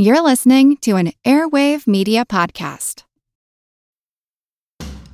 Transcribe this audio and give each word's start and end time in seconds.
You're 0.00 0.20
listening 0.20 0.76
to 0.82 0.94
an 0.94 1.12
Airwave 1.24 1.88
Media 1.88 2.24
Podcast. 2.24 3.02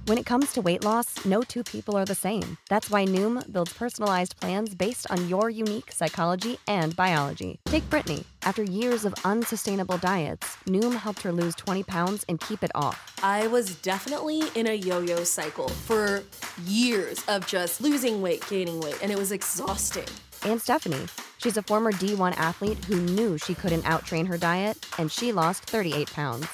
When 0.04 0.18
it 0.18 0.26
comes 0.26 0.53
to 0.53 0.60
weight 0.60 0.84
loss, 0.84 1.25
no 1.25 1.41
two 1.41 1.64
people 1.64 1.96
are 1.96 2.04
the 2.04 2.14
same. 2.14 2.58
That's 2.68 2.90
why 2.90 3.06
Noom 3.06 3.50
builds 3.50 3.72
personalized 3.72 4.38
plans 4.38 4.74
based 4.74 5.10
on 5.10 5.26
your 5.26 5.48
unique 5.48 5.90
psychology 5.90 6.58
and 6.68 6.94
biology. 6.94 7.60
Take 7.64 7.88
Brittany. 7.88 8.24
After 8.42 8.62
years 8.62 9.06
of 9.06 9.14
unsustainable 9.24 9.96
diets, 9.96 10.58
Noom 10.67 10.96
helped 10.96 11.22
her 11.22 11.32
lose 11.32 11.54
20 11.54 11.82
pounds 11.85 12.26
and 12.28 12.38
keep 12.38 12.62
it 12.62 12.71
off. 12.74 13.19
I 13.22 13.46
was 13.46 13.76
definitely 13.76 14.42
in 14.54 14.66
a 14.66 14.74
yo 14.74 15.01
yo 15.01 15.24
cycle 15.24 15.71
for 15.71 16.23
years 16.66 17.24
of 17.27 17.46
just 17.46 17.80
losing 17.80 18.20
weight, 18.20 18.46
gaining 18.51 18.80
weight, 18.82 18.98
and 19.02 19.10
it 19.10 19.16
was 19.16 19.32
exhausting. 19.32 20.05
And 20.45 20.60
Stephanie. 20.60 21.06
She's 21.45 21.59
a 21.59 21.62
former 21.62 21.92
D1 21.92 22.33
athlete 22.38 22.83
who 22.87 22.97
knew 22.97 23.37
she 23.37 23.55
couldn't 23.55 23.83
outtrain 23.83 24.27
her 24.29 24.38
diet, 24.38 24.79
and 24.97 25.12
she 25.12 25.30
lost 25.30 25.69
38 25.69 26.10
pounds. 26.10 26.46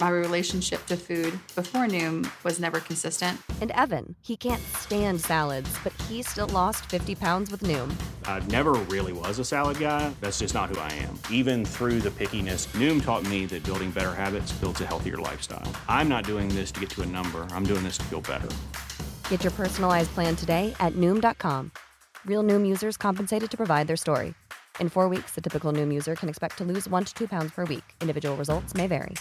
My 0.00 0.08
relationship 0.08 0.84
to 0.86 0.96
food 0.96 1.38
before 1.54 1.86
Noom 1.86 2.28
was 2.42 2.58
never 2.58 2.80
consistent. 2.80 3.40
And 3.60 3.70
Evan, 3.70 4.16
he 4.22 4.36
can't 4.36 4.60
stand 4.78 5.20
salads, 5.20 5.70
but 5.84 5.92
he 6.08 6.24
still 6.24 6.48
lost 6.48 6.86
50 6.86 7.14
pounds 7.14 7.52
with 7.52 7.62
Noom. 7.62 7.94
I 8.24 8.40
never 8.46 8.72
really 8.90 9.12
was 9.12 9.38
a 9.38 9.44
salad 9.44 9.78
guy. 9.78 10.12
That's 10.20 10.40
just 10.40 10.54
not 10.54 10.70
who 10.70 10.80
I 10.80 10.90
am. 10.94 11.16
Even 11.30 11.64
through 11.64 12.00
the 12.00 12.10
pickiness, 12.10 12.66
Noom 12.74 13.04
taught 13.04 13.22
me 13.28 13.46
that 13.46 13.62
building 13.62 13.92
better 13.92 14.12
habits 14.12 14.50
builds 14.54 14.80
a 14.80 14.86
healthier 14.86 15.18
lifestyle. 15.18 15.70
I'm 15.88 16.08
not 16.08 16.24
doing 16.24 16.48
this 16.48 16.72
to 16.72 16.80
get 16.80 16.90
to 16.90 17.02
a 17.02 17.06
number, 17.06 17.46
I'm 17.52 17.64
doing 17.64 17.84
this 17.84 17.98
to 17.98 18.04
feel 18.06 18.22
better. 18.22 18.48
Get 19.30 19.44
your 19.44 19.52
personalized 19.52 20.10
plan 20.14 20.34
today 20.34 20.74
at 20.80 20.94
Noom.com. 20.94 21.70
Real 22.26 22.42
Noom 22.42 22.66
users 22.66 22.96
compensated 22.96 23.50
to 23.52 23.56
provide 23.56 23.86
their 23.86 23.96
story. 23.96 24.34
In 24.80 24.88
four 24.88 25.08
weeks, 25.08 25.36
the 25.36 25.40
typical 25.40 25.72
Noom 25.72 25.94
user 25.94 26.16
can 26.16 26.28
expect 26.28 26.58
to 26.58 26.64
lose 26.64 26.88
one 26.88 27.04
to 27.04 27.14
two 27.14 27.28
pounds 27.28 27.52
per 27.52 27.64
week. 27.64 27.84
Individual 28.00 28.36
results 28.36 28.74
may 28.74 28.88
vary. 28.88 29.14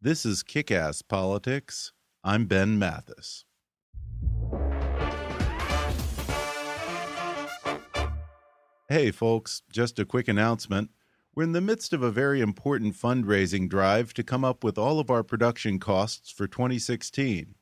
This 0.00 0.24
is 0.24 0.42
Kick 0.42 0.70
Ass 0.70 1.02
Politics. 1.02 1.92
I'm 2.24 2.46
Ben 2.46 2.78
Mathis. 2.78 3.44
Hey, 8.88 9.10
folks, 9.10 9.62
just 9.70 9.98
a 9.98 10.06
quick 10.06 10.28
announcement. 10.28 10.90
We're 11.34 11.42
in 11.42 11.52
the 11.52 11.60
midst 11.60 11.92
of 11.92 12.02
a 12.02 12.10
very 12.10 12.40
important 12.40 12.94
fundraising 12.94 13.68
drive 13.68 14.14
to 14.14 14.22
come 14.22 14.46
up 14.46 14.64
with 14.64 14.78
all 14.78 14.98
of 14.98 15.10
our 15.10 15.22
production 15.22 15.78
costs 15.78 16.30
for 16.30 16.46
2016. 16.46 17.54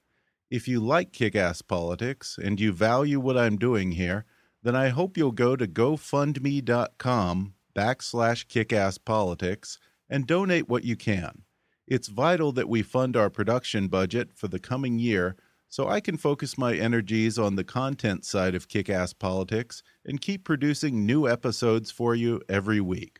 If 0.50 0.68
you 0.68 0.78
like 0.78 1.12
kick 1.12 1.34
ass 1.34 1.60
politics 1.60 2.38
and 2.42 2.60
you 2.60 2.72
value 2.72 3.18
what 3.18 3.36
I'm 3.36 3.56
doing 3.56 3.92
here, 3.92 4.24
then 4.62 4.76
I 4.76 4.88
hope 4.88 5.16
you'll 5.16 5.32
go 5.32 5.56
to 5.56 5.66
gofundme.com 5.66 7.54
backslash 7.74 8.46
kickasspolitics 8.46 9.78
and 10.08 10.26
donate 10.26 10.68
what 10.68 10.84
you 10.84 10.96
can. 10.96 11.42
It's 11.86 12.08
vital 12.08 12.52
that 12.52 12.68
we 12.68 12.82
fund 12.82 13.16
our 13.16 13.28
production 13.28 13.88
budget 13.88 14.32
for 14.34 14.46
the 14.48 14.60
coming 14.60 14.98
year 14.98 15.36
so 15.68 15.88
I 15.88 16.00
can 16.00 16.16
focus 16.16 16.56
my 16.56 16.74
energies 16.74 17.38
on 17.38 17.56
the 17.56 17.64
content 17.64 18.24
side 18.24 18.54
of 18.54 18.68
kick 18.68 18.88
ass 18.88 19.12
politics 19.12 19.82
and 20.04 20.20
keep 20.20 20.44
producing 20.44 21.04
new 21.04 21.28
episodes 21.28 21.90
for 21.90 22.14
you 22.14 22.40
every 22.48 22.80
week. 22.80 23.18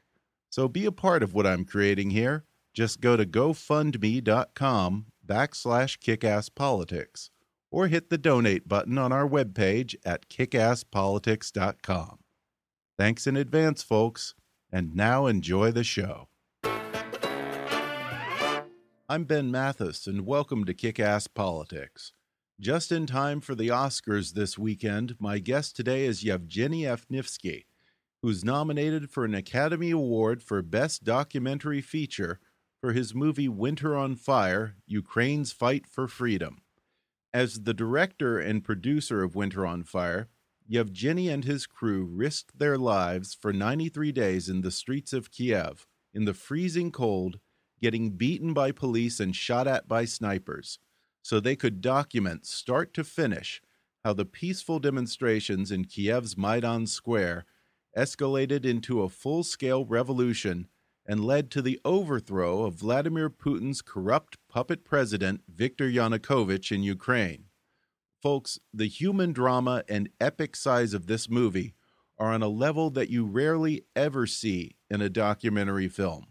So 0.49 0.69
be 0.69 0.87
a 0.87 0.93
part 0.93 1.23
of 1.23 1.35
what 1.35 1.47
I'm 1.47 1.65
creating 1.65 2.11
here. 2.11 2.45
Just 2.73 3.01
go 3.01 3.17
to 3.17 3.27
gofundme.com 3.27 5.07
backslash 5.27 5.99
kickasspolitics 5.99 7.31
or 7.71 7.89
hit 7.89 8.11
the 8.11 8.19
donate 8.19 8.69
button 8.69 8.97
on 8.97 9.13
our 9.13 9.29
webpage 9.29 9.95
at 10.05 10.29
kickasspolitics.com. 10.29 12.19
Thanks 12.99 13.27
in 13.27 13.37
advance, 13.37 13.83
folks, 13.83 14.35
and 14.73 14.95
now 14.95 15.27
enjoy 15.27 15.71
the 15.73 15.85
show. 15.85 16.29
I'm 19.09 19.25
Ben 19.25 19.51
Mathis, 19.51 20.07
and 20.07 20.27
welcome 20.27 20.65
to 20.65 20.75
Kick 20.75 20.99
Ass 20.99 21.27
Politics. 21.27 22.13
Just 22.59 22.91
in 22.91 23.07
time 23.07 23.41
for 23.41 23.55
the 23.55 23.69
Oscars 23.69 24.33
this 24.33 24.59
weekend, 24.59 25.15
my 25.21 25.39
guest 25.39 25.77
today 25.77 26.07
is 26.07 26.25
Evgeny 26.25 26.83
Afineevsky, 26.83 27.67
who's 28.23 28.45
nominated 28.45 29.11
for 29.11 29.25
an 29.25 29.35
Academy 29.35 29.91
Award 29.91 30.43
for 30.43 30.63
Best 30.63 31.05
Documentary 31.05 31.83
Feature 31.83 32.41
for 32.81 32.93
his 32.93 33.15
movie 33.15 33.49
Winter 33.49 33.97
on 33.97 34.17
Fire 34.17 34.77
Ukraine's 34.87 35.53
Fight 35.53 35.87
for 35.87 36.07
Freedom. 36.07 36.63
As 37.33 37.63
the 37.65 37.75
director 37.75 38.39
and 38.39 38.65
producer 38.65 39.23
of 39.23 39.35
Winter 39.35 39.67
on 39.67 39.83
Fire, 39.83 40.29
Evgeny 40.71 41.33
and 41.33 41.45
his 41.45 41.67
crew 41.67 42.05
risked 42.05 42.59
their 42.59 42.77
lives 42.77 43.35
for 43.35 43.53
93 43.53 44.13
days 44.13 44.49
in 44.49 44.63
the 44.63 44.71
streets 44.71 45.13
of 45.13 45.31
Kiev 45.31 45.87
in 46.13 46.25
the 46.25 46.35
freezing 46.35 46.91
cold 46.91 47.39
getting 47.81 48.11
beaten 48.11 48.55
by 48.55 48.73
police 48.73 49.21
and 49.21 49.37
shot 49.37 49.67
at 49.67 49.87
by 49.87 50.05
snipers, 50.05 50.79
so 51.23 51.39
they 51.39 51.57
could 51.57 51.81
document 51.81 52.47
start 52.47 52.95
to 52.95 53.05
finish 53.05 53.61
how 54.05 54.13
the 54.13 54.25
peaceful 54.25 54.79
demonstrations 54.79 55.71
in 55.71 55.85
Kiev's 55.85 56.37
Maidan 56.37 56.87
Square 56.87 57.45
escalated 57.97 58.65
into 58.65 59.03
a 59.03 59.09
full 59.09 59.43
scale 59.43 59.85
revolution 59.85 60.69
and 61.07 61.25
led 61.25 61.51
to 61.51 61.63
the 61.63 61.81
overthrow 61.85 62.65
of 62.65 62.75
Vladimir 62.75 63.31
Putin's 63.31 63.81
corrupt 63.83 64.37
puppet 64.49 64.85
president, 64.85 65.43
Viktor 65.49 65.89
Yanukovych, 65.89 66.73
in 66.73 66.83
Ukraine. 66.83 67.45
Folks, 68.23 68.59
the 68.75 68.89
human 68.89 69.33
drama 69.33 69.85
and 69.89 70.09
epic 70.21 70.57
size 70.57 70.95
of 70.95 71.07
this 71.07 71.29
movie 71.29 71.75
are 72.19 72.33
on 72.33 72.43
a 72.43 72.49
level 72.49 72.91
that 72.91 73.11
you 73.11 73.25
rarely 73.25 73.85
ever 73.95 74.27
see 74.27 74.77
in 74.91 75.01
a 75.01 75.09
documentary 75.09 75.89
film. 75.89 76.27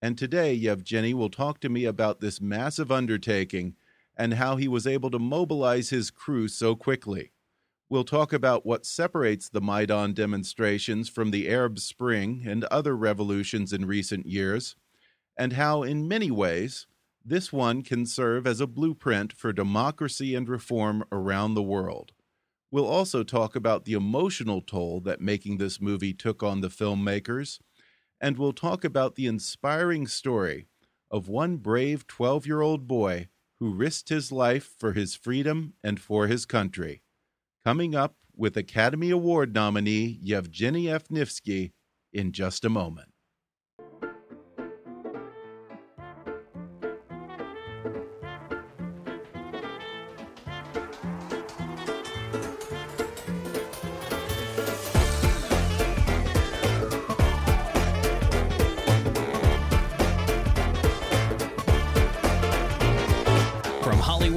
And 0.00 0.18
today, 0.18 0.58
Evgeny 0.58 1.14
will 1.14 1.30
talk 1.30 1.60
to 1.60 1.68
me 1.68 1.84
about 1.84 2.20
this 2.20 2.40
massive 2.40 2.92
undertaking 2.92 3.76
and 4.16 4.34
how 4.34 4.56
he 4.56 4.68
was 4.68 4.86
able 4.86 5.10
to 5.10 5.18
mobilize 5.18 5.90
his 5.90 6.10
crew 6.10 6.48
so 6.48 6.76
quickly. 6.76 7.32
We'll 7.92 8.04
talk 8.04 8.32
about 8.32 8.64
what 8.64 8.86
separates 8.86 9.50
the 9.50 9.60
Maidan 9.60 10.14
demonstrations 10.14 11.10
from 11.10 11.30
the 11.30 11.46
Arab 11.50 11.78
Spring 11.78 12.42
and 12.46 12.64
other 12.64 12.96
revolutions 12.96 13.70
in 13.70 13.84
recent 13.84 14.24
years, 14.24 14.76
and 15.36 15.52
how, 15.52 15.82
in 15.82 16.08
many 16.08 16.30
ways, 16.30 16.86
this 17.22 17.52
one 17.52 17.82
can 17.82 18.06
serve 18.06 18.46
as 18.46 18.62
a 18.62 18.66
blueprint 18.66 19.34
for 19.34 19.52
democracy 19.52 20.34
and 20.34 20.48
reform 20.48 21.04
around 21.12 21.52
the 21.52 21.62
world. 21.62 22.12
We'll 22.70 22.86
also 22.86 23.22
talk 23.22 23.54
about 23.54 23.84
the 23.84 23.92
emotional 23.92 24.62
toll 24.62 25.00
that 25.00 25.20
making 25.20 25.58
this 25.58 25.78
movie 25.78 26.14
took 26.14 26.42
on 26.42 26.62
the 26.62 26.68
filmmakers 26.68 27.58
and 28.18 28.38
we'll 28.38 28.54
talk 28.54 28.84
about 28.84 29.16
the 29.16 29.26
inspiring 29.26 30.06
story 30.06 30.66
of 31.10 31.28
one 31.28 31.58
brave 31.58 32.06
12 32.06 32.46
year 32.46 32.62
old 32.62 32.88
boy 32.88 33.28
who 33.60 33.74
risked 33.74 34.08
his 34.08 34.32
life 34.32 34.70
for 34.78 34.94
his 34.94 35.14
freedom 35.14 35.74
and 35.84 36.00
for 36.00 36.26
his 36.26 36.46
country. 36.46 37.02
Coming 37.64 37.94
up 37.94 38.16
with 38.34 38.56
Academy 38.56 39.10
Award 39.10 39.54
nominee 39.54 40.18
Evgeny 40.26 40.86
Afineevsky 40.86 41.70
in 42.12 42.32
just 42.32 42.64
a 42.64 42.68
moment. 42.68 43.11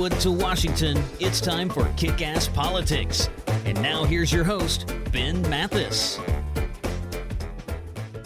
Hollywood 0.06 0.22
to 0.22 0.32
Washington, 0.32 1.04
it's 1.20 1.42
time 1.42 1.68
for 1.68 1.92
Kick 1.98 2.22
Ass 2.22 2.48
Politics. 2.48 3.28
And 3.66 3.82
now 3.82 4.04
here's 4.04 4.32
your 4.32 4.44
host, 4.44 4.94
Ben 5.12 5.42
Mathis. 5.50 6.20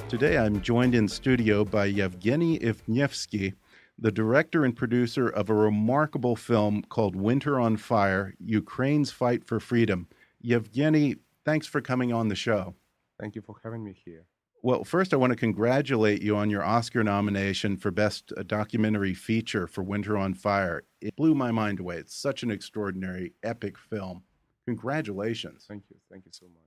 Today 0.10 0.38
I'm 0.38 0.62
joined 0.62 0.94
in 0.94 1.08
studio 1.08 1.64
by 1.64 1.90
Evgeny 1.90 2.62
Afineevsky, 2.62 3.54
the 3.98 4.12
director 4.12 4.66
and 4.66 4.76
producer 4.76 5.30
of 5.30 5.50
a 5.50 5.54
remarkable 5.54 6.36
film 6.36 6.82
called 6.82 7.16
Winter 7.16 7.62
on 7.62 7.78
Fire 7.78 8.34
Ukraine's 8.44 9.12
Fight 9.12 9.46
for 9.46 9.62
Freedom. 9.62 10.10
Evgeny, 10.44 11.18
thanks 11.46 11.66
for 11.66 11.80
coming 11.80 12.12
on 12.12 12.28
the 12.28 12.36
show. 12.36 12.76
Thank 13.18 13.36
you 13.36 13.42
for 13.42 13.56
having 13.64 13.86
me 13.86 13.96
here. 14.04 14.26
Well, 14.62 14.84
first, 14.84 15.14
I 15.14 15.18
want 15.18 15.32
to 15.32 15.38
congratulate 15.38 16.22
you 16.22 16.36
on 16.36 16.50
your 16.50 16.66
Oscar 16.66 17.02
nomination 17.02 17.78
for 17.78 17.92
Best 17.92 18.34
uh, 18.36 18.44
Documentary 18.44 19.14
Feature 19.14 19.68
for 19.68 19.84
Winter 19.84 20.18
on 20.18 20.34
Fire. 20.34 20.84
It 21.00 21.16
blew 21.16 21.34
my 21.34 21.50
mind 21.50 21.80
away. 21.80 21.96
It's 21.96 22.16
such 22.16 22.44
an 22.44 22.52
extraordinary, 22.52 23.32
epic 23.42 23.78
film. 23.78 24.24
Congratulations. 24.66 25.64
Thank 25.66 25.84
you. 25.90 25.96
Thank 26.12 26.26
you 26.26 26.32
so 26.34 26.48
much. 26.48 26.64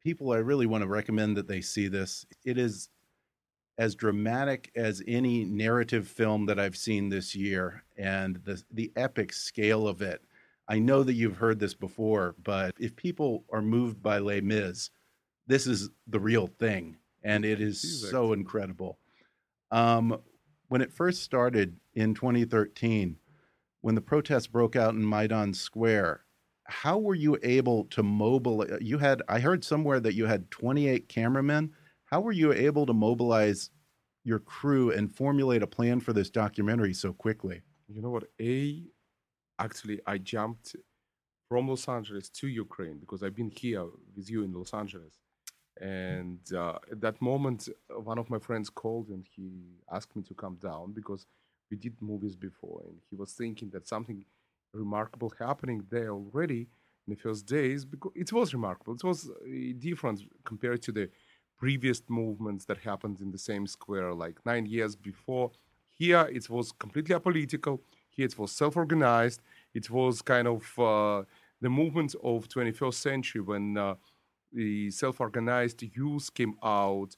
People, 0.00 0.32
I 0.32 0.36
really 0.36 0.66
want 0.66 0.82
to 0.82 0.88
recommend 0.88 1.36
that 1.36 1.48
they 1.48 1.60
see 1.60 1.88
this. 1.88 2.24
It 2.44 2.56
is 2.56 2.88
as 3.78 3.96
dramatic 3.96 4.70
as 4.76 5.02
any 5.08 5.44
narrative 5.44 6.06
film 6.06 6.46
that 6.46 6.60
I've 6.60 6.76
seen 6.76 7.08
this 7.08 7.34
year, 7.34 7.82
and 7.96 8.36
the, 8.44 8.62
the 8.70 8.92
epic 8.94 9.32
scale 9.32 9.88
of 9.88 10.02
it. 10.02 10.22
I 10.68 10.78
know 10.78 11.02
that 11.02 11.14
you've 11.14 11.38
heard 11.38 11.58
this 11.58 11.74
before, 11.74 12.36
but 12.44 12.76
if 12.78 12.94
people 12.94 13.44
are 13.52 13.62
moved 13.62 14.00
by 14.00 14.18
Les 14.20 14.40
Mis, 14.40 14.90
this 15.46 15.66
is 15.66 15.90
the 16.06 16.20
real 16.20 16.46
thing. 16.46 16.96
and 17.24 17.44
it 17.44 17.60
is 17.60 18.10
so 18.10 18.32
incredible. 18.32 18.98
Um, 19.70 20.20
when 20.68 20.80
it 20.82 20.92
first 20.92 21.22
started 21.22 21.76
in 21.94 22.14
2013, 22.14 23.16
when 23.80 23.94
the 23.94 24.00
protests 24.00 24.46
broke 24.46 24.74
out 24.74 24.94
in 24.94 25.08
Maidan 25.08 25.54
Square, 25.54 26.24
how 26.64 26.98
were 26.98 27.14
you 27.14 27.38
able 27.42 27.84
to 27.86 28.02
mobilize? 28.02 28.78
You 28.80 28.98
had, 28.98 29.22
I 29.28 29.40
heard 29.40 29.64
somewhere 29.64 30.00
that 30.00 30.14
you 30.14 30.26
had 30.26 30.50
28 30.50 31.08
cameramen. 31.08 31.72
How 32.06 32.20
were 32.20 32.32
you 32.32 32.52
able 32.52 32.86
to 32.86 32.92
mobilize 32.92 33.70
your 34.24 34.38
crew 34.38 34.90
and 34.90 35.14
formulate 35.14 35.62
a 35.62 35.66
plan 35.66 36.00
for 36.00 36.12
this 36.12 36.30
documentary 36.30 36.94
so 36.94 37.12
quickly? 37.12 37.62
You 37.88 38.02
know 38.02 38.10
what? 38.10 38.24
A, 38.40 38.82
actually, 39.58 40.00
I 40.06 40.18
jumped 40.18 40.76
from 41.48 41.68
Los 41.68 41.88
Angeles 41.88 42.28
to 42.30 42.48
Ukraine 42.48 42.98
because 42.98 43.22
I've 43.22 43.34
been 43.36 43.50
here 43.50 43.86
with 44.16 44.30
you 44.30 44.42
in 44.44 44.52
Los 44.52 44.72
Angeles. 44.72 45.18
And 45.82 46.40
uh, 46.54 46.78
at 46.92 47.00
that 47.00 47.20
moment, 47.20 47.68
uh, 47.68 48.00
one 48.00 48.16
of 48.16 48.30
my 48.30 48.38
friends 48.38 48.70
called 48.70 49.08
and 49.08 49.26
he 49.34 49.50
asked 49.90 50.14
me 50.14 50.22
to 50.22 50.34
come 50.34 50.56
down 50.62 50.92
because 50.92 51.26
we 51.70 51.76
did 51.76 52.00
movies 52.00 52.36
before. 52.36 52.82
And 52.86 52.98
he 53.10 53.16
was 53.16 53.32
thinking 53.32 53.68
that 53.70 53.88
something 53.88 54.24
remarkable 54.72 55.32
happening 55.40 55.84
there 55.90 56.12
already 56.12 56.68
in 57.06 57.14
the 57.14 57.16
first 57.16 57.46
days 57.46 57.84
because 57.84 58.12
it 58.14 58.32
was 58.32 58.52
remarkable. 58.54 58.94
It 58.94 59.02
was 59.02 59.28
different 59.80 60.20
compared 60.44 60.82
to 60.82 60.92
the 60.92 61.10
previous 61.58 62.00
movements 62.08 62.64
that 62.66 62.78
happened 62.78 63.20
in 63.20 63.32
the 63.32 63.38
same 63.38 63.66
square 63.66 64.14
like 64.14 64.38
nine 64.46 64.66
years 64.66 64.94
before. 64.94 65.50
Here 65.90 66.28
it 66.32 66.48
was 66.48 66.70
completely 66.70 67.16
apolitical. 67.16 67.80
Here 68.08 68.26
it 68.26 68.38
was 68.38 68.52
self-organized. 68.52 69.40
It 69.74 69.90
was 69.90 70.22
kind 70.22 70.46
of 70.46 70.78
uh, 70.78 71.24
the 71.60 71.70
movement 71.70 72.14
of 72.22 72.48
21st 72.48 72.94
century 72.94 73.40
when 73.40 73.76
uh, 73.76 73.94
the 74.52 74.90
self-organized 74.90 75.82
youth 75.94 76.32
came 76.34 76.54
out 76.62 77.16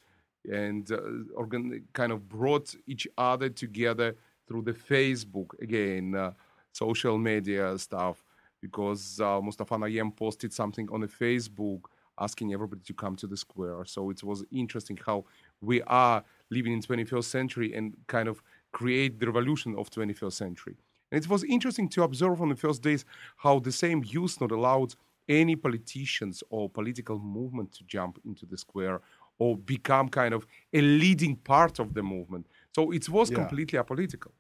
and 0.51 0.91
uh, 0.93 0.99
organ- 1.35 1.85
kind 1.93 2.13
of 2.13 2.29
brought 2.29 2.75
each 2.87 3.09
other 3.17 3.49
together 3.49 4.15
through 4.47 4.63
the 4.63 4.73
Facebook 4.73 5.59
again, 5.61 6.15
uh, 6.15 6.33
social 6.73 7.19
media 7.19 7.77
stuff. 7.79 8.25
Because 8.61 9.21
uh, 9.21 9.41
Mustafa 9.43 9.75
Nayem 9.75 10.15
posted 10.17 10.53
something 10.53 10.89
on 10.91 11.01
the 11.01 11.07
Facebook 11.07 11.83
asking 12.19 12.53
everybody 12.55 12.81
to 12.83 12.95
come 12.95 13.17
to 13.17 13.27
the 13.27 13.37
square. 13.37 13.85
So 13.85 14.11
it 14.11 14.23
was 14.23 14.45
interesting 14.53 14.99
how 15.05 15.25
we 15.61 15.83
are 15.83 16.25
living 16.51 16.73
in 16.73 16.81
21st 16.81 17.25
century 17.25 17.75
and 17.75 17.95
kind 18.07 18.29
of 18.29 18.43
create 18.73 19.19
the 19.19 19.27
revolution 19.27 19.75
of 19.77 19.91
21st 19.91 20.33
century. 20.33 20.77
And 21.11 21.23
it 21.23 21.29
was 21.29 21.45
interesting 21.45 21.89
to 21.91 22.03
observe 22.03 22.41
on 22.41 22.49
the 22.49 22.57
first 22.57 22.83
days 22.83 23.05
how 23.37 23.59
the 23.59 23.73
same 23.73 24.03
youth 24.05 24.41
not 24.41 24.51
allowed 24.51 24.95
any 25.29 25.57
politicians 25.57 26.43
or 26.51 26.69
political 26.69 27.19
movement 27.19 27.73
to 27.73 27.85
jump 27.85 28.19
into 28.25 28.47
the 28.47 28.57
square 28.59 29.01
or 29.39 29.57
become 29.57 30.09
kind 30.09 30.33
of 30.35 30.47
a 30.73 30.81
leading 30.81 31.37
part 31.37 31.79
of 31.79 31.95
the 31.95 32.03
movement. 32.03 32.47
So 32.75 32.93
it 32.93 33.09
was 33.09 33.31
Yeah. 33.31 33.37
completely 33.37 33.79
apolitical. 33.79 34.33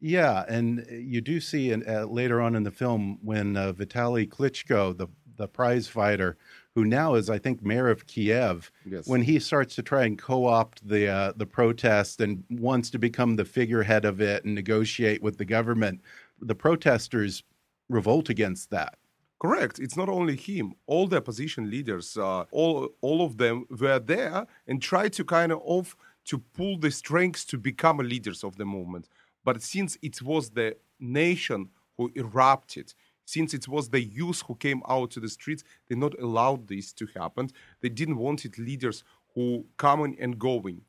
Yeah, 0.00 0.44
and 0.48 0.86
you 0.90 1.20
do 1.20 1.40
see 1.40 1.70
in, 1.72 1.82
uh, 1.88 2.04
later 2.06 2.40
on 2.40 2.54
in 2.54 2.62
the 2.62 2.70
film 2.70 3.18
when 3.22 3.56
uh, 3.56 3.72
Vitaly 3.72 4.26
Klitschko, 4.28 4.96
the 4.96 5.08
the 5.36 5.48
prize 5.48 5.88
fighter, 5.88 6.36
who 6.76 6.84
now 6.84 7.16
is 7.16 7.28
I 7.28 7.38
think 7.38 7.60
mayor 7.60 7.88
of 7.88 8.06
Kiev, 8.06 8.70
Yes. 8.84 9.08
when 9.08 9.20
he 9.22 9.40
starts 9.40 9.74
to 9.74 9.82
try 9.82 10.04
and 10.04 10.16
co-opt 10.16 10.86
the 10.86 11.08
uh, 11.08 11.32
the 11.36 11.46
protest 11.46 12.20
and 12.20 12.44
wants 12.50 12.88
to 12.90 12.98
become 13.00 13.34
the 13.34 13.44
figurehead 13.44 14.04
of 14.04 14.20
it 14.20 14.44
and 14.44 14.54
negotiate 14.54 15.22
with 15.22 15.38
the 15.38 15.44
government, 15.44 16.02
the 16.40 16.54
protesters 16.54 17.42
revolt 17.88 18.28
against 18.28 18.70
that. 18.70 18.96
Correct. 19.44 19.78
It's 19.78 19.94
not 19.94 20.08
only 20.08 20.36
him. 20.36 20.72
All 20.86 21.06
the 21.06 21.18
opposition 21.18 21.68
leaders, 21.68 22.16
uh, 22.16 22.44
all 22.50 22.88
all 23.02 23.20
of 23.20 23.36
them 23.36 23.66
were 23.68 23.98
there 23.98 24.46
and 24.66 24.80
tried 24.80 25.12
to 25.18 25.22
kind 25.22 25.52
of 25.52 25.96
to 26.30 26.38
pull 26.38 26.78
the 26.78 26.90
strengths 26.90 27.44
to 27.50 27.58
become 27.58 27.98
leaders 27.98 28.42
of 28.42 28.56
the 28.56 28.64
movement. 28.64 29.06
But 29.44 29.60
since 29.60 29.98
it 30.00 30.22
was 30.22 30.48
the 30.48 30.78
nation 30.98 31.68
who 31.98 32.10
erupted, 32.14 32.94
since 33.26 33.52
it 33.52 33.68
was 33.68 33.90
the 33.90 34.02
youth 34.02 34.42
who 34.46 34.54
came 34.54 34.80
out 34.88 35.10
to 35.10 35.20
the 35.20 35.28
streets, 35.28 35.62
they 35.88 35.94
not 35.94 36.18
allowed 36.18 36.66
this 36.66 36.94
to 36.94 37.06
happen. 37.14 37.50
They 37.82 37.90
didn't 37.90 38.16
want 38.16 38.46
it 38.46 38.58
leaders 38.58 39.04
who 39.34 39.66
coming 39.76 40.16
and 40.18 40.38
going. 40.38 40.80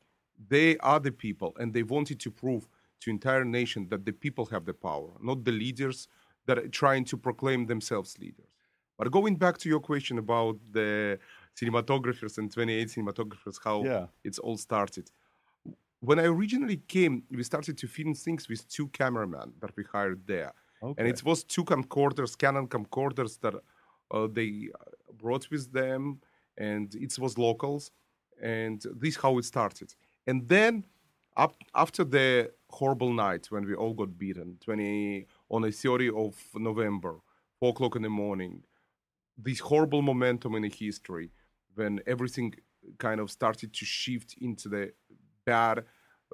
They 0.48 0.78
are 0.78 0.98
the 0.98 1.12
people, 1.12 1.54
and 1.60 1.74
they 1.74 1.82
wanted 1.82 2.20
to 2.20 2.30
prove 2.30 2.66
to 3.00 3.10
entire 3.10 3.44
nation 3.44 3.88
that 3.90 4.06
the 4.06 4.12
people 4.12 4.46
have 4.46 4.64
the 4.64 4.72
power, 4.72 5.10
not 5.20 5.44
the 5.44 5.52
leaders 5.52 6.08
that 6.46 6.58
are 6.58 6.68
trying 6.68 7.04
to 7.04 7.16
proclaim 7.16 7.66
themselves 7.66 8.18
leaders. 8.18 8.50
But 8.98 9.10
going 9.10 9.36
back 9.36 9.58
to 9.58 9.68
your 9.68 9.80
question 9.80 10.18
about 10.18 10.56
the 10.72 11.18
cinematographers 11.60 12.38
and 12.38 12.50
28 12.50 12.88
cinematographers, 12.88 13.58
how 13.62 13.84
Yeah. 13.84 14.06
it's 14.24 14.38
all 14.38 14.56
started. 14.56 15.10
When 16.00 16.18
I 16.18 16.24
originally 16.24 16.76
came, 16.88 17.24
we 17.30 17.42
started 17.42 17.76
to 17.78 17.86
film 17.88 18.14
things 18.14 18.48
with 18.48 18.68
two 18.68 18.88
cameramen 18.88 19.54
that 19.60 19.74
we 19.76 19.84
hired 19.84 20.26
there. 20.26 20.52
And 20.98 21.08
it 21.08 21.24
was 21.24 21.42
two 21.42 21.64
camcorders, 21.64 22.36
Canon 22.38 22.68
camcorders 22.68 23.40
that 23.40 23.54
uh, 24.10 24.28
they 24.30 24.68
brought 25.22 25.50
with 25.50 25.72
them, 25.72 26.20
and 26.56 26.94
it 26.94 27.18
was 27.18 27.36
locals. 27.38 27.90
And 28.40 28.82
this 28.94 29.16
how 29.16 29.38
it 29.38 29.46
started. 29.46 29.94
And 30.26 30.46
then 30.48 30.84
up 31.36 31.54
after 31.74 32.04
the 32.04 32.52
horrible 32.70 33.12
night 33.12 33.46
when 33.50 33.64
we 33.66 33.74
all 33.74 33.94
got 33.94 34.16
beaten, 34.18 34.58
20 34.60 35.26
on 35.50 35.64
a 35.64 35.72
30 35.72 36.10
of 36.10 36.36
November, 36.54 37.16
four 37.58 37.70
o'clock 37.70 37.96
in 37.96 38.02
the 38.02 38.08
morning, 38.08 38.62
this 39.38 39.60
horrible 39.60 40.02
momentum 40.02 40.54
in 40.54 40.62
the 40.62 40.68
history 40.68 41.30
when 41.74 42.00
everything 42.06 42.54
kind 42.98 43.20
of 43.20 43.30
started 43.30 43.72
to 43.72 43.84
shift 43.84 44.36
into 44.40 44.68
the 44.68 44.92
bad 45.44 45.84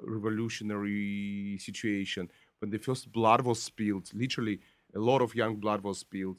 revolutionary 0.01 1.57
situation 1.59 2.29
when 2.59 2.69
the 2.71 2.77
first 2.77 3.11
blood 3.11 3.41
was 3.41 3.61
spilled 3.61 4.09
literally 4.13 4.59
a 4.95 4.99
lot 4.99 5.21
of 5.21 5.35
young 5.35 5.55
blood 5.55 5.81
was 5.81 5.99
spilled 5.99 6.37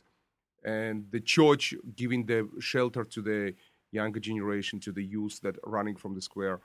and 0.65 1.07
the 1.11 1.21
church 1.21 1.75
giving 1.95 2.25
the 2.25 2.49
shelter 2.59 3.05
to 3.05 3.21
the 3.21 3.55
younger 3.93 4.19
generation 4.19 4.81
to 4.81 4.93
the 4.93 5.05
youth 5.05 5.39
that 5.43 5.57
running 5.65 5.95
from 5.95 6.15
the 6.15 6.23
square. 6.23 6.61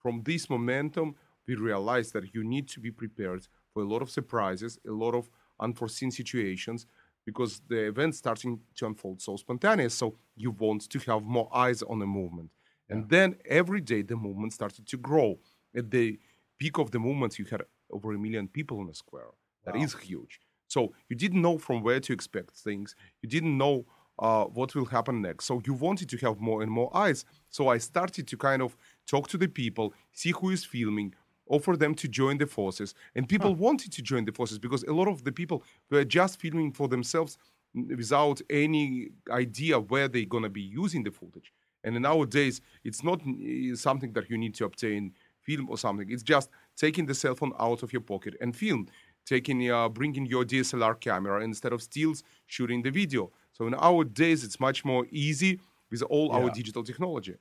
From 0.00 0.22
this 0.22 0.48
momentum 0.50 1.16
we 1.46 1.54
realized 1.54 2.12
that 2.12 2.34
you 2.34 2.44
need 2.44 2.68
to 2.68 2.80
be 2.80 2.90
prepared 2.90 3.46
for 3.72 3.82
a 3.82 3.86
lot 3.88 4.02
of 4.02 4.10
surprises 4.10 4.78
a 4.86 4.92
lot 4.92 5.14
of 5.14 5.30
unforeseen 5.60 6.10
situations 6.10 6.86
because 7.24 7.60
the 7.68 7.88
event 7.88 8.14
starting 8.14 8.60
to 8.74 8.86
unfold 8.86 9.20
so 9.20 9.36
spontaneous 9.36 9.94
so 9.94 10.16
you 10.36 10.50
want 10.50 10.88
to 10.88 10.98
have 11.00 11.22
more 11.22 11.48
eyes 11.52 11.82
on 11.82 11.98
the 11.98 12.06
movement. 12.06 12.50
And 12.88 13.08
then 13.10 13.36
every 13.44 13.82
day 13.82 14.00
the 14.00 14.16
movement 14.16 14.54
started 14.54 14.86
to 14.86 14.96
grow. 14.96 15.38
At 15.76 15.90
the 15.90 16.18
peak 16.58 16.78
of 16.78 16.90
the 16.90 16.98
movement 16.98 17.38
you 17.38 17.44
had 17.44 17.62
over 17.90 18.12
a 18.12 18.18
million 18.18 18.48
people 18.48 18.80
in 18.80 18.86
the 18.86 18.94
square. 18.94 19.28
That 19.66 19.76
is 19.76 19.94
huge. 19.94 20.40
So 20.68 20.94
you 21.08 21.16
didn't 21.16 21.42
know 21.42 21.58
from 21.58 21.82
where 21.82 22.00
to 22.00 22.12
expect 22.12 22.52
things. 22.52 22.94
You 23.22 23.28
didn't 23.28 23.56
know 23.58 23.84
uh, 24.18 24.44
what 24.44 24.74
will 24.74 24.86
happen 24.86 25.22
next. 25.22 25.44
So 25.44 25.60
you 25.66 25.74
wanted 25.74 26.08
to 26.10 26.16
have 26.18 26.40
more 26.40 26.62
and 26.62 26.70
more 26.70 26.90
eyes. 26.96 27.24
So 27.50 27.68
i 27.68 27.78
started 27.78 28.26
to 28.28 28.36
kind 28.36 28.62
of 28.62 28.76
talk 29.06 29.28
to 29.28 29.38
the 29.38 29.48
people 29.48 29.94
see 30.12 30.32
who 30.32 30.50
is 30.50 30.64
filming 30.64 31.14
offer 31.48 31.76
them 31.76 31.94
to 31.96 32.08
join 32.08 32.38
the 32.38 32.46
forces. 32.46 32.94
And 33.14 33.28
people 33.28 33.54
wanted 33.54 33.92
to 33.92 34.02
join 34.02 34.24
the 34.24 34.32
forces 34.32 34.58
because 34.58 34.82
a 34.84 34.92
lot 34.92 35.08
of 35.08 35.24
the 35.24 35.32
people 35.32 35.62
were 35.90 36.04
just 36.04 36.40
filming 36.40 36.72
for 36.72 36.88
themselves 36.88 37.38
without 37.74 38.40
any 38.50 39.08
idea 39.30 39.78
where 39.78 40.08
they're 40.08 40.24
going 40.24 40.42
to 40.42 40.48
be 40.48 40.62
using 40.62 41.02
the 41.02 41.10
footage. 41.10 41.52
And 41.84 42.00
nowadays 42.00 42.60
it's 42.84 43.04
not 43.04 43.20
uh, 43.20 43.76
something 43.76 44.12
that 44.14 44.28
you 44.28 44.38
need 44.38 44.54
to 44.56 44.64
obtain 44.64 45.12
film 45.40 45.68
or 45.70 45.78
something. 45.78 46.10
It's 46.10 46.22
just 46.22 46.50
taking 46.76 47.06
the 47.06 47.14
cell 47.14 47.34
phone 47.34 47.52
out 47.58 47.82
of 47.82 47.92
your 47.92 48.02
pocket 48.02 48.34
and 48.40 48.54
film 48.54 48.88
taking 49.28 49.70
uh, 49.70 49.88
bringing 49.90 50.24
your 50.24 50.42
dslr 50.42 50.98
camera 51.00 51.44
instead 51.44 51.72
of 51.72 51.82
stills 51.82 52.22
shooting 52.46 52.82
the 52.82 52.90
video. 52.90 53.30
So 53.52 53.66
in 53.66 53.74
our 53.74 54.04
days, 54.04 54.44
it's 54.44 54.58
much 54.58 54.84
more 54.84 55.06
easy 55.10 55.60
with 55.90 56.02
all 56.02 56.32
our 56.32 56.50
digital 56.50 56.82
technology. 56.82 57.34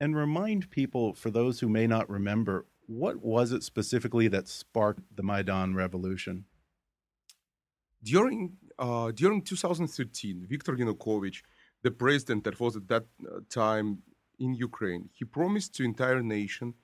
And 0.00 0.16
remind 0.16 0.70
people, 0.70 1.14
for 1.14 1.30
those 1.30 1.60
who 1.60 1.68
may 1.68 1.86
not 1.86 2.10
remember, 2.10 2.66
what 2.86 3.22
was 3.22 3.52
it 3.52 3.62
specifically 3.62 4.28
that 4.28 4.48
sparked 4.48 5.02
the 5.14 5.22
Maidan 5.22 5.74
Revolution? 5.74 6.44
during 8.02 8.56
uh, 8.78 9.12
during 9.12 9.42
2013, 9.42 10.46
Viktor 10.48 10.72
Yanukovych, 10.72 11.42
the 11.82 11.90
president 11.90 12.44
that 12.44 12.58
was 12.58 12.76
at 12.76 12.88
that 12.88 13.04
uh, 13.24 13.40
time 13.48 13.98
in 14.38 14.54
Ukraine, 14.54 15.08
he 15.12 15.24
promised 15.24 15.74
to 15.76 15.84
entire 15.84 16.22
nation 16.22 16.74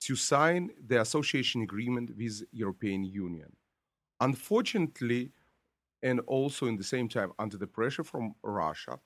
to 0.00 0.16
sign 0.16 0.70
the 0.86 1.00
association 1.00 1.62
agreement 1.62 2.16
with 2.16 2.42
European 2.52 3.04
Union. 3.04 3.56
Unfortunately, 4.20 5.32
and 6.02 6.20
also 6.20 6.66
in 6.66 6.76
the 6.76 6.84
same 6.84 7.08
time 7.08 7.32
under 7.38 7.56
the 7.56 7.66
pressure 7.66 8.04
from 8.04 8.34
Russia, 8.42 8.98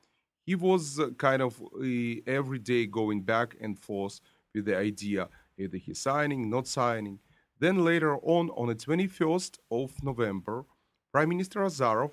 he 0.44 0.54
was 0.54 1.00
uh, 1.00 1.08
kind 1.18 1.42
of 1.42 1.60
uh, 1.60 2.20
every 2.26 2.58
day 2.58 2.86
going 2.86 3.22
back 3.22 3.56
and 3.60 3.78
forth 3.78 4.20
with 4.54 4.66
the 4.66 4.76
idea 4.76 5.28
either 5.58 5.76
he's 5.76 5.98
signing, 5.98 6.48
not 6.48 6.66
signing. 6.66 7.18
Then 7.58 7.84
later 7.84 8.16
on, 8.18 8.50
on 8.50 8.68
the 8.68 8.74
21st 8.74 9.58
of 9.70 9.92
November, 10.02 10.64
Prime 11.12 11.28
Minister 11.28 11.60
Azarov 11.60 12.12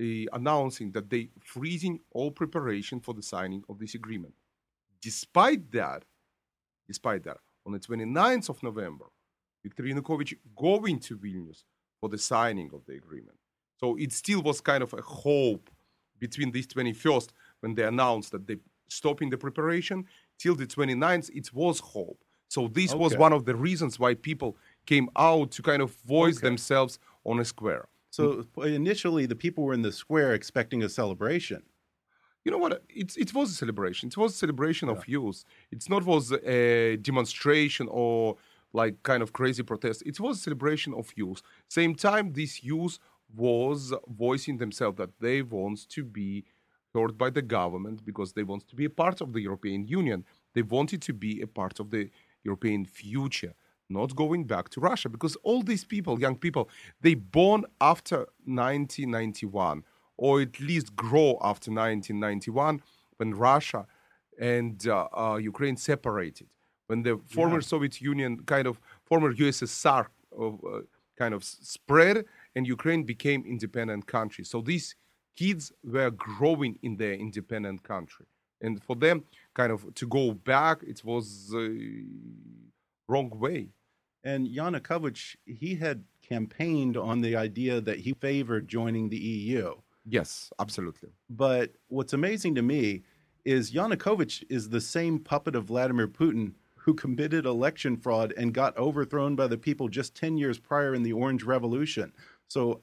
uh, 0.00 0.26
announcing 0.32 0.92
that 0.92 1.10
they 1.10 1.30
freezing 1.44 2.00
all 2.10 2.30
preparation 2.30 3.00
for 3.00 3.14
the 3.14 3.22
signing 3.22 3.62
of 3.68 3.78
this 3.78 3.94
agreement. 3.94 4.34
Despite 5.02 5.70
that, 5.72 6.04
despite 6.86 7.24
that. 7.24 7.38
On 7.66 7.72
the 7.72 7.78
29th 7.78 8.48
of 8.48 8.62
November, 8.62 9.06
Viktor 9.62 9.82
Yanukovych 9.84 10.36
going 10.56 10.98
to 11.00 11.16
Vilnius 11.16 11.64
for 12.00 12.08
the 12.08 12.18
signing 12.18 12.70
of 12.72 12.84
the 12.86 12.94
agreement. 12.94 13.38
So 13.78 13.96
it 13.96 14.12
still 14.12 14.42
was 14.42 14.60
kind 14.60 14.82
of 14.82 14.92
a 14.94 15.02
hope 15.02 15.70
between 16.18 16.50
this 16.50 16.66
21st 16.66 17.28
when 17.60 17.74
they 17.74 17.84
announced 17.84 18.32
that 18.32 18.46
they 18.46 18.56
stopping 18.88 19.30
the 19.30 19.38
preparation 19.38 20.06
till 20.38 20.54
the 20.54 20.66
29th. 20.66 21.30
It 21.34 21.52
was 21.52 21.80
hope. 21.80 22.18
So 22.54 22.60
this 22.80 22.90
was 22.94 23.12
one 23.16 23.32
of 23.38 23.42
the 23.48 23.54
reasons 23.68 23.92
why 24.02 24.12
people 24.30 24.50
came 24.92 25.08
out 25.28 25.46
to 25.56 25.60
kind 25.70 25.82
of 25.86 25.90
voice 26.16 26.36
Okay. 26.38 26.48
themselves 26.48 26.92
on 27.30 27.36
a 27.44 27.44
square. 27.54 27.84
So 28.18 28.24
uh, 28.58 28.62
initially, 28.62 29.24
the 29.32 29.36
people 29.44 29.62
were 29.66 29.76
in 29.80 29.82
the 29.88 29.92
square 30.02 30.30
expecting 30.40 30.80
a 30.82 30.88
celebration. 31.00 31.62
you 32.44 32.50
know 32.52 32.58
what? 32.64 32.72
It, 33.02 33.08
it 33.24 33.30
was 33.38 33.46
a 33.50 33.54
celebration. 33.62 34.04
It 34.12 34.16
was 34.16 34.30
a 34.34 34.38
celebration 34.44 34.86
of 34.94 35.06
youth. 35.16 35.38
It's 35.74 35.88
not 35.92 36.02
was 36.14 36.24
a 36.32 36.96
demonstration 37.10 37.86
or 38.02 38.36
like 38.80 38.94
kind 39.10 39.22
of 39.24 39.28
crazy 39.40 39.62
protest. 39.70 39.98
It 40.12 40.18
was 40.24 40.32
a 40.38 40.42
celebration 40.48 40.92
of 41.00 41.06
youth. 41.22 41.40
Same 41.80 41.94
time 41.94 42.24
this 42.32 42.52
youth 42.72 42.98
was 43.44 43.80
voicing 44.08 44.56
themselves 44.58 44.96
that 45.02 45.12
they 45.20 45.38
want 45.42 45.78
to 45.96 46.02
be 46.04 46.44
heard 46.94 47.16
by 47.16 47.30
the 47.30 47.42
government 47.58 47.98
because 48.04 48.32
they 48.32 48.42
want 48.42 48.62
to 48.70 48.74
be 48.80 48.86
a 48.86 48.94
part 49.02 49.20
of 49.24 49.28
the 49.34 49.40
european 49.48 49.80
union. 50.00 50.24
They 50.54 50.62
wanted 50.62 51.00
to 51.08 51.12
be 51.26 51.32
a 51.40 51.46
part 51.60 51.76
of 51.82 51.86
the 51.94 52.10
european 52.44 52.84
future 52.84 53.54
not 53.88 54.14
going 54.14 54.44
back 54.44 54.68
to 54.68 54.80
russia 54.80 55.08
because 55.08 55.36
all 55.42 55.62
these 55.62 55.84
people 55.84 56.20
young 56.20 56.36
people 56.36 56.68
they 57.00 57.14
born 57.14 57.64
after 57.80 58.18
1991 58.44 59.82
or 60.20 60.42
at 60.42 60.60
least 60.60 60.94
grow 60.94 61.38
after 61.40 61.70
1991 61.70 62.82
when 63.20 63.34
Russia 63.34 63.86
and 64.38 64.86
uh, 64.86 65.08
uh, 65.16 65.36
Ukraine 65.36 65.76
separated, 65.76 66.48
when 66.88 67.02
the 67.02 67.20
former 67.26 67.60
Soviet 67.60 68.00
Union, 68.00 68.42
kind 68.46 68.66
of 68.66 68.80
former 69.04 69.32
USSR, 69.34 70.06
of, 70.36 70.52
uh, 70.64 70.80
kind 71.18 71.34
of 71.34 71.44
spread, 71.44 72.24
and 72.56 72.66
Ukraine 72.66 73.02
became 73.04 73.44
independent 73.46 74.06
country. 74.06 74.44
So 74.44 74.62
these 74.62 74.94
kids 75.36 75.72
were 75.84 76.10
growing 76.10 76.78
in 76.82 76.96
their 76.96 77.14
independent 77.14 77.82
country, 77.82 78.26
and 78.60 78.82
for 78.82 78.96
them, 78.96 79.24
kind 79.54 79.72
of 79.72 79.94
to 79.94 80.06
go 80.06 80.32
back, 80.32 80.82
it 80.82 81.04
was 81.04 81.52
uh, 81.54 81.68
wrong 83.08 83.30
way. 83.30 83.68
And 84.22 84.46
Yanukovych, 84.46 85.36
he 85.46 85.76
had 85.76 86.04
campaigned 86.22 86.96
on 86.96 87.22
the 87.22 87.36
idea 87.36 87.80
that 87.80 88.00
he 88.00 88.12
favored 88.12 88.68
joining 88.68 89.08
the 89.08 89.16
EU. 89.16 89.74
Yes, 90.04 90.52
absolutely. 90.58 91.10
But 91.28 91.74
what's 91.88 92.12
amazing 92.12 92.54
to 92.56 92.62
me 92.62 93.02
is 93.44 93.72
Yanukovych 93.72 94.44
is 94.48 94.68
the 94.68 94.80
same 94.80 95.18
puppet 95.18 95.56
of 95.56 95.64
Vladimir 95.64 96.08
Putin 96.08 96.52
who 96.76 96.94
committed 96.94 97.44
election 97.44 97.96
fraud 97.96 98.32
and 98.36 98.54
got 98.54 98.76
overthrown 98.76 99.36
by 99.36 99.46
the 99.46 99.58
people 99.58 99.88
just 99.88 100.14
10 100.14 100.38
years 100.38 100.58
prior 100.58 100.94
in 100.94 101.02
the 101.02 101.12
Orange 101.12 101.44
Revolution. 101.44 102.12
So 102.48 102.80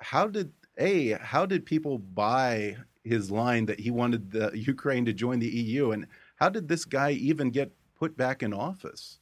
how 0.00 0.26
did 0.28 0.52
a 0.78 1.12
how 1.12 1.46
did 1.46 1.64
people 1.64 1.98
buy 1.98 2.76
his 3.06 3.30
line 3.30 3.66
that 3.66 3.80
he 3.80 3.90
wanted 3.90 4.30
the 4.32 4.50
Ukraine 4.74 5.04
to 5.06 5.12
join 5.12 5.38
the 5.38 5.48
EU 5.48 5.92
and 5.92 6.06
how 6.36 6.48
did 6.48 6.68
this 6.68 6.84
guy 6.84 7.10
even 7.12 7.50
get 7.50 7.72
put 7.98 8.16
back 8.16 8.42
in 8.42 8.52
office? 8.52 9.18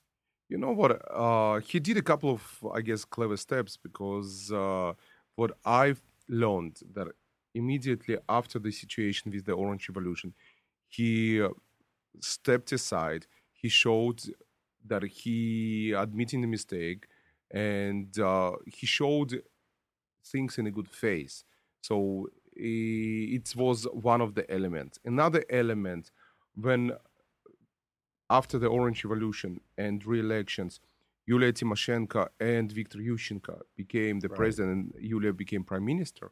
You 0.49 0.59
know 0.59 0.73
what? 0.73 0.93
Uh, 1.11 1.61
he 1.61 1.81
did 1.81 1.97
a 1.97 2.03
couple 2.03 2.31
of, 2.31 2.43
I 2.75 2.81
guess, 2.81 3.05
clever 3.05 3.37
steps 3.37 3.77
because 3.77 4.53
uh, 4.53 4.93
what 5.37 5.53
I've 5.65 6.03
learned 6.29 6.81
that 6.95 7.09
immediately 7.55 8.19
after 8.29 8.59
the 8.59 8.73
situation 8.73 9.31
with 9.31 9.45
the 9.47 9.53
Orange 9.53 9.89
Revolution, 9.89 10.35
he 10.89 11.41
uh, 11.43 11.51
stepped 12.21 12.73
aside. 12.73 13.27
He 13.53 13.69
showed 13.69 14.23
that 14.87 15.03
he 15.03 15.93
admitting 15.93 16.41
the 16.43 16.47
mistake, 16.47 17.07
and 17.51 18.19
uh, 18.19 18.53
he 18.67 18.87
showed 18.87 19.43
things 20.25 20.59
in 20.59 20.67
a 20.67 20.71
good 20.71 20.89
face. 20.89 21.45
So 21.81 22.29
it 22.57 23.55
was 23.57 23.85
one 23.93 24.21
of 24.21 24.35
the 24.35 24.51
elements. 24.51 24.99
Another 25.05 25.45
element 25.51 26.11
when 26.55 26.93
after 28.31 28.59
the 28.59 28.67
Orange 28.69 29.05
Revolution 29.05 29.61
and 29.77 30.05
re-elections, 30.05 30.81
Yulia 31.27 31.53
Tymoshenko 31.53 32.29
and 32.41 32.71
Viktor 32.71 32.99
Yushchenko 32.99 33.61
became 33.77 34.21
the 34.21 34.29
president, 34.29 34.95
and 34.95 35.05
Yulia 35.05 35.33
became 35.33 35.65
prime 35.65 35.85
minister. 35.85 36.31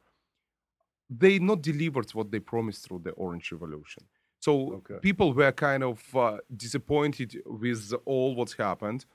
They 1.08 1.38
not 1.38 1.62
delivered 1.62 2.10
what 2.12 2.30
they 2.30 2.40
promised 2.40 2.86
through 2.88 3.00
the 3.00 3.10
Orange 3.12 3.52
Revolution. 3.52 4.04
So 4.40 4.74
Okay. 4.74 4.98
people 5.00 5.32
were 5.34 5.52
kind 5.52 5.84
of 5.84 6.16
uh, 6.16 6.38
disappointed 6.56 7.40
with 7.46 7.92
all 8.04 8.34
what's 8.34 8.54
happened, 8.54 9.06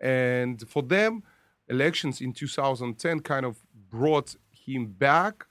and 0.00 0.66
for 0.68 0.82
them, 0.82 1.22
elections 1.68 2.20
in 2.20 2.32
2010 2.32 3.20
kind 3.20 3.44
of 3.46 3.62
brought 3.88 4.36
him 4.50 4.86
back 4.86 5.46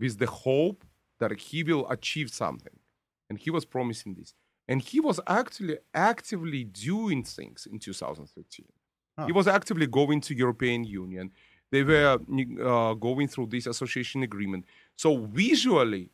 with 0.00 0.18
the 0.18 0.26
hope 0.26 0.84
that 1.20 1.32
he 1.38 1.62
will 1.62 1.88
achieve 1.90 2.30
something, 2.30 2.78
and 3.28 3.38
he 3.38 3.50
was 3.50 3.64
promising 3.64 4.14
this. 4.14 4.34
And 4.66 4.80
he 4.80 4.98
was 4.98 5.20
actually 5.26 5.78
actively 5.92 6.64
doing 6.64 7.22
things 7.22 7.66
in 7.70 7.78
2013. 7.78 8.66
He 9.26 9.32
was 9.32 9.46
actively 9.46 9.86
going 9.86 10.20
to 10.22 10.34
European 10.34 10.84
Union. 10.84 11.30
They 11.70 11.82
were 11.82 12.18
uh, 12.18 12.94
going 12.94 13.28
through 13.28 13.46
this 13.46 13.66
association 13.66 14.22
agreement. 14.22 14.64
So 14.96 15.18
visually, 15.18 16.10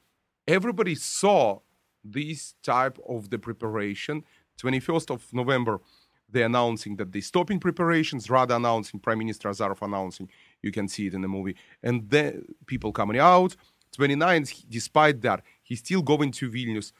everybody 0.47 0.95
saw 0.95 1.61
this 2.05 2.55
type 2.63 2.99
of 3.09 3.31
the 3.31 3.39
preparation. 3.39 4.25
21st 4.63 5.11
of 5.11 5.33
November, 5.33 5.81
they're 6.29 6.47
announcing 6.47 6.97
that 6.97 7.13
they're 7.13 7.23
stopping 7.23 7.59
preparations, 7.59 8.29
rather 8.31 8.55
announcing 8.55 9.01
Prime 9.01 9.19
Minister 9.19 9.49
Azarov 9.49 9.83
announcing. 9.83 10.29
You 10.63 10.71
can 10.71 10.87
see 10.87 11.07
it 11.07 11.15
in 11.15 11.23
the 11.23 11.29
movie. 11.29 11.57
And 11.83 12.09
then 12.11 12.45
people 12.67 12.93
coming 12.93 13.19
out. 13.19 13.57
29th, 13.97 14.49
he- 14.50 14.66
despite 14.68 15.20
that, 15.23 15.42
he's 15.62 15.80
still 15.80 16.02
going 16.02 16.30
to 16.32 16.50
Vilnius, 16.50 16.92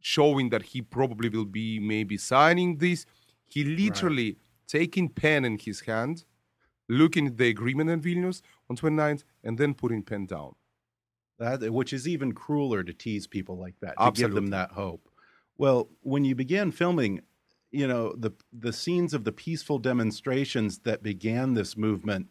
showing 0.00 0.50
that 0.50 0.62
he 0.62 0.82
probably 0.82 1.28
will 1.28 1.44
be 1.44 1.78
maybe 1.78 2.16
signing 2.16 2.78
this. 2.78 3.04
He 3.46 3.64
literally 3.64 4.38
taking 4.66 5.08
pen 5.08 5.44
in 5.44 5.58
his 5.58 5.80
hand, 5.80 6.24
looking 6.88 7.26
at 7.26 7.36
the 7.36 7.48
agreement 7.48 7.90
in 7.90 8.00
Vilnius 8.00 8.42
on 8.68 8.76
29th, 8.76 9.24
and 9.42 9.58
then 9.58 9.74
putting 9.74 10.02
pen 10.02 10.26
down. 10.26 10.54
That 11.38 11.72
which 11.72 11.92
is 11.92 12.08
even 12.08 12.32
crueler 12.32 12.82
to 12.82 12.92
tease 12.92 13.26
people 13.26 13.56
like 13.56 13.76
that, 13.80 13.94
to 13.96 14.02
give 14.20 14.34
them 14.34 14.46
that 14.50 14.72
hope. 14.72 15.08
Well, 15.56 15.88
when 16.00 16.24
you 16.24 16.34
began 16.34 16.72
filming, 16.72 17.20
you 17.70 17.86
know, 17.86 18.14
the 18.16 18.32
the 18.52 18.72
scenes 18.72 19.14
of 19.14 19.24
the 19.24 19.32
peaceful 19.32 19.78
demonstrations 19.78 20.80
that 20.80 21.02
began 21.02 21.54
this 21.54 21.76
movement, 21.76 22.28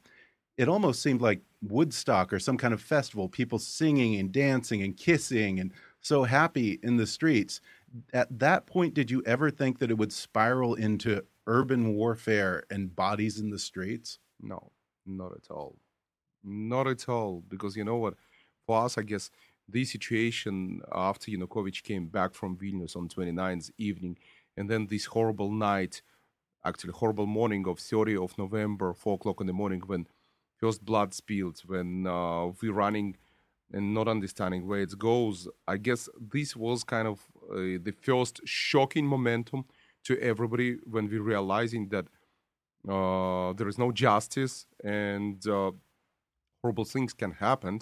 it 0.57 0.67
almost 0.67 1.01
seemed 1.01 1.21
like 1.21 1.41
Woodstock 1.61 2.33
or 2.33 2.39
some 2.39 2.57
kind 2.57 2.73
of 2.73 2.81
festival, 2.81 3.29
people 3.29 3.59
singing 3.59 4.19
and 4.19 4.31
dancing 4.31 4.81
and 4.81 4.97
kissing 4.97 5.59
and 5.59 5.71
so 6.01 6.23
happy 6.23 6.79
in 6.83 6.97
the 6.97 7.07
streets. 7.07 7.61
At 8.13 8.39
that 8.39 8.65
point, 8.65 8.93
did 8.93 9.11
you 9.11 9.23
ever 9.25 9.51
think 9.51 9.79
that 9.79 9.91
it 9.91 9.97
would 9.97 10.11
spiral 10.11 10.75
into 10.75 11.23
urban 11.45 11.95
warfare 11.95 12.63
and 12.69 12.95
bodies 12.95 13.39
in 13.39 13.49
the 13.49 13.59
streets? 13.59 14.19
No, 14.41 14.71
not 15.05 15.31
at 15.33 15.51
all. 15.51 15.77
Not 16.43 16.87
at 16.87 17.07
all. 17.07 17.43
Because 17.47 17.75
you 17.75 17.83
know 17.83 17.97
what? 17.97 18.15
For 18.65 18.83
us, 18.83 18.97
I 18.97 19.03
guess 19.03 19.29
this 19.67 19.91
situation 19.91 20.81
after 20.91 21.31
Yanukovych 21.31 21.83
came 21.83 22.07
back 22.07 22.33
from 22.33 22.57
Vilnius 22.57 22.95
on 22.95 23.09
29th 23.09 23.71
evening, 23.77 24.17
and 24.55 24.69
then 24.69 24.87
this 24.87 25.05
horrible 25.05 25.51
night, 25.51 26.01
actually 26.65 26.93
horrible 26.93 27.25
morning 27.25 27.67
of 27.67 27.79
30 27.79 28.17
of 28.17 28.37
November, 28.37 28.93
4 28.93 29.15
o'clock 29.15 29.41
in 29.41 29.47
the 29.47 29.53
morning, 29.53 29.81
when 29.85 30.07
first 30.57 30.83
blood 30.83 31.13
spilled, 31.13 31.61
when 31.65 32.07
uh, 32.07 32.47
we're 32.61 32.73
running 32.73 33.15
and 33.71 33.93
not 33.93 34.07
understanding 34.07 34.67
where 34.67 34.81
it 34.81 34.97
goes. 34.97 35.47
I 35.67 35.77
guess 35.77 36.09
this 36.19 36.55
was 36.55 36.83
kind 36.83 37.07
of 37.07 37.19
uh, 37.51 37.79
the 37.83 37.93
first 38.01 38.41
shocking 38.45 39.05
momentum 39.05 39.65
to 40.03 40.19
everybody 40.19 40.77
when 40.85 41.09
we're 41.09 41.21
realizing 41.21 41.89
that 41.89 42.05
uh, 42.87 43.53
there 43.53 43.67
is 43.67 43.77
no 43.77 43.91
justice 43.91 44.65
and 44.83 45.45
uh, 45.47 45.71
horrible 46.61 46.85
things 46.85 47.13
can 47.13 47.31
happen, 47.31 47.81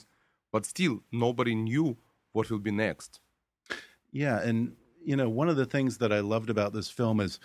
but 0.52 0.66
still 0.66 1.04
nobody 1.12 1.54
knew 1.54 1.98
what 2.32 2.50
will 2.50 2.60
be 2.60 2.72
next. 2.72 3.20
Yeah, 4.12 4.42
and 4.42 4.76
you 5.04 5.16
know, 5.16 5.30
one 5.30 5.50
of 5.50 5.56
the 5.56 5.66
things 5.66 6.00
that 6.00 6.12
I 6.12 6.22
loved 6.22 6.50
about 6.50 6.74
this 6.74 6.90
film 6.90 7.20
is 7.20 7.40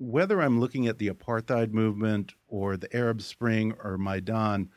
whether 0.00 0.40
I'm 0.40 0.58
looking 0.58 0.86
at 0.86 0.96
the 0.96 1.10
apartheid 1.10 1.72
movement 1.72 2.32
or 2.48 2.78
the 2.78 2.94
Arab 2.96 3.20
Spring 3.20 3.74
or 3.84 3.98
Maidan, 3.98 4.70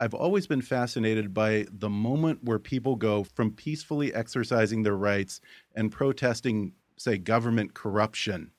I've 0.00 0.14
always 0.14 0.46
been 0.46 0.62
fascinated 0.62 1.34
by 1.34 1.66
the 1.70 1.90
moment 1.90 2.42
where 2.42 2.58
people 2.58 2.96
go 2.96 3.22
from 3.22 3.52
peacefully 3.52 4.14
exercising 4.14 4.82
their 4.82 4.96
rights 4.96 5.42
and 5.76 5.92
protesting, 5.92 6.72
say, 6.96 7.18
government 7.18 7.74
corruption 7.74 8.50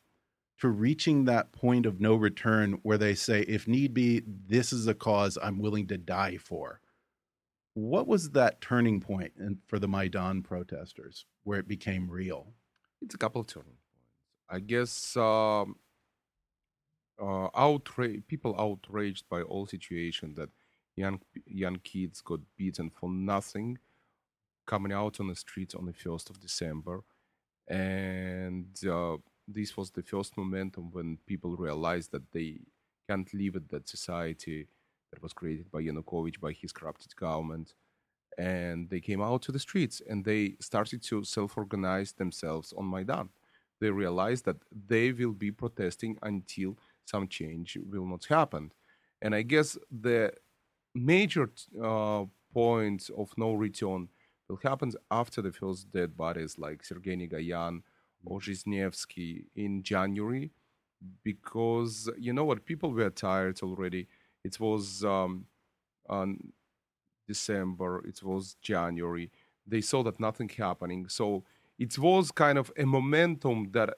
to 0.60 0.70
reaching 0.70 1.26
that 1.26 1.52
point 1.52 1.88
of 1.88 2.00
no 2.00 2.14
return 2.14 2.74
where 2.84 3.00
they 3.00 3.16
say, 3.16 3.42
if 3.42 3.68
need 3.68 3.96
be, 3.96 4.22
this 4.48 4.72
is 4.72 4.86
a 4.86 4.94
cause 4.94 5.40
I'm 5.42 5.58
willing 5.58 5.88
to 5.88 5.98
die 5.98 6.38
for. 6.38 6.80
What 7.74 8.08
was 8.08 8.30
that 8.30 8.62
turning 8.62 9.02
point 9.02 9.34
in, 9.40 9.58
for 9.66 9.80
the 9.80 9.88
Maidan 9.88 10.44
protesters 10.44 11.26
where 11.44 11.58
it 11.58 11.68
became 11.68 12.08
real? 12.08 12.54
It's 13.02 13.16
a 13.16 13.18
couple 13.18 13.42
of 13.42 13.48
turning 13.48 13.66
points. 13.66 13.80
I 14.48 14.60
guess 14.60 15.18
um, 15.18 15.78
uh, 17.20 17.50
outra- 17.56 18.26
people 18.28 18.56
outraged 18.60 19.28
by 19.30 19.42
all 19.42 19.66
situation 19.68 20.36
that 20.36 20.50
young 20.96 21.20
young 21.46 21.78
kids 21.78 22.22
got 22.22 22.40
beaten 22.58 22.90
for 22.90 23.10
nothing, 23.10 23.78
coming 24.66 24.92
out 24.94 25.20
on 25.20 25.28
the 25.28 25.36
streets 25.36 25.76
on 25.76 25.86
the 25.86 25.94
first 25.94 26.30
of 26.30 26.40
December, 26.40 27.04
and 27.68 28.68
uh, 28.90 29.18
this 29.48 29.78
was 29.78 29.92
the 29.92 30.04
first 30.04 30.38
momentum 30.38 30.92
when 30.92 31.18
people 31.28 31.56
realized 31.58 32.12
that 32.12 32.32
they 32.32 32.60
can't 33.10 33.34
live 33.34 33.56
in 33.56 33.66
that 33.70 33.90
society 33.90 34.68
that 35.12 35.22
was 35.22 35.34
created 35.34 35.72
by 35.72 35.82
Yanukovych, 35.82 36.40
by 36.40 36.52
his 36.54 36.72
corrupted 36.72 37.16
government. 37.16 37.74
And 38.38 38.90
they 38.90 39.00
came 39.00 39.22
out 39.22 39.44
to 39.44 39.52
the 39.52 39.60
streets 39.60 40.02
and 40.10 40.26
they 40.26 40.56
started 40.60 41.04
to 41.04 41.24
self 41.24 41.58
organize 41.58 42.14
themselves 42.14 42.74
on 42.78 42.90
Maidan. 42.90 43.30
They 43.80 43.92
realized 43.92 44.46
that 44.46 44.58
they 44.72 45.12
will 45.12 45.34
be 45.34 45.52
protesting 45.52 46.18
until 46.24 46.78
some 47.06 47.28
change 47.28 47.78
will 47.90 48.06
not 48.06 48.26
happen. 48.26 48.72
And 49.22 49.34
I 49.34 49.42
guess 49.42 49.78
the 49.90 50.34
major 50.94 51.50
uh, 51.82 52.26
points 52.54 53.10
of 53.18 53.32
no 53.38 53.54
return 53.54 54.10
will 54.50 54.60
happen 54.62 54.92
after 55.10 55.42
the 55.42 55.52
first 55.52 55.92
dead 55.92 56.16
bodies 56.16 56.58
like 56.58 56.84
Sergei 56.84 57.16
Nigoyan 57.16 57.82
or 58.26 58.40
Zhizhnevsky 58.40 59.46
in 59.56 59.84
January, 59.84 60.52
because 61.24 62.10
you 62.18 62.34
know 62.34 62.46
what, 62.46 62.66
people 62.66 62.92
were 62.92 63.10
tired 63.10 63.62
already. 63.62 64.08
It 64.44 64.60
was 64.60 65.04
um, 65.04 65.46
on 66.10 66.54
December, 67.28 68.04
it 68.08 68.22
was 68.24 68.56
January. 68.62 69.32
They 69.66 69.82
saw 69.82 70.04
that 70.04 70.20
nothing 70.20 70.50
happening, 70.50 71.08
so 71.08 71.44
it 71.80 71.98
was 71.98 72.32
kind 72.32 72.58
of 72.58 72.72
a 72.78 72.86
momentum 72.86 73.72
that 73.72 73.96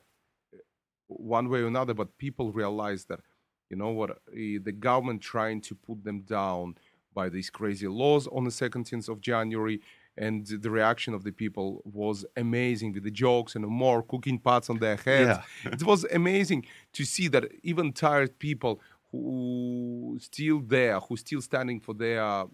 one 1.07 1.49
way 1.49 1.61
or 1.61 1.67
another, 1.67 1.93
but 1.93 2.17
people 2.17 2.51
realized 2.51 3.07
that, 3.09 3.21
you 3.69 3.77
know 3.77 3.89
what, 3.89 4.11
eh, 4.35 4.57
the 4.63 4.71
government 4.71 5.21
trying 5.21 5.61
to 5.61 5.75
put 5.75 6.03
them 6.03 6.21
down 6.21 6.75
by 7.13 7.29
these 7.29 7.49
crazy 7.49 7.87
laws 7.87 8.27
on 8.27 8.43
the 8.43 8.51
17th 8.51 9.07
of 9.09 9.21
January, 9.21 9.79
and 10.17 10.45
the 10.47 10.69
reaction 10.69 11.13
of 11.13 11.23
the 11.23 11.31
people 11.31 11.81
was 11.85 12.25
amazing 12.37 12.93
with 12.93 13.03
the 13.03 13.11
jokes 13.11 13.55
and 13.55 13.65
more 13.67 14.01
cooking 14.01 14.39
pots 14.39 14.69
on 14.69 14.79
their 14.79 14.95
heads. 14.97 15.39
Yeah. 15.63 15.71
it 15.73 15.83
was 15.83 16.05
amazing 16.05 16.65
to 16.93 17.03
see 17.05 17.27
that 17.29 17.45
even 17.63 17.91
tired 17.93 18.37
people 18.39 18.81
who 19.11 20.17
still 20.21 20.59
there, 20.61 20.99
who 20.99 21.15
still 21.17 21.41
standing 21.41 21.79
for 21.79 21.93
their 21.93 22.45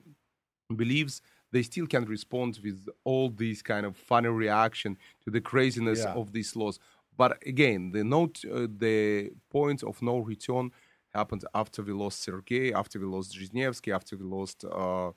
beliefs, 0.75 1.21
they 1.51 1.63
still 1.63 1.85
can 1.85 2.05
respond 2.05 2.59
with 2.63 2.87
all 3.03 3.29
these 3.29 3.61
kind 3.61 3.85
of 3.85 3.97
funny 3.97 4.29
reaction 4.29 4.97
to 5.23 5.29
the 5.29 5.41
craziness 5.41 5.99
Yeah. 5.99 6.13
of 6.13 6.31
these 6.31 6.55
laws. 6.55 6.79
But 7.17 7.45
again, 7.45 7.91
the 7.91 8.03
note, 8.03 8.43
uh, 8.45 8.67
the 8.77 9.31
point 9.49 9.83
of 9.83 10.01
no 10.01 10.19
return 10.19 10.71
happened 11.13 11.43
after 11.53 11.83
we 11.83 11.93
lost 11.93 12.23
Sergei, 12.23 12.73
after 12.73 12.99
we 12.99 13.05
lost 13.05 13.37
Zhizhnevsky, 13.37 13.93
after 13.93 14.15
we 14.17 14.23
lost 14.23 14.63
uh, 14.65 15.11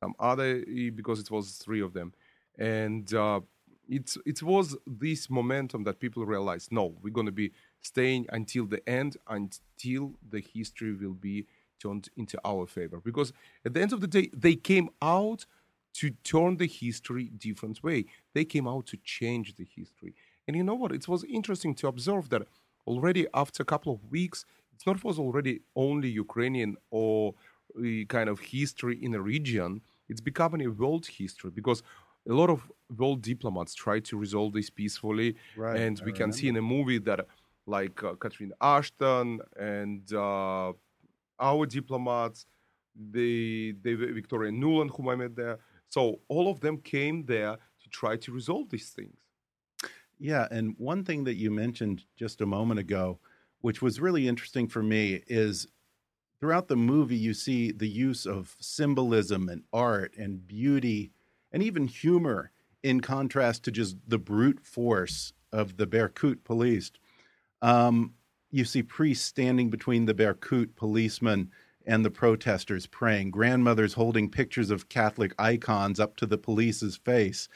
some 0.00 0.14
other, 0.18 0.64
because 0.94 1.20
it 1.20 1.30
was 1.30 1.52
three 1.52 1.80
of 1.80 1.92
them, 1.92 2.12
and 2.58 3.14
uh, 3.14 3.40
it 3.88 4.16
it 4.26 4.42
was 4.42 4.76
this 4.86 5.30
momentum 5.30 5.84
that 5.84 6.00
people 6.00 6.26
realized, 6.26 6.72
no, 6.72 6.96
we're 7.02 7.12
going 7.12 7.26
to 7.26 7.32
be 7.32 7.52
staying 7.80 8.26
until 8.30 8.66
the 8.66 8.86
end, 8.88 9.16
until 9.28 10.14
the 10.28 10.40
history 10.40 10.92
will 10.94 11.14
be 11.14 11.46
turned 11.80 12.08
into 12.16 12.38
our 12.44 12.66
favor. 12.66 13.00
Because 13.00 13.32
at 13.64 13.74
the 13.74 13.80
end 13.80 13.92
of 13.92 14.00
the 14.00 14.06
day, 14.08 14.30
they 14.36 14.56
came 14.56 14.90
out 15.00 15.46
to 15.94 16.10
turn 16.22 16.56
the 16.56 16.66
history 16.66 17.24
different 17.24 17.82
way. 17.82 18.04
They 18.34 18.44
came 18.44 18.68
out 18.68 18.86
to 18.86 18.96
change 18.98 19.54
the 19.54 19.64
history. 19.64 20.14
And 20.48 20.56
you 20.56 20.64
know 20.64 20.74
what? 20.74 20.92
It 20.92 21.06
was 21.06 21.24
interesting 21.24 21.74
to 21.76 21.88
observe 21.88 22.30
that 22.30 22.42
already 22.86 23.26
after 23.34 23.62
a 23.62 23.66
couple 23.66 23.92
of 23.92 24.10
weeks, 24.10 24.46
it's 24.72 24.86
not 24.86 25.04
was 25.04 25.18
already 25.18 25.60
only 25.76 26.08
Ukrainian 26.08 26.76
or 26.90 27.34
uh, 27.78 28.04
kind 28.08 28.30
of 28.30 28.40
history 28.40 28.98
in 29.02 29.14
a 29.14 29.20
region. 29.20 29.82
It's 30.08 30.22
becoming 30.22 30.64
a 30.64 30.70
world 30.70 31.06
history 31.06 31.50
because 31.50 31.82
a 32.26 32.32
lot 32.32 32.48
of 32.48 32.72
world 32.96 33.20
diplomats 33.20 33.74
try 33.74 34.00
to 34.00 34.16
resolve 34.16 34.54
this 34.54 34.70
peacefully. 34.70 35.36
Right, 35.54 35.78
And 35.78 36.00
I 36.00 36.04
we 36.06 36.12
can 36.12 36.32
see 36.32 36.48
in 36.48 36.56
a 36.56 36.62
movie 36.62 36.98
that 36.98 37.26
like 37.66 38.02
uh, 38.02 38.14
Catherine 38.14 38.54
Ashton 38.62 39.40
and 39.60 40.10
uh, 40.14 40.72
our 41.38 41.66
diplomats, 41.66 42.46
the, 42.96 43.76
the 43.82 43.94
Victoria 43.94 44.50
Nuland, 44.50 44.96
whom 44.96 45.10
I 45.10 45.14
met 45.14 45.36
there. 45.36 45.58
So 45.90 46.20
all 46.28 46.50
of 46.50 46.60
them 46.60 46.78
came 46.78 47.26
there 47.26 47.56
to 47.82 47.88
try 47.90 48.16
to 48.16 48.32
resolve 48.32 48.70
these 48.70 48.88
things. 48.88 49.18
Yeah, 50.18 50.48
and 50.50 50.74
one 50.78 51.04
thing 51.04 51.24
that 51.24 51.36
you 51.36 51.50
mentioned 51.50 52.04
just 52.16 52.40
a 52.40 52.46
moment 52.46 52.80
ago, 52.80 53.20
which 53.60 53.80
was 53.80 54.00
really 54.00 54.26
interesting 54.26 54.68
for 54.68 54.82
me, 54.82 55.22
is 55.26 55.68
throughout 56.40 56.68
the 56.68 56.76
movie 56.76 57.16
you 57.16 57.34
see 57.34 57.72
the 57.72 57.88
use 57.88 58.26
of 58.26 58.56
symbolism 58.60 59.48
and 59.48 59.62
art 59.72 60.14
and 60.16 60.46
beauty 60.46 61.12
and 61.52 61.62
even 61.62 61.86
humor 61.86 62.52
in 62.82 63.00
contrast 63.00 63.64
to 63.64 63.70
just 63.70 63.96
the 64.06 64.18
brute 64.18 64.60
force 64.60 65.32
of 65.52 65.76
the 65.76 65.86
Berkut 65.86 66.44
police. 66.44 66.90
Um, 67.62 68.14
you 68.50 68.64
see 68.64 68.82
priests 68.82 69.24
standing 69.24 69.70
between 69.70 70.06
the 70.06 70.14
Berkut 70.14 70.74
policemen 70.76 71.50
and 71.86 72.04
the 72.04 72.10
protesters 72.10 72.86
praying, 72.86 73.30
grandmothers 73.30 73.94
holding 73.94 74.30
pictures 74.30 74.70
of 74.70 74.88
Catholic 74.88 75.34
icons 75.38 75.98
up 75.98 76.16
to 76.16 76.26
the 76.26 76.38
police's 76.38 76.96
face. 76.96 77.48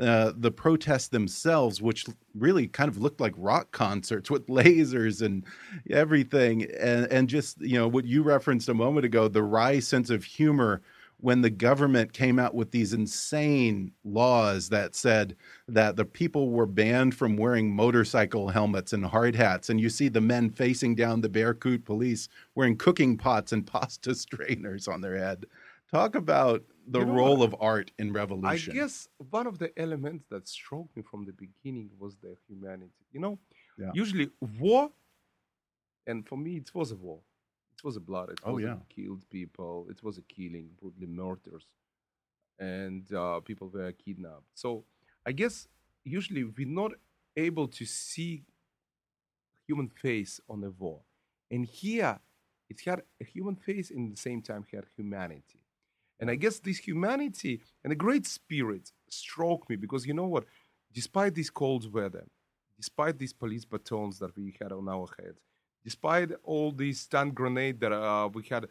Uh, 0.00 0.32
the 0.34 0.50
protests 0.50 1.08
themselves, 1.08 1.82
which 1.82 2.06
really 2.34 2.66
kind 2.66 2.88
of 2.88 2.96
looked 2.96 3.20
like 3.20 3.34
rock 3.36 3.70
concerts 3.70 4.30
with 4.30 4.46
lasers 4.48 5.20
and 5.20 5.44
everything, 5.90 6.64
and, 6.80 7.06
and 7.12 7.28
just 7.28 7.60
you 7.60 7.76
know 7.76 7.86
what 7.86 8.06
you 8.06 8.22
referenced 8.22 8.68
a 8.68 8.74
moment 8.74 9.04
ago, 9.04 9.28
the 9.28 9.42
wry 9.42 9.78
sense 9.78 10.08
of 10.08 10.24
humor 10.24 10.80
when 11.22 11.42
the 11.42 11.50
government 11.50 12.12
came 12.12 12.38
out 12.38 12.54
with 12.54 12.70
these 12.70 12.92
insane 12.94 13.92
laws 14.04 14.70
that 14.70 14.94
said 14.94 15.36
that 15.68 15.96
the 15.96 16.04
people 16.04 16.50
were 16.50 16.66
banned 16.66 17.14
from 17.14 17.36
wearing 17.36 17.74
motorcycle 17.74 18.48
helmets 18.48 18.92
and 18.92 19.04
hard 19.04 19.34
hats, 19.34 19.68
and 19.68 19.80
you 19.80 19.90
see 19.90 20.08
the 20.08 20.20
men 20.20 20.48
facing 20.48 20.94
down 20.94 21.20
the 21.20 21.28
Berkut 21.28 21.84
police 21.84 22.28
wearing 22.54 22.76
cooking 22.76 23.16
pots 23.18 23.52
and 23.52 23.66
pasta 23.70 24.14
strainers 24.14 24.88
on 24.88 25.00
their 25.00 25.18
head. 25.18 25.44
Talk 25.92 26.14
about 26.14 26.62
the 26.86 27.00
You 27.00 27.06
know 27.06 27.12
role 27.12 27.38
what? 27.38 27.54
of 27.54 27.56
art 27.60 27.90
in 27.98 28.12
revolution. 28.12 28.72
I 28.72 28.74
guess 28.74 29.08
one 29.30 29.46
of 29.46 29.58
the 29.58 29.70
elements 29.78 30.24
that 30.30 30.48
struck 30.48 30.86
me 30.96 31.02
from 31.02 31.24
the 31.24 31.32
beginning 31.32 31.90
was 31.98 32.16
the 32.16 32.36
humanity. 32.48 33.04
You 33.12 33.20
know, 33.20 33.38
Yeah. 33.78 33.92
usually 33.94 34.30
war, 34.40 34.90
and 36.06 36.26
for 36.26 36.36
me, 36.38 36.56
it 36.56 36.74
was 36.74 36.90
a 36.92 36.96
war. 36.96 37.20
It 37.76 37.84
was 37.84 37.96
a 37.96 38.00
blood. 38.00 38.30
It 38.30 38.40
Oh, 38.44 38.54
was 38.54 38.64
a 38.64 38.66
yeah. 38.68 38.78
killed 38.88 39.28
people. 39.30 39.86
It 39.90 40.02
was 40.02 40.18
a 40.18 40.22
killing, 40.22 40.70
brutally 40.80 41.06
murders, 41.06 41.66
and 42.58 43.10
uh, 43.12 43.40
people 43.40 43.68
were 43.68 43.92
kidnapped. 43.92 44.48
So 44.54 44.84
I 45.24 45.32
guess 45.32 45.68
usually 46.04 46.44
we're 46.44 46.68
not 46.82 46.92
able 47.36 47.68
to 47.68 47.84
see 47.86 48.44
human 49.66 49.88
face 49.88 50.40
on 50.48 50.64
a 50.64 50.70
war, 50.70 51.00
and 51.50 51.64
here 51.66 52.18
it 52.68 52.80
had 52.80 53.02
a 53.20 53.24
human 53.24 53.56
face 53.56 53.90
and 53.90 54.10
at 54.10 54.16
the 54.16 54.20
same 54.20 54.42
time 54.42 54.64
had 54.72 54.84
humanity. 54.96 55.59
And 56.20 56.30
I 56.30 56.36
guess 56.36 56.58
this 56.58 56.78
humanity 56.78 57.62
and 57.82 57.92
a 57.92 57.96
great 57.96 58.26
spirit 58.26 58.92
struck 59.08 59.68
me 59.68 59.76
because 59.76 60.06
you 60.06 60.14
know 60.14 60.26
what? 60.26 60.44
Despite 60.92 61.34
this 61.34 61.50
cold 61.50 61.92
weather, 61.92 62.26
despite 62.76 63.18
these 63.18 63.32
police 63.32 63.64
batons 63.64 64.18
that 64.18 64.36
we 64.36 64.54
had 64.60 64.72
on 64.72 64.88
our 64.88 65.08
heads, 65.18 65.40
despite 65.82 66.30
all 66.44 66.72
these 66.72 67.00
stun 67.00 67.30
grenade 67.30 67.80
that 67.80 67.92
uh, 67.92 68.28
we 68.32 68.42
had, 68.44 68.66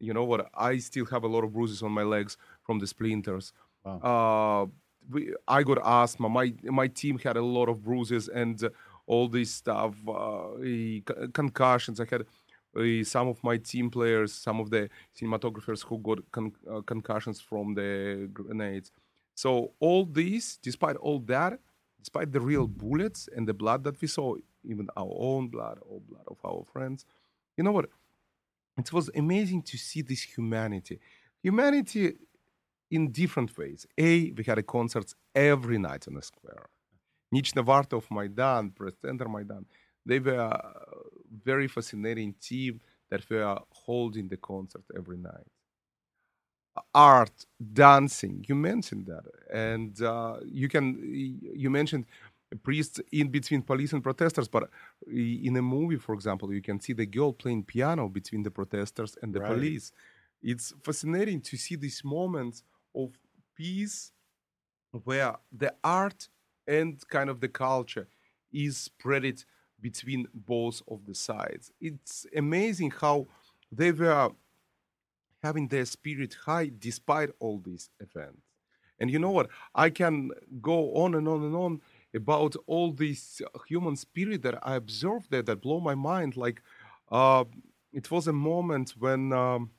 you 0.00 0.14
know 0.14 0.24
what? 0.24 0.48
I 0.54 0.78
still 0.78 1.04
have 1.06 1.24
a 1.24 1.28
lot 1.28 1.44
of 1.44 1.52
bruises 1.52 1.82
on 1.82 1.92
my 1.92 2.02
legs 2.02 2.36
from 2.62 2.78
the 2.78 2.86
splinters. 2.86 3.52
Uh, 3.84 4.66
we, 5.10 5.34
I 5.46 5.62
got 5.62 5.78
asthma. 5.84 6.28
My 6.28 6.54
my 6.62 6.88
team 6.88 7.18
had 7.18 7.36
a 7.36 7.42
lot 7.42 7.68
of 7.68 7.82
bruises 7.82 8.28
and 8.28 8.62
uh, 8.64 8.70
all 9.06 9.28
this 9.28 9.50
stuff, 9.50 9.94
uh, 10.08 10.46
concussions. 11.34 12.00
I 12.00 12.06
had 12.10 12.24
uh, 12.76 13.04
some 13.04 13.28
of 13.28 13.42
my 13.42 13.56
team 13.56 13.90
players, 13.90 14.32
some 14.32 14.60
of 14.60 14.70
the 14.70 14.88
cinematographers 15.16 15.84
who 15.84 15.98
got 15.98 16.18
con- 16.30 16.52
uh, 16.70 16.80
concussions 16.82 17.40
from 17.40 17.74
the 17.74 18.28
grenades. 18.32 18.92
So 19.34 19.72
all 19.80 20.04
these, 20.04 20.58
despite 20.62 20.96
all 20.96 21.18
that, 21.20 21.58
despite 21.98 22.32
the 22.32 22.40
real 22.40 22.66
bullets 22.66 23.28
and 23.34 23.48
the 23.48 23.54
blood 23.54 23.84
that 23.84 24.00
we 24.00 24.08
saw, 24.08 24.36
even 24.64 24.88
our 24.96 25.14
own 25.18 25.48
blood 25.48 25.78
or 25.82 26.00
blood 26.00 26.24
of 26.28 26.38
our 26.44 26.64
friends, 26.72 27.04
you 27.56 27.64
know 27.64 27.72
what? 27.72 27.86
It 28.76 28.92
was 28.92 29.10
amazing 29.14 29.62
to 29.62 29.76
see 29.76 30.02
this 30.02 30.22
humanity. 30.22 30.98
Humanity 31.42 32.14
in 32.90 33.10
different 33.10 33.56
ways. 33.56 33.86
A, 33.98 34.32
we 34.32 34.44
had 34.44 34.58
a 34.58 34.62
concerts 34.62 35.14
every 35.34 35.78
night 35.78 36.06
on 36.08 36.14
the 36.14 36.22
square. 36.22 36.66
Nichna 37.34 37.64
Varta 37.64 37.94
of 37.94 38.10
Maidan, 38.10 38.70
Press 38.70 38.94
Maidan, 39.02 39.66
they 40.06 40.18
were 40.18 40.50
very 41.44 41.68
fascinating 41.68 42.34
team 42.40 42.80
that 43.10 43.28
we 43.30 43.38
are 43.38 43.62
holding 43.70 44.28
the 44.28 44.36
concert 44.36 44.84
every 44.96 45.18
night. 45.18 45.46
Art, 46.94 47.46
dancing, 47.72 48.44
you 48.48 48.54
mentioned 48.56 49.06
that, 49.06 49.24
and 49.52 50.00
uh, 50.02 50.38
you 50.44 50.68
can 50.68 50.98
you 51.54 51.70
mentioned 51.70 52.04
priests 52.64 53.00
in 53.12 53.28
between 53.28 53.62
police 53.62 53.92
and 53.92 54.02
protesters. 54.02 54.48
But 54.48 54.70
in 55.06 55.56
a 55.56 55.62
movie, 55.62 55.96
for 55.98 56.14
example, 56.14 56.52
you 56.52 56.60
can 56.62 56.80
see 56.80 56.92
the 56.92 57.06
girl 57.06 57.32
playing 57.32 57.64
piano 57.64 58.08
between 58.08 58.42
the 58.42 58.50
protesters 58.50 59.16
and 59.22 59.32
the 59.32 59.40
Right. 59.40 59.40
police. 59.40 59.92
It's 60.42 60.72
fascinating 60.82 61.40
to 61.42 61.56
see 61.56 61.76
these 61.76 62.02
moments 62.04 62.64
of 62.94 63.12
peace 63.56 64.12
where 65.04 65.36
the 65.52 65.74
art 65.84 66.28
and 66.66 67.00
kind 67.08 67.30
of 67.30 67.40
the 67.40 67.48
culture 67.48 68.08
is 68.52 68.76
spread 68.78 69.44
between 69.84 70.26
both 70.32 70.80
of 70.88 71.04
the 71.04 71.14
sides. 71.14 71.70
It's 71.78 72.24
amazing 72.34 72.90
how 73.02 73.26
they 73.70 73.92
were 73.92 74.30
having 75.42 75.68
their 75.68 75.84
spirit 75.84 76.32
high 76.46 76.70
despite 76.88 77.30
all 77.38 77.58
these 77.58 77.90
events. 78.00 78.46
And 78.98 79.10
you 79.10 79.18
know 79.18 79.34
what? 79.38 79.50
I 79.74 79.90
can 79.90 80.30
go 80.62 80.78
on 81.02 81.14
and 81.14 81.28
on 81.28 81.40
and 81.44 81.54
on 81.54 81.82
about 82.14 82.56
all 82.66 82.92
this 82.92 83.42
human 83.68 83.96
spirit 83.96 84.40
that 84.46 84.56
I 84.62 84.76
observed 84.76 85.26
there 85.30 85.42
that 85.42 85.60
blow 85.60 85.80
my 85.80 85.94
mind. 85.94 86.34
Like 86.38 86.62
uh, 87.12 87.44
it 87.92 88.10
was 88.10 88.26
a 88.26 88.32
moment 88.32 88.94
when 88.98 89.34
um, 89.34 89.70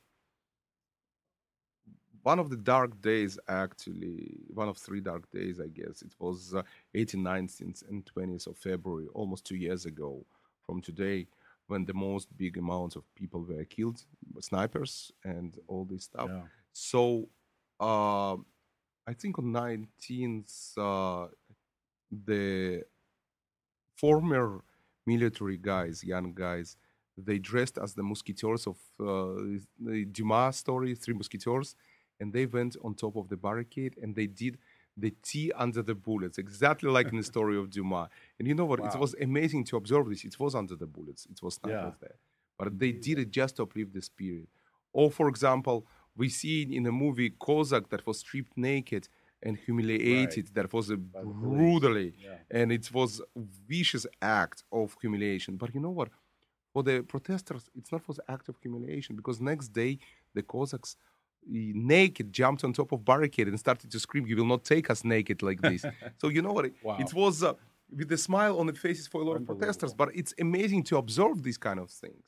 one 2.26 2.40
of 2.40 2.50
the 2.50 2.58
dark 2.58 3.00
days, 3.04 3.38
actually, 3.48 4.40
one 4.52 4.68
of 4.68 4.78
three 4.78 5.00
dark 5.00 5.30
days, 5.30 5.60
I 5.60 5.68
guess. 5.68 6.02
It 6.02 6.16
was 6.18 6.56
uh, 6.56 6.64
18th, 6.96 7.22
19th, 7.22 7.88
and 7.88 8.04
20th 8.04 8.48
of 8.48 8.58
February, 8.58 9.06
almost 9.14 9.46
two 9.46 9.56
years 9.56 9.86
ago 9.86 10.26
from 10.66 10.82
today, 10.82 11.28
when 11.68 11.86
the 11.86 11.94
most 11.94 12.36
big 12.36 12.58
amounts 12.58 12.96
of 12.96 13.04
people 13.14 13.46
were 13.48 13.64
killed, 13.66 14.04
snipers 14.40 15.12
and 15.24 15.60
all 15.68 15.86
this 15.86 16.06
stuff. 16.06 16.30
Yeah. 16.34 16.42
So 16.74 17.30
uh, 17.80 18.38
I 19.06 19.14
think 19.14 19.38
on 19.38 19.46
19th, 19.46 20.78
uh, 20.80 21.28
the 22.26 22.82
former 23.98 24.64
military 25.06 25.58
guys, 25.58 26.04
young 26.04 26.34
guys, 26.34 26.76
they 27.16 27.38
dressed 27.38 27.78
as 27.78 27.94
the 27.94 28.04
musketeers 28.04 28.66
of 28.66 28.78
uh, 29.00 29.60
the 29.80 30.06
Dumas 30.06 30.58
story, 30.58 30.96
Three 30.96 31.14
Musketeers, 31.14 31.76
and 32.20 32.34
they 32.34 32.46
went 32.46 32.76
on 32.84 32.94
top 32.96 33.16
of 33.16 33.30
the 33.30 33.38
barricade 33.38 33.96
and 34.02 34.16
they 34.16 34.28
did 34.28 34.58
the 34.98 35.12
tea 35.22 35.52
under 35.56 35.82
the 35.82 35.94
bullets, 35.96 36.38
exactly 36.38 36.90
like 36.90 37.08
in 37.10 37.18
the 37.18 37.24
story 37.24 37.58
of 37.58 37.70
Dumas. 37.70 38.08
And 38.40 38.48
you 38.48 38.56
know 38.56 38.66
what? 38.66 38.80
It 38.80 38.96
was 38.98 39.14
amazing 39.22 39.66
to 39.66 39.78
observe 39.78 40.08
this. 40.10 40.24
It 40.24 40.40
was 40.40 40.56
under 40.56 40.76
the 40.76 40.86
bullets, 40.88 41.28
it 41.30 41.42
was 41.44 41.60
not 41.64 41.72
Yeah. 41.72 41.92
there. 42.00 42.16
But 42.58 42.80
they 42.80 42.94
did 42.94 43.20
it 43.20 43.30
just 43.32 43.58
to 43.58 43.64
uplift 43.64 43.92
the 43.94 44.02
spirit. 44.02 44.48
Or, 44.94 45.12
for 45.12 45.28
example, 45.28 45.86
we 46.16 46.30
see 46.30 46.62
in 46.78 46.86
a 46.86 46.92
movie 46.94 47.32
Kozak 47.32 47.90
that 47.90 48.08
was 48.08 48.20
stripped 48.20 48.56
naked 48.58 49.10
and 49.44 49.58
humiliated. 49.58 50.48
That 50.54 50.72
was 50.72 50.90
a 50.90 50.96
brutally, 50.98 52.14
Yeah. 52.18 52.38
and 52.50 52.72
it 52.72 52.90
was 52.94 53.20
a 53.20 53.42
vicious 53.68 54.06
act 54.22 54.64
of 54.72 54.96
humiliation. 55.02 55.58
But 55.58 55.74
you 55.76 55.82
know 55.82 55.92
what? 56.00 56.10
For 56.72 56.84
the 56.84 57.04
protesters, 57.04 57.70
it's 57.76 57.92
not 57.92 58.02
for 58.06 58.14
the 58.14 58.24
act 58.32 58.48
of 58.50 58.56
humiliation 58.62 59.16
because 59.18 59.42
next 59.42 59.70
day 59.70 60.00
the 60.34 60.44
Cossacks 60.44 60.96
naked 61.48 62.34
jumped 62.34 62.64
on 62.64 62.74
top 62.74 62.92
of 62.92 63.06
barricade 63.06 63.48
and 63.48 63.60
started 63.60 63.92
to 63.92 64.00
scream, 64.00 64.26
"You 64.28 64.36
will 64.38 64.46
not 64.46 64.64
take 64.64 64.90
us 64.90 65.04
naked 65.04 65.42
like 65.44 65.62
this." 65.62 65.86
so 66.18 66.28
you 66.30 66.42
know 66.42 66.54
what? 66.54 66.66
It, 66.66 66.74
Wow. 66.84 66.98
it 67.00 67.14
was 67.14 67.44
uh, 67.44 67.54
with 67.96 68.12
a 68.12 68.18
smile 68.18 68.60
on 68.60 68.68
the 68.68 68.74
faces 68.74 69.08
for 69.08 69.22
a 69.22 69.24
lot 69.24 69.36
of 69.38 69.46
protesters. 69.46 69.94
But 69.94 70.10
it's 70.16 70.34
amazing 70.40 70.84
to 70.86 70.98
observe 70.98 71.44
these 71.44 71.58
kind 71.58 71.80
of 71.80 71.90
things. 71.92 72.24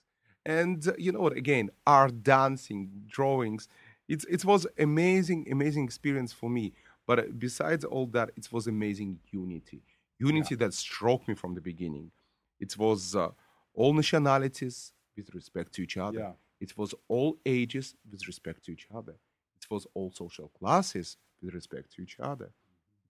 And 0.45 0.88
uh, 0.88 0.93
you 0.97 1.12
know 1.12 1.19
what? 1.21 1.34
Again, 1.34 1.69
art, 1.86 2.23
dancing, 2.23 2.89
drawings. 3.08 3.67
It's 4.08 4.25
it 4.25 4.45
was 4.45 4.65
amazing, 4.77 5.47
amazing 5.51 5.84
experience 5.84 6.32
for 6.32 6.49
me. 6.49 6.73
But 7.06 7.19
uh, 7.19 7.23
besides 7.38 7.84
all 7.86 8.06
that, 8.08 8.32
it 8.36 8.51
was 8.51 8.67
amazing 8.67 9.19
unity, 9.32 9.82
unity 10.19 10.56
that 10.56 10.73
struck 10.73 11.27
me 11.27 11.34
from 11.36 11.56
the 11.56 11.62
beginning. 11.62 12.12
It 12.60 12.77
was 12.77 13.15
uh, 13.15 13.30
all 13.73 13.93
nationalities 13.93 14.93
with 15.15 15.34
respect 15.34 15.73
to 15.73 15.82
each 15.84 15.97
other. 15.97 16.19
Yeah. 16.19 16.32
It 16.60 16.78
was 16.78 16.93
all 17.08 17.38
ages 17.46 17.96
with 18.12 18.28
respect 18.28 18.65
to 18.65 18.72
each 18.72 18.88
other. 18.93 19.15
It 19.62 19.70
was 19.70 19.88
all 19.93 20.12
social 20.12 20.50
classes 20.50 21.17
with 21.41 21.54
respect 21.54 21.93
to 21.96 22.02
each 22.02 22.17
other. 22.20 22.50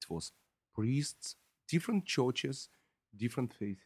It 0.02 0.10
was 0.10 0.32
priests, 0.76 1.36
different 1.68 2.06
churches, 2.06 2.70
different 3.16 3.54
faiths 3.54 3.84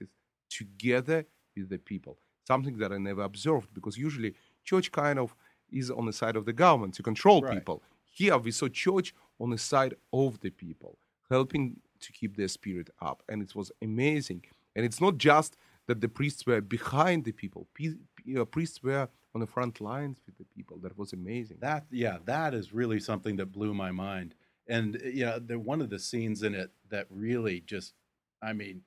together 0.49 1.25
with 1.55 1.69
the 1.69 1.77
people. 1.77 2.17
Something 2.47 2.77
that 2.79 2.91
I 2.91 2.97
never 2.97 3.21
observed 3.21 3.73
because 3.73 3.97
usually 3.97 4.33
church 4.63 4.91
kind 4.91 5.19
of 5.19 5.35
is 5.71 5.89
on 5.89 6.05
the 6.05 6.13
side 6.13 6.35
of 6.35 6.45
the 6.45 6.53
government 6.53 6.93
to 6.95 7.03
control 7.03 7.41
Right. 7.41 7.59
people. 7.59 7.81
Here 8.05 8.37
we 8.37 8.51
saw 8.51 8.67
church 8.67 9.13
on 9.39 9.51
the 9.51 9.57
side 9.57 9.95
of 10.11 10.39
the 10.41 10.49
people, 10.49 10.97
helping 11.29 11.79
to 12.01 12.11
keep 12.11 12.35
their 12.35 12.47
spirit 12.49 12.89
up. 13.01 13.23
And 13.29 13.41
it 13.41 13.55
was 13.55 13.71
amazing. 13.81 14.43
And 14.75 14.85
it's 14.85 14.99
not 14.99 15.17
just 15.17 15.55
that 15.87 16.01
the 16.01 16.07
priests 16.07 16.45
were 16.45 16.61
behind 16.61 17.25
the 17.25 17.31
people, 17.31 17.67
Pe- 17.73 17.95
pe- 18.15 18.39
uh, 18.39 18.45
priests 18.45 18.81
were 18.83 19.09
on 19.33 19.41
the 19.41 19.47
front 19.47 19.81
lines 19.81 20.21
with 20.25 20.37
the 20.37 20.45
people. 20.45 20.77
That 20.79 20.97
was 20.97 21.13
amazing. 21.13 21.57
That 21.61 21.85
yeah, 21.91 22.17
that 22.25 22.53
is 22.53 22.73
really 22.73 22.99
something 22.99 23.35
that 23.37 23.47
blew 23.51 23.73
my 23.73 23.91
mind. 23.91 24.35
And 24.67 24.95
uh, 24.97 25.07
you 25.07 25.25
know, 25.25 25.39
the 25.39 25.59
one 25.59 25.81
of 25.81 25.89
the 25.89 25.99
scenes 25.99 26.43
in 26.43 26.53
it 26.53 26.71
that 26.89 27.07
really 27.09 27.61
just, 27.61 27.93
I 28.41 28.53
mean, 28.53 28.81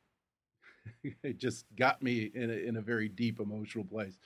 it 1.23 1.39
just 1.39 1.67
got 1.77 2.03
me 2.03 2.31
in 2.35 2.51
a, 2.51 2.55
in 2.55 2.77
a 2.77 2.83
very 2.83 3.09
deep 3.09 3.41
emotional 3.41 3.85
place 3.85 4.19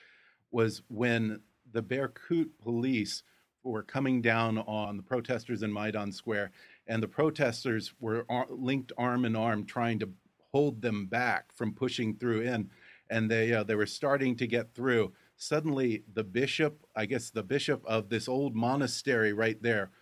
was 0.50 0.83
when 0.88 1.40
the 1.72 1.83
Berkut 1.83 2.48
police 2.62 3.22
were 3.62 3.83
coming 3.83 4.22
down 4.22 4.59
on 4.59 4.96
the 4.96 5.02
protesters 5.02 5.62
in 5.62 5.72
Maidan 5.72 6.12
Square, 6.12 6.52
and 6.87 7.02
the 7.02 7.09
protesters 7.09 7.92
were 8.00 8.24
ar- 8.28 8.46
linked 8.48 8.92
arm 8.96 9.24
in 9.24 9.37
arm 9.37 9.64
trying 9.64 9.98
to 9.98 10.09
hold 10.58 10.82
them 10.82 11.06
back 11.06 11.52
from 11.54 11.72
pushing 11.72 12.16
through 12.16 12.40
in, 12.40 12.68
and 13.08 13.30
they 13.30 13.52
uh, 13.52 13.62
they 13.62 13.76
were 13.76 13.86
starting 13.86 14.34
to 14.36 14.46
get 14.46 14.74
through. 14.74 15.12
Suddenly, 15.36 16.02
the 16.12 16.24
bishop, 16.24 16.84
I 16.96 17.06
guess 17.06 17.30
the 17.30 17.44
bishop 17.44 17.84
of 17.86 18.08
this 18.08 18.28
old 18.28 18.56
monastery 18.56 19.32
right 19.32 19.62
there, 19.62 19.92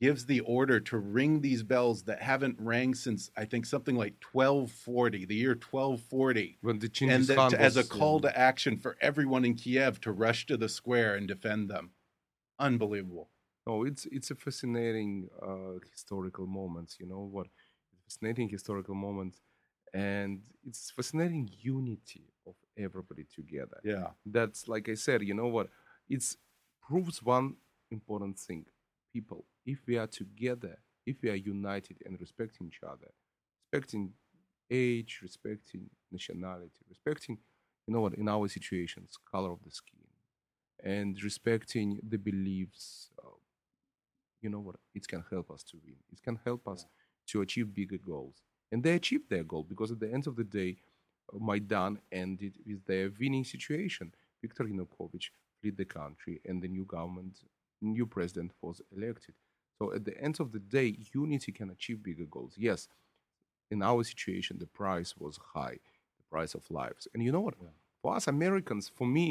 gives 0.00 0.26
the 0.26 0.40
order 0.40 0.80
to 0.80 0.98
ring 0.98 1.40
these 1.40 1.62
bells 1.62 2.02
that 2.04 2.20
haven't 2.22 2.56
rang 2.58 2.92
since 2.92 3.30
I 3.36 3.44
think 3.44 3.66
something 3.66 3.94
like 3.94 4.14
1240, 4.32 5.26
the 5.26 5.34
year 5.36 5.50
1240 5.50 6.58
When 6.62 6.80
the 6.80 6.90
and 7.02 7.24
that, 7.28 7.54
as 7.54 7.76
a 7.76 7.84
call 7.84 8.18
to 8.20 8.36
action 8.36 8.76
for 8.78 8.96
everyone 9.00 9.44
in 9.44 9.54
Kiev 9.54 10.00
to 10.00 10.10
rush 10.10 10.46
to 10.46 10.56
the 10.56 10.68
square 10.68 11.14
and 11.14 11.28
defend 11.28 11.70
them. 11.70 11.92
Unbelievable. 12.58 13.28
No, 13.64 13.84
it's 13.84 14.06
it's 14.06 14.32
a 14.32 14.34
fascinating 14.34 15.28
uh, 15.40 15.78
historical 15.92 16.46
moment. 16.48 16.96
You 16.98 17.06
know 17.06 17.28
what? 17.30 17.46
Fascinating 18.08 18.48
historical 18.48 18.96
moment, 18.96 19.36
and 19.92 20.40
it's 20.66 20.90
fascinating 20.90 21.50
unity 21.60 22.24
of 22.46 22.54
everybody 22.76 23.24
together. 23.34 23.80
Yeah. 23.84 24.08
That's 24.26 24.68
like 24.68 24.88
I 24.88 24.94
said. 24.94 25.22
You 25.22 25.34
know 25.34 25.48
what? 25.48 25.68
It's 26.08 26.36
proves 26.86 27.22
one 27.22 27.56
important 27.90 28.38
thing. 28.38 28.66
People, 29.12 29.44
if 29.66 29.78
we 29.86 29.96
are 29.98 30.06
together, 30.06 30.78
if 31.06 31.22
we 31.22 31.30
are 31.30 31.34
united 31.34 31.96
and 32.06 32.20
respecting 32.20 32.68
each 32.68 32.80
other, 32.82 33.10
respecting 33.72 34.12
age, 34.70 35.20
respecting 35.22 35.90
nationality, 36.12 36.84
respecting, 36.88 37.38
you 37.86 37.94
know 37.94 38.00
what? 38.00 38.14
In 38.14 38.28
our 38.28 38.48
situations, 38.48 39.18
color 39.30 39.50
of 39.52 39.62
the 39.64 39.70
skin, 39.70 40.00
and 40.82 41.22
respecting 41.22 42.00
the 42.08 42.16
beliefs 42.18 43.10
uh, 43.24 43.28
you 44.40 44.48
know 44.48 44.60
what 44.60 44.76
it 44.94 45.06
can 45.06 45.22
help 45.30 45.50
us 45.50 45.62
to 45.62 45.78
win 45.84 45.96
it 46.12 46.22
can 46.22 46.38
help 46.44 46.66
us 46.66 46.86
to 47.26 47.42
achieve 47.42 47.74
bigger 47.74 47.98
goals 47.98 48.42
and 48.72 48.82
they 48.82 48.92
achieved 48.94 49.28
their 49.30 49.44
goal 49.44 49.62
because 49.72 49.90
at 49.90 50.00
the 50.00 50.12
end 50.12 50.26
of 50.26 50.36
the 50.36 50.44
day 50.44 50.76
uh, 51.32 51.38
maidan 51.38 51.98
ended 52.12 52.54
with 52.66 52.84
their 52.86 53.10
winning 53.20 53.44
situation 53.44 54.12
viktor 54.42 54.64
yanukovych 54.64 55.30
fled 55.60 55.76
the 55.76 55.84
country 55.84 56.40
and 56.48 56.62
the 56.62 56.68
new 56.68 56.84
government 56.84 57.34
new 57.80 58.06
president 58.06 58.52
was 58.60 58.80
elected 58.96 59.34
so 59.78 59.92
at 59.92 60.04
the 60.04 60.16
end 60.26 60.36
of 60.40 60.52
the 60.52 60.58
day 60.58 60.96
unity 61.14 61.52
can 61.52 61.70
achieve 61.70 62.02
bigger 62.02 62.26
goals 62.36 62.54
yes 62.56 62.88
in 63.70 63.82
our 63.82 64.02
situation 64.04 64.58
the 64.58 64.66
price 64.66 65.16
was 65.16 65.38
high 65.54 65.78
the 66.18 66.24
price 66.30 66.54
of 66.54 66.62
lives 66.70 67.08
and 67.12 67.22
you 67.22 67.32
know 67.32 67.40
what 67.40 67.54
for 68.02 68.14
us 68.16 68.26
americans 68.28 68.90
for 68.98 69.06
me 69.06 69.26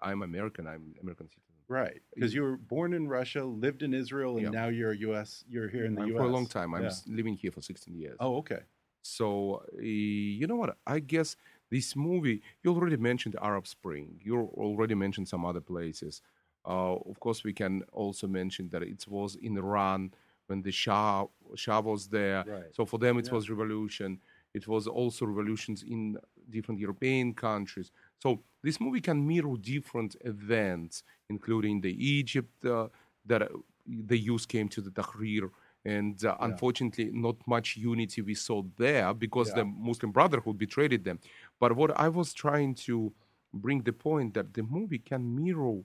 i'm 0.00 0.22
american 0.22 0.66
i'm 0.66 0.94
american 1.02 1.28
citizen 1.28 1.46
Right. 1.68 2.02
Because 2.16 2.34
you 2.34 2.42
were 2.42 2.56
born 2.56 2.92
in 2.92 3.06
Russia, 3.06 3.44
lived 3.44 3.82
in 3.84 3.94
Israel, 3.94 4.38
and 4.38 4.46
Yeah. 4.46 4.50
now 4.60 4.66
you're 4.76 4.90
a 4.90 4.96
U.S. 5.08 5.44
You're 5.48 5.68
here 5.68 5.84
in 5.84 5.94
the 5.94 6.02
I'm 6.02 6.08
U.S. 6.08 6.18
for 6.20 6.26
a 6.26 6.32
long 6.36 6.46
time 6.48 6.74
i'm 6.74 6.82
Yeah. 6.82 6.96
living 7.06 7.34
here 7.42 7.52
for 7.52 7.62
16 7.62 7.94
years 7.94 8.16
Oh, 8.18 8.38
okay. 8.38 8.62
So, 9.02 9.62
uh, 9.76 9.80
you 9.82 10.46
know 10.46 10.56
what? 10.56 10.76
I 10.86 10.98
guess 11.00 11.36
this 11.70 11.96
movie, 11.96 12.42
you 12.62 12.72
already 12.74 12.96
mentioned 12.96 13.34
the 13.34 13.44
Arab 13.44 13.66
Spring. 13.66 14.20
You 14.22 14.50
already 14.54 14.94
mentioned 14.94 15.28
some 15.28 15.44
other 15.44 15.60
places. 15.60 16.22
Uh, 16.66 16.94
of 16.94 17.18
course, 17.20 17.42
we 17.42 17.52
can 17.52 17.82
also 17.92 18.26
mention 18.26 18.68
that 18.70 18.82
it 18.82 19.06
was 19.08 19.36
in 19.36 19.56
Iran 19.56 20.12
when 20.46 20.62
the 20.62 20.72
Shah, 20.72 21.26
Shah 21.54 21.80
was 21.80 22.08
there. 22.08 22.44
Right. 22.46 22.64
So, 22.72 22.84
for 22.84 22.98
them, 22.98 23.18
it 23.18 23.30
was 23.32 23.48
revolution. 23.48 24.18
It 24.52 24.66
was 24.66 24.86
also 24.86 25.24
revolutions 25.26 25.84
in 25.84 26.18
different 26.50 26.80
European 26.80 27.32
countries. 27.34 27.90
So, 28.18 28.42
this 28.62 28.80
movie 28.80 29.00
can 29.00 29.26
mirror 29.26 29.56
different 29.56 30.16
events, 30.22 31.02
including 31.30 31.80
the 31.80 31.92
Egypt 32.04 32.64
uh, 32.66 32.88
that 33.24 33.42
uh, 33.42 33.46
the 33.86 34.18
youth 34.18 34.46
came 34.48 34.68
to 34.68 34.80
the 34.82 34.90
Tahrir 34.90 35.50
And 35.84 36.22
uh, 36.24 36.36
unfortunately, 36.40 37.10
not 37.12 37.36
much 37.46 37.76
unity 37.76 38.20
we 38.22 38.34
saw 38.34 38.62
there 38.76 39.14
because 39.14 39.48
Yeah. 39.48 39.56
the 39.56 39.64
Muslim 39.64 40.12
Brotherhood 40.12 40.58
betrayed 40.58 41.04
them. 41.04 41.18
But 41.58 41.74
what 41.74 41.90
I 41.98 42.08
was 42.08 42.34
trying 42.34 42.74
to 42.86 43.12
bring 43.52 43.82
the 43.82 43.92
point 43.92 44.34
that 44.34 44.54
the 44.54 44.62
movie 44.62 44.98
can 44.98 45.34
mirror 45.34 45.80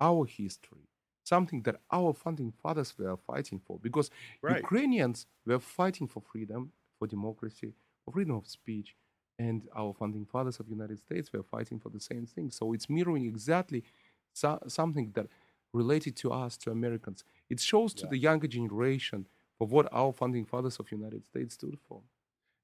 our 0.00 0.26
history, 0.26 0.88
something 1.24 1.62
that 1.62 1.76
our 1.90 2.12
founding 2.12 2.52
fathers 2.52 2.94
were 2.98 3.16
fighting 3.16 3.60
for. 3.60 3.78
Because 3.80 4.10
Right. 4.42 4.56
Ukrainians 4.62 5.26
were 5.46 5.60
fighting 5.60 6.08
for 6.08 6.20
freedom, 6.20 6.72
for 6.98 7.06
democracy, 7.06 7.74
for 8.04 8.12
freedom 8.12 8.36
of 8.36 8.46
speech, 8.46 8.96
and 9.38 9.68
our 9.74 9.94
founding 9.94 10.24
fathers 10.26 10.58
of 10.58 10.66
the 10.66 10.72
United 10.72 10.98
States 10.98 11.32
were 11.32 11.44
fighting 11.44 11.78
for 11.78 11.90
the 11.90 12.00
same 12.00 12.26
thing. 12.26 12.50
So 12.50 12.72
it's 12.72 12.88
mirroring 12.90 13.24
exactly 13.24 13.84
so- 14.32 14.62
something 14.66 15.12
that 15.14 15.28
related 15.72 16.16
to 16.16 16.32
us, 16.32 16.56
to 16.58 16.70
Americans. 16.70 17.24
It 17.50 17.60
shows 17.60 17.94
to 17.94 18.06
the 18.06 18.18
younger 18.18 18.46
generation 18.46 19.26
for 19.58 19.66
what 19.66 19.88
our 19.92 20.12
founding 20.12 20.44
fathers 20.44 20.78
of 20.78 20.88
the 20.88 20.96
United 20.96 21.26
States 21.26 21.54
stood 21.54 21.78
for. 21.88 22.00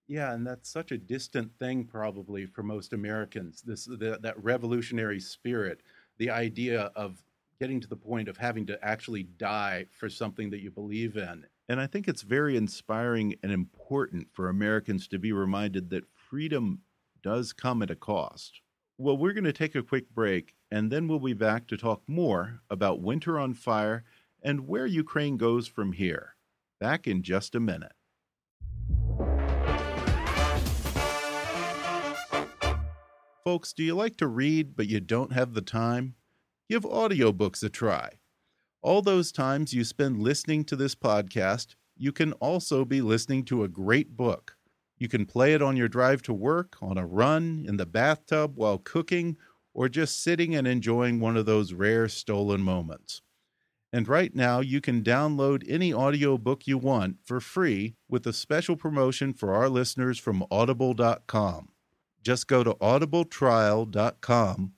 Yeah, 0.07 0.35
and 0.35 0.47
that's 0.47 0.69
such 0.69 0.93
a 0.93 0.99
distant 0.99 1.51
thing, 1.59 1.85
probably 1.85 2.47
for 2.47 2.63
most 2.63 2.93
Americans. 2.93 3.63
This 3.63 3.87
the, 3.87 4.19
that 4.21 4.43
revolutionary 4.43 5.21
spirit, 5.21 5.81
the 6.19 6.31
idea 6.31 6.93
of 6.95 7.23
getting 7.59 7.81
to 7.81 7.89
the 7.89 7.97
point 7.97 8.29
of 8.29 8.37
having 8.37 8.67
to 8.67 8.85
actually 8.85 9.23
die 9.23 9.87
for 9.91 10.09
something 10.09 10.51
that 10.51 10.61
you 10.61 10.71
believe 10.71 11.17
in. 11.17 11.47
And 11.69 11.81
I 11.81 11.87
think 11.87 12.09
it's 12.09 12.23
very 12.23 12.57
inspiring 12.57 13.37
and 13.43 13.51
important 13.51 14.29
for 14.33 14.49
Americans 14.49 15.09
to 15.09 15.19
be 15.19 15.33
reminded 15.33 15.89
that 15.91 16.05
freedom 16.15 16.81
does 17.23 17.53
come 17.55 17.83
at 17.83 17.91
a 17.91 17.97
cost. 17.97 18.61
Well, 18.99 19.17
we're 19.17 19.33
going 19.33 19.45
to 19.45 19.53
take 19.53 19.75
a 19.75 19.83
quick 19.83 20.11
break, 20.11 20.55
and 20.75 20.91
then 20.91 21.07
we'll 21.07 21.21
be 21.21 21.33
back 21.33 21.69
to 21.69 21.77
talk 21.77 22.03
more 22.09 22.59
about 22.69 23.01
Winter 23.01 23.39
on 23.39 23.55
Fire 23.55 24.03
and 24.43 24.67
where 24.67 24.87
Ukraine 24.87 25.37
goes 25.37 25.69
from 25.69 25.93
here. 25.93 26.35
Back 26.81 27.07
in 27.07 27.23
just 27.23 27.55
a 27.55 27.61
minute. 27.61 27.93
Folks, 33.45 33.73
do 33.73 33.85
you 33.85 33.95
like 33.95 34.17
to 34.17 34.27
read 34.27 34.75
but 34.75 34.89
you 34.89 34.99
don't 34.99 35.33
have 35.33 35.55
the 35.55 35.63
time? 35.63 36.17
Give 36.69 36.83
audiobooks 36.83 37.63
a 37.63 37.69
try. 37.69 38.19
All 38.83 39.01
those 39.01 39.31
times 39.31 39.73
you 39.73 39.85
spend 39.85 40.25
listening 40.25 40.65
to 40.65 40.75
this 40.75 40.97
podcast, 40.97 41.77
you 41.97 42.11
can 42.11 42.33
also 42.33 42.85
be 42.85 43.01
listening 43.01 43.45
to 43.45 43.63
a 43.63 43.69
great 43.69 44.17
book. 44.17 44.57
You 44.99 45.07
can 45.07 45.25
play 45.25 45.55
it 45.55 45.63
on 45.63 45.77
your 45.77 45.89
drive 45.89 46.23
to 46.23 46.33
work, 46.33 46.77
on 46.83 46.99
a 46.99 47.07
run, 47.07 47.65
in 47.69 47.77
the 47.77 47.87
bathtub, 47.87 48.57
while 48.57 48.79
cooking, 48.79 49.37
or 49.75 49.89
just 49.89 50.23
sitting 50.23 50.55
and 50.55 50.67
enjoying 50.67 51.21
one 51.21 51.37
of 51.37 51.45
those 51.45 51.75
rare 51.75 52.09
stolen 52.09 52.63
moments. 52.63 53.21
And 53.93 54.09
right 54.09 54.35
now, 54.35 54.61
you 54.61 54.81
can 54.81 55.03
download 55.03 55.65
any 55.69 55.93
audiobook 55.93 56.67
you 56.67 56.79
want 56.79 57.19
for 57.23 57.41
free 57.41 57.95
with 58.09 58.27
a 58.27 58.33
special 58.33 58.77
promotion 58.77 59.33
for 59.33 59.53
our 59.53 59.69
listeners 59.69 60.19
from 60.19 60.45
audible.com. 60.51 61.69
Just 62.23 62.49
go 62.49 62.65
to 62.65 62.75
audibletrial.com 62.75 64.73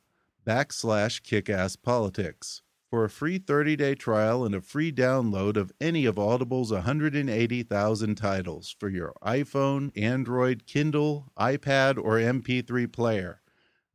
backslash 0.47 1.23
kickasspolitics 1.23 2.61
for 2.91 3.05
a 3.05 3.11
free 3.11 3.39
30-day 3.39 3.95
trial 3.95 4.45
and 4.45 4.55
a 4.55 4.61
free 4.61 4.93
download 4.93 5.57
of 5.57 5.73
any 5.81 6.07
of 6.07 6.19
Audible's 6.19 6.73
180,000 6.73 8.15
titles 8.17 8.77
for 8.79 8.89
your 8.89 9.15
iPhone, 9.25 9.91
Android, 9.97 10.67
Kindle, 10.67 11.33
iPad, 11.39 11.97
or 11.97 12.19
MP3 12.19 12.93
player. 12.93 13.41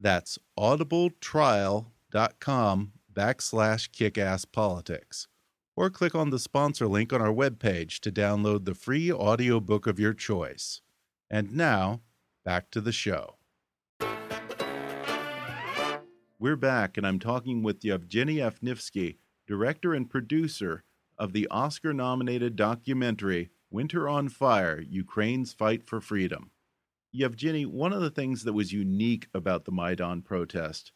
That's 0.02 0.40
audibletrial.com 0.58 2.94
backslash 3.14 3.90
kickasspolitics. 3.92 5.28
Or 5.76 5.92
click 5.92 6.16
on 6.16 6.32
the 6.32 6.40
sponsor 6.40 6.88
link 6.88 7.14
on 7.14 7.22
our 7.22 7.32
webpage 7.32 8.00
to 8.00 8.12
download 8.12 8.66
the 8.66 8.74
free 8.74 9.12
audiobook 9.12 9.86
of 9.86 10.00
your 10.00 10.14
choice. 10.14 10.82
And 11.30 11.56
now, 11.56 12.02
back 12.44 12.72
to 12.72 12.82
the 12.82 12.92
show. 12.92 13.36
We're 16.40 16.56
back, 16.56 16.98
and 16.98 17.06
I'm 17.06 17.20
talking 17.20 17.62
with 17.62 17.82
Evgeny 17.82 18.38
Afineevsky, 18.38 19.18
director 19.48 19.94
and 19.94 20.10
producer 20.10 20.84
of 21.16 21.34
the 21.34 21.48
Oscar 21.52 21.94
nominated 21.94 22.56
documentary 22.56 23.52
Winter 23.70 24.10
on 24.10 24.30
Fire 24.30 24.82
Ukraine's 24.82 25.54
Fight 25.54 25.88
for 25.88 26.02
Freedom. 26.02 26.50
Evgeny, 27.16 27.66
one 27.66 27.94
of 27.94 28.02
the 28.02 28.10
things 28.10 28.44
that 28.44 28.54
was 28.54 28.72
unique 28.72 29.28
about 29.34 29.66
the 29.66 29.72
Maidan 29.72 30.22
protest 30.22 30.92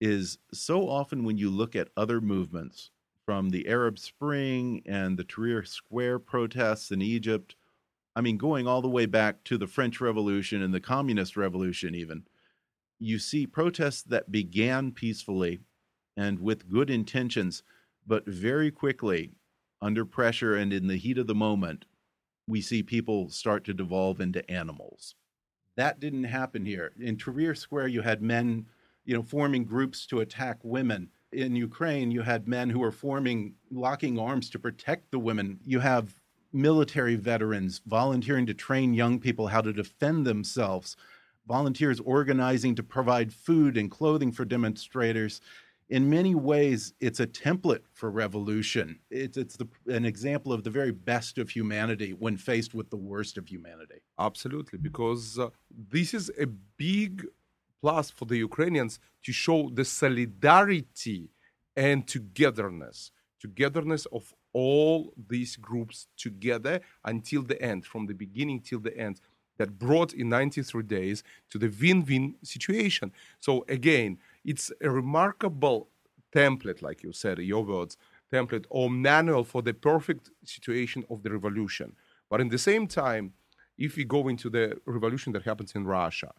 is 0.00 0.38
so 0.52 0.88
often 0.88 1.24
when 1.24 1.38
you 1.38 1.50
look 1.50 1.74
at 1.74 1.88
other 1.96 2.20
movements, 2.20 2.90
from 3.24 3.50
the 3.50 3.66
Arab 3.68 3.98
Spring 3.98 4.82
and 4.84 5.16
the 5.16 5.24
Tahrir 5.24 5.66
Square 5.66 6.20
protests 6.20 6.90
in 6.90 7.00
Egypt, 7.00 7.56
I 8.14 8.20
mean, 8.20 8.36
going 8.36 8.66
all 8.66 8.82
the 8.82 8.88
way 8.88 9.06
back 9.06 9.42
to 9.44 9.56
the 9.56 9.66
French 9.66 10.00
Revolution 10.00 10.62
and 10.62 10.74
the 10.74 10.80
Communist 10.80 11.36
Revolution, 11.36 11.94
even, 11.94 12.24
you 12.98 13.18
see 13.18 13.46
protests 13.46 14.02
that 14.02 14.30
began 14.30 14.92
peacefully 14.92 15.60
and 16.16 16.38
with 16.38 16.68
good 16.68 16.90
intentions, 16.90 17.62
but 18.06 18.26
very 18.26 18.70
quickly, 18.70 19.32
under 19.80 20.04
pressure 20.04 20.54
and 20.54 20.72
in 20.72 20.86
the 20.86 20.96
heat 20.96 21.18
of 21.18 21.26
the 21.26 21.34
moment, 21.34 21.86
we 22.46 22.60
see 22.60 22.82
people 22.82 23.30
start 23.30 23.64
to 23.64 23.74
devolve 23.74 24.20
into 24.20 24.48
animals. 24.50 25.14
That 25.76 26.00
didn't 26.00 26.24
happen 26.24 26.64
here. 26.64 26.92
In 27.00 27.16
Tahrir 27.16 27.56
Square, 27.56 27.88
you 27.88 28.02
had 28.02 28.22
men, 28.22 28.66
you 29.04 29.14
know, 29.14 29.22
forming 29.22 29.64
groups 29.64 30.06
to 30.06 30.20
attack 30.20 30.58
women. 30.62 31.08
In 31.32 31.56
Ukraine, 31.56 32.10
you 32.10 32.22
had 32.22 32.46
men 32.46 32.70
who 32.70 32.78
were 32.78 32.92
forming, 32.92 33.54
locking 33.70 34.18
arms 34.18 34.48
to 34.50 34.58
protect 34.58 35.10
the 35.10 35.18
women. 35.18 35.58
You 35.64 35.80
have 35.80 36.14
military 36.52 37.16
veterans 37.16 37.80
volunteering 37.86 38.46
to 38.46 38.54
train 38.54 38.94
young 38.94 39.18
people 39.18 39.48
how 39.48 39.60
to 39.60 39.72
defend 39.72 40.24
themselves, 40.24 40.96
volunteers 41.48 41.98
organizing 42.00 42.76
to 42.76 42.82
provide 42.84 43.32
food 43.32 43.76
and 43.76 43.90
clothing 43.90 44.30
for 44.30 44.44
demonstrators. 44.44 45.40
In 45.94 46.10
many 46.10 46.34
ways, 46.34 46.92
it's 46.98 47.20
a 47.20 47.26
template 47.28 47.84
for 47.92 48.10
revolution. 48.10 48.98
It's, 49.12 49.36
it's 49.36 49.56
the, 49.56 49.68
an 49.86 50.04
example 50.04 50.52
of 50.52 50.64
the 50.64 50.70
very 50.70 50.90
best 50.90 51.38
of 51.38 51.48
humanity 51.48 52.10
when 52.18 52.36
faced 52.36 52.74
with 52.74 52.90
the 52.90 52.96
worst 52.96 53.38
of 53.38 53.46
humanity. 53.46 54.00
Absolutely, 54.18 54.80
because 54.80 55.38
uh, 55.38 55.50
this 55.70 56.12
is 56.12 56.32
a 56.36 56.48
big 56.76 57.24
plus 57.80 58.10
for 58.10 58.24
the 58.24 58.38
Ukrainians 58.38 58.98
to 59.22 59.30
show 59.30 59.70
the 59.72 59.84
solidarity 59.84 61.30
and 61.76 62.08
togetherness, 62.08 63.12
togetherness 63.38 64.04
of 64.06 64.34
all 64.52 65.12
these 65.28 65.54
groups 65.54 66.08
together 66.16 66.80
until 67.04 67.42
the 67.44 67.62
end, 67.62 67.86
from 67.86 68.06
the 68.06 68.14
beginning 68.14 68.58
till 68.62 68.80
the 68.80 68.98
end, 68.98 69.20
that 69.58 69.78
brought 69.78 70.12
in 70.12 70.28
93 70.28 70.82
days 70.82 71.22
to 71.50 71.58
the 71.58 71.72
win-win 71.80 72.34
situation. 72.42 73.12
So 73.38 73.64
again, 73.68 74.18
it's 74.44 74.70
a 74.82 74.90
remarkable 74.90 75.88
template, 76.34 76.82
like 76.82 77.02
you 77.02 77.12
said, 77.12 77.38
your 77.38 77.64
words, 77.64 77.96
template 78.32 78.66
or 78.70 78.90
manual 78.90 79.44
for 79.44 79.62
the 79.62 79.74
perfect 79.74 80.30
situation 80.44 81.04
of 81.10 81.22
the 81.22 81.30
revolution. 81.30 81.94
But 82.30 82.40
in 82.40 82.48
the 82.48 82.58
same 82.58 82.86
time, 82.86 83.32
if 83.78 83.96
we 83.96 84.04
go 84.04 84.28
into 84.28 84.50
the 84.50 84.76
revolution 84.86 85.32
that 85.32 85.42
happens 85.42 85.72
in 85.74 85.84
Russia 85.84 86.32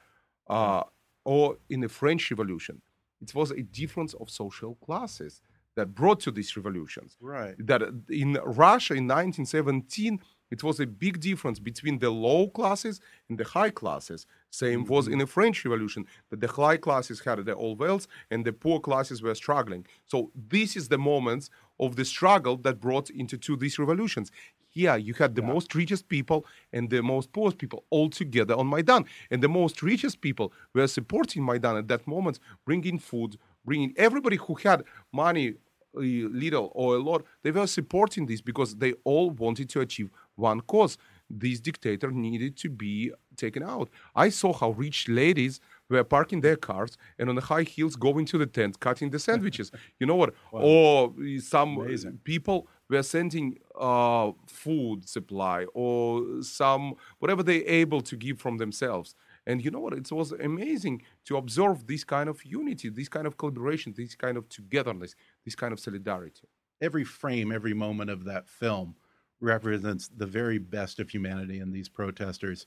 uh, 0.48 0.84
or 1.24 1.58
in 1.70 1.82
the 1.82 1.90
French 1.90 2.32
Revolution, 2.32 2.82
it 3.22 3.34
was 3.34 3.52
a 3.52 3.62
difference 3.62 4.14
of 4.16 4.30
social 4.30 4.76
classes 4.76 5.42
that 5.76 5.94
brought 5.94 6.20
to 6.22 6.32
these 6.32 6.56
revolutions. 6.56 7.18
Right. 7.20 7.56
That 7.60 7.82
in 8.10 8.34
Russia 8.46 8.94
in 8.94 9.08
1917, 9.08 10.20
it 10.52 10.64
was 10.64 10.80
a 10.80 10.86
big 10.86 11.20
difference 11.20 11.60
between 11.60 12.00
the 12.00 12.10
low 12.10 12.48
classes 12.48 13.00
and 13.30 13.38
the 13.38 13.44
high 13.44 13.72
classes. 13.72 14.26
Same 14.50 14.86
was 14.86 15.08
in 15.08 15.20
the 15.20 15.28
French 15.28 15.66
Revolution, 15.66 16.06
that 16.30 16.40
the 16.40 16.48
high 16.48 16.78
classes 16.78 17.20
had 17.22 17.44
the 17.46 17.56
old 17.56 17.80
wealth 17.80 18.08
and 18.32 18.46
the 18.46 18.54
poor 18.54 18.80
classes 18.80 19.22
were 19.22 19.36
struggling. 19.36 19.86
So 20.06 20.32
this 20.36 20.76
is 20.76 20.88
the 20.88 20.98
moments 20.98 21.50
of 21.80 21.96
the 21.96 22.06
struggle 22.06 22.58
that 22.58 22.80
brought 22.80 23.10
into 23.10 23.38
to 23.40 23.58
these 23.58 23.80
revolutions. 23.80 24.32
Here 24.70 24.98
you 24.98 25.14
had 25.14 25.36
the 25.36 25.42
most 25.42 25.74
richest 25.74 26.10
people 26.10 26.46
and 26.74 26.90
the 26.90 27.02
most 27.02 27.32
poorest 27.32 27.58
people 27.58 27.86
all 27.90 28.10
together 28.10 28.56
on 28.56 28.70
Maidan. 28.70 29.06
And 29.32 29.42
the 29.42 29.50
most 29.50 29.82
richest 29.82 30.22
people 30.22 30.54
were 30.74 30.88
supporting 30.88 31.46
Maidan 31.46 31.78
at 31.78 31.88
that 31.88 32.06
moment, 32.06 32.40
bringing 32.66 33.00
food, 33.00 33.38
bringing 33.66 33.94
everybody 33.98 34.36
who 34.36 34.56
had 34.56 34.84
money, 35.14 35.56
uh, 35.96 36.02
little 36.02 36.72
or 36.76 36.96
a 36.96 37.00
lot, 37.00 37.24
they 37.42 37.52
were 37.52 37.68
supporting 37.68 38.26
this 38.26 38.42
because 38.42 38.76
they 38.76 38.94
all 39.06 39.30
wanted 39.30 39.70
to 39.70 39.80
achieve 39.80 40.10
one 40.36 40.62
cause. 40.62 40.98
This 41.30 41.60
dictator 41.60 42.12
needed 42.12 42.56
to 42.58 42.70
be 42.70 43.12
taken 43.36 43.64
out. 43.64 43.90
I 44.16 44.30
saw 44.30 44.54
how 44.54 44.72
rich 44.72 45.10
ladies 45.10 45.60
were 45.90 46.04
parking 46.04 46.42
their 46.42 46.56
cars 46.56 46.98
and 47.18 47.30
on 47.30 47.36
the 47.36 47.42
high 47.42 47.64
heels 47.64 47.96
going 47.96 48.26
to 48.28 48.38
the 48.38 48.46
tent, 48.46 48.80
cutting 48.80 49.10
the 49.10 49.20
sandwiches. 49.20 49.72
you 50.00 50.06
know 50.06 50.16
what? 50.16 50.34
Or 50.52 51.14
uh, 51.20 51.40
some 51.40 51.78
Amazing. 51.78 52.20
people 52.24 52.68
were 52.90 53.04
sending 53.04 53.58
uh, 53.80 54.32
food 54.48 55.08
supply 55.10 55.66
or 55.74 56.44
some 56.44 56.94
whatever 57.20 57.42
they're 57.42 57.68
able 57.68 58.02
to 58.02 58.16
give 58.16 58.40
from 58.40 58.58
themselves. 58.58 59.16
And 59.48 59.64
you 59.64 59.70
know 59.70 59.80
what? 59.80 59.94
It 59.94 60.12
was 60.12 60.32
amazing 60.32 61.04
to 61.26 61.38
observe 61.38 61.86
this 61.86 62.04
kind 62.04 62.30
of 62.30 62.44
unity, 62.44 62.90
this 62.90 63.10
kind 63.10 63.28
of 63.28 63.38
collaboration, 63.38 63.94
this 63.96 64.16
kind 64.16 64.38
of 64.38 64.50
togetherness, 64.50 65.16
this 65.44 65.56
kind 65.56 65.72
of 65.72 65.80
solidarity. 65.80 66.48
Every 66.82 67.04
frame, 67.04 67.52
every 67.52 67.74
moment 67.74 68.10
of 68.10 68.26
that 68.26 68.50
film 68.50 68.96
represents 69.40 70.10
the 70.16 70.26
very 70.26 70.58
best 70.58 71.00
of 71.00 71.10
humanity 71.10 71.60
in 71.60 71.72
these 71.72 71.90
protesters. 71.90 72.66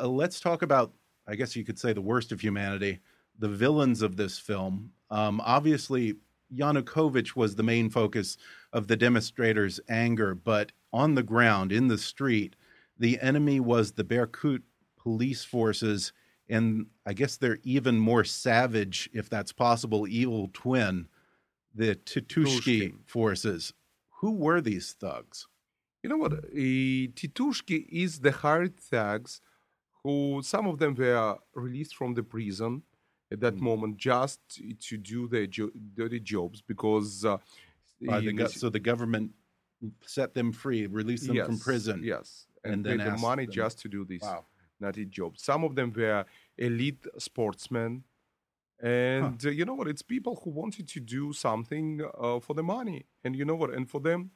Uh, 0.00 0.08
let's 0.08 0.40
talk 0.40 0.62
about, 0.62 0.92
I 1.26 1.34
guess 1.34 1.56
you 1.56 1.64
could 1.64 1.78
say, 1.78 1.92
the 1.92 2.00
worst 2.00 2.32
of 2.32 2.40
humanity, 2.40 3.00
the 3.38 3.48
villains 3.48 4.02
of 4.02 4.16
this 4.16 4.38
film. 4.38 4.92
Um, 5.10 5.40
obviously, 5.44 6.16
Yanukovych 6.52 7.34
was 7.36 7.56
the 7.56 7.62
main 7.62 7.90
focus 7.90 8.36
of 8.72 8.86
the 8.86 8.96
demonstrators' 8.96 9.80
anger, 9.88 10.34
but 10.34 10.72
on 10.92 11.14
the 11.14 11.22
ground, 11.22 11.72
in 11.72 11.88
the 11.88 11.98
street, 11.98 12.54
the 12.98 13.20
enemy 13.20 13.58
was 13.60 13.92
the 13.92 14.04
Berkut 14.04 14.62
police 14.96 15.44
forces, 15.44 16.12
and 16.48 16.86
I 17.04 17.12
guess 17.12 17.36
they're 17.36 17.58
even 17.64 17.98
more 17.98 18.24
savage, 18.24 19.10
if 19.12 19.28
that's 19.28 19.52
possible, 19.52 20.06
evil 20.06 20.48
twin, 20.52 21.08
the 21.74 21.96
Titushki 21.96 22.94
forces. 23.04 23.72
Who 24.20 24.32
were 24.32 24.60
these 24.60 24.92
thugs? 24.92 25.48
You 26.04 26.10
know 26.10 26.18
what? 26.18 26.34
Titushki 26.54 27.86
is 27.88 28.20
the 28.20 28.30
hired 28.30 28.76
thugs 28.78 29.40
who, 30.02 30.42
some 30.42 30.66
of 30.66 30.78
them 30.78 30.94
were 30.94 31.38
released 31.54 31.96
from 31.96 32.12
the 32.12 32.22
prison 32.22 32.82
at 33.32 33.40
that 33.40 33.56
mm. 33.56 33.60
moment 33.60 33.96
just 33.96 34.38
to 34.88 34.98
do 34.98 35.26
their 35.26 35.46
jo- 35.46 35.70
dirty 35.94 36.20
jobs 36.20 36.60
because. 36.60 37.24
Uh, 37.24 37.38
the 38.00 38.52
so 38.54 38.68
the 38.68 38.80
government 38.80 39.30
set 40.04 40.34
them 40.34 40.52
free, 40.52 40.86
released 40.86 41.26
them 41.26 41.36
yes, 41.36 41.46
from 41.46 41.58
prison. 41.58 42.02
Yes. 42.04 42.48
And, 42.64 42.74
and 42.74 42.84
then 42.84 42.98
paid 42.98 43.14
the 43.14 43.18
money 43.18 43.46
them. 43.46 43.52
just 43.52 43.78
to 43.80 43.88
do 43.88 44.04
this 44.04 44.20
wow. 44.22 44.44
nutty 44.80 45.06
job. 45.06 45.38
Some 45.38 45.64
of 45.64 45.74
them 45.74 45.92
were 45.96 46.26
elite 46.58 47.06
sportsmen. 47.18 48.04
And 48.82 49.40
huh. 49.42 49.48
uh, 49.48 49.52
you 49.52 49.64
know 49.64 49.74
what? 49.74 49.88
It's 49.88 50.02
people 50.02 50.40
who 50.42 50.50
wanted 50.50 50.86
to 50.88 51.00
do 51.00 51.32
something 51.32 52.02
uh, 52.18 52.40
for 52.40 52.52
the 52.52 52.62
money. 52.62 53.06
And 53.22 53.34
you 53.34 53.46
know 53.46 53.54
what? 53.54 53.72
And 53.72 53.88
for 53.88 54.00
them, 54.00 54.32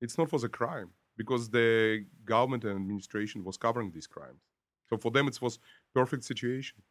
it's 0.00 0.18
not 0.18 0.30
for 0.30 0.38
the 0.38 0.48
crime 0.48 0.90
because 1.16 1.48
the 1.48 2.04
government 2.24 2.64
and 2.64 2.76
administration 2.76 3.44
was 3.44 3.56
covering 3.56 3.90
these 3.92 4.06
crimes. 4.06 4.40
So 4.88 4.96
for 4.98 5.10
them, 5.10 5.28
it 5.28 5.40
was 5.40 5.58
perfect 5.94 6.24
situation. 6.24 6.82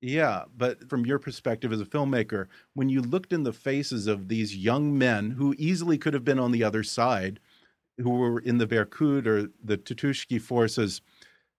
Yeah, 0.00 0.44
but 0.56 0.88
from 0.90 1.06
your 1.06 1.18
perspective 1.18 1.72
as 1.72 1.80
a 1.80 1.86
filmmaker, 1.86 2.46
when 2.74 2.88
you 2.88 3.00
looked 3.00 3.32
in 3.32 3.44
the 3.44 3.52
faces 3.52 4.06
of 4.06 4.28
these 4.28 4.54
young 4.56 4.96
men 4.96 5.30
who 5.30 5.54
easily 5.58 5.96
could 5.96 6.14
have 6.14 6.24
been 6.24 6.38
on 6.38 6.52
the 6.52 6.62
other 6.62 6.82
side, 6.82 7.40
who 7.98 8.10
were 8.10 8.40
in 8.40 8.58
the 8.58 8.66
Berkut 8.66 9.26
or 9.26 9.48
the 9.64 9.78
Titushki 9.78 10.40
forces, 10.40 11.00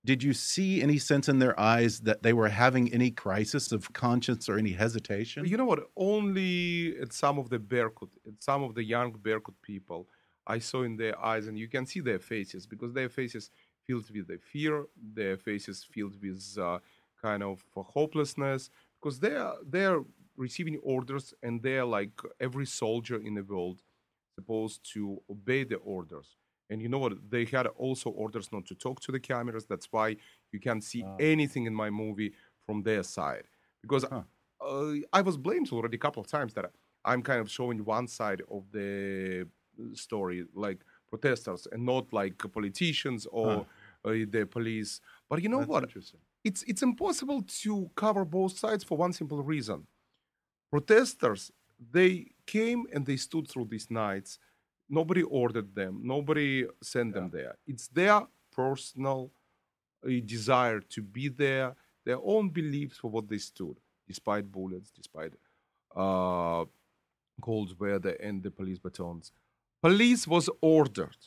did 0.06 0.22
you 0.22 0.34
see 0.34 0.82
any 0.82 1.00
sense 1.00 1.28
in 1.28 1.40
their 1.40 1.60
eyes 1.60 2.02
that 2.02 2.22
they 2.22 2.32
were 2.32 2.48
having 2.48 2.94
any 2.94 3.10
crisis 3.10 3.72
of 3.72 3.92
conscience 3.94 4.48
or 4.48 4.58
any 4.58 4.72
hesitation? 4.72 5.46
You 5.46 5.58
know 5.58 5.66
what? 5.66 5.90
Only 5.98 6.96
at 7.02 7.12
some 7.12 7.40
of 7.40 7.50
the 7.50 7.58
Berkut, 7.58 8.10
at 8.26 8.36
some 8.40 8.63
of 8.63 8.76
the 8.76 8.84
young 8.84 9.13
Berkut 9.13 9.56
people, 9.63 10.08
I 10.47 10.60
saw 10.60 10.83
in 10.83 10.95
their 10.97 11.19
eyes, 11.23 11.47
and 11.47 11.57
you 11.57 11.67
can 11.67 11.86
see 11.86 11.99
their 11.99 12.19
faces 12.19 12.65
because 12.65 12.93
their 12.93 13.10
faces 13.10 13.51
filled 13.86 14.10
with 14.10 14.27
the 14.27 14.38
fear, 14.38 14.86
their 15.13 15.38
faces 15.38 15.83
filled 15.83 16.15
with 16.21 16.57
uh, 16.60 16.79
kind 17.21 17.43
of 17.43 17.63
hopelessness 17.75 18.69
because 18.99 19.19
they 19.19 19.36
are 19.36 19.55
they 19.67 19.86
are 19.86 20.03
receiving 20.36 20.79
orders 20.83 21.33
and 21.43 21.62
they 21.63 21.77
are 21.77 21.86
like 21.86 22.12
every 22.39 22.65
soldier 22.65 23.17
in 23.17 23.33
the 23.33 23.43
world 23.43 23.81
supposed 24.36 24.88
to 24.93 25.19
obey 25.29 25.63
the 25.63 25.77
orders. 25.77 26.38
And 26.69 26.81
you 26.81 26.89
know 26.89 26.99
what? 26.99 27.13
They 27.29 27.45
had 27.45 27.67
also 27.67 28.10
orders 28.10 28.51
not 28.51 28.65
to 28.67 28.75
talk 28.75 28.99
to 29.01 29.12
the 29.12 29.19
cameras. 29.19 29.65
That's 29.65 29.88
why 29.91 30.17
you 30.51 30.60
can't 30.60 30.83
see 30.83 31.03
uh. 31.03 31.15
anything 31.19 31.65
in 31.65 31.73
my 31.73 31.89
movie 31.89 32.33
from 32.65 32.83
their 32.83 33.03
side. 33.03 33.45
Because 33.81 34.03
huh. 34.03 34.23
uh, 34.62 34.93
I 35.13 35.21
was 35.21 35.38
blamed 35.38 35.71
already 35.71 35.95
a 35.95 35.99
couple 35.99 36.21
of 36.21 36.27
times 36.27 36.53
that 36.53 36.71
I'm 37.05 37.21
kind 37.23 37.39
of 37.39 37.49
showing 37.49 37.86
one 37.86 38.07
side 38.07 38.41
of 38.51 38.63
the 38.71 39.47
story, 39.94 40.46
like 40.54 40.80
protesters, 41.10 41.68
and 41.72 41.86
not 41.86 42.12
like 42.12 42.38
politicians 42.54 43.28
or 43.32 43.66
huh. 44.04 44.10
uh, 44.10 44.26
the 44.30 44.48
police. 44.50 45.02
But 45.30 45.42
you 45.42 45.50
know 45.50 45.60
That's 45.60 45.70
what? 45.70 45.90
It's 46.44 46.63
it's 46.63 46.82
impossible 46.82 47.44
to 47.63 47.90
cover 47.96 48.24
both 48.26 48.58
sides 48.58 48.84
for 48.84 48.98
one 48.98 49.13
simple 49.13 49.42
reason. 49.44 49.88
Protesters 50.70 51.52
they 51.92 52.32
came 52.46 52.86
and 52.94 53.06
they 53.06 53.18
stood 53.18 53.48
through 53.48 53.66
these 53.66 53.90
nights. 53.90 54.40
Nobody 54.90 55.24
ordered 55.24 55.76
them. 55.76 56.02
Nobody 56.04 56.66
sent 56.82 57.10
yeah. 57.10 57.22
them 57.22 57.30
there. 57.32 57.56
It's 57.68 57.88
their 57.88 58.22
personal 58.52 59.32
uh, 60.06 60.10
desire 60.26 60.80
to 60.80 61.02
be 61.02 61.28
there, 61.28 61.76
their 62.06 62.20
own 62.24 62.50
beliefs 62.50 62.98
for 62.98 63.12
what 63.12 63.28
they 63.28 63.38
stood, 63.38 63.78
despite 64.08 64.52
bullets, 64.52 64.92
despite 64.92 65.34
uh, 65.96 66.66
cold 67.42 67.80
weather 67.80 68.12
and 68.22 68.42
the 68.42 68.52
police 68.52 68.80
batons. 68.80 69.32
Police 69.82 70.28
was 70.28 70.50
ordered. 70.62 71.18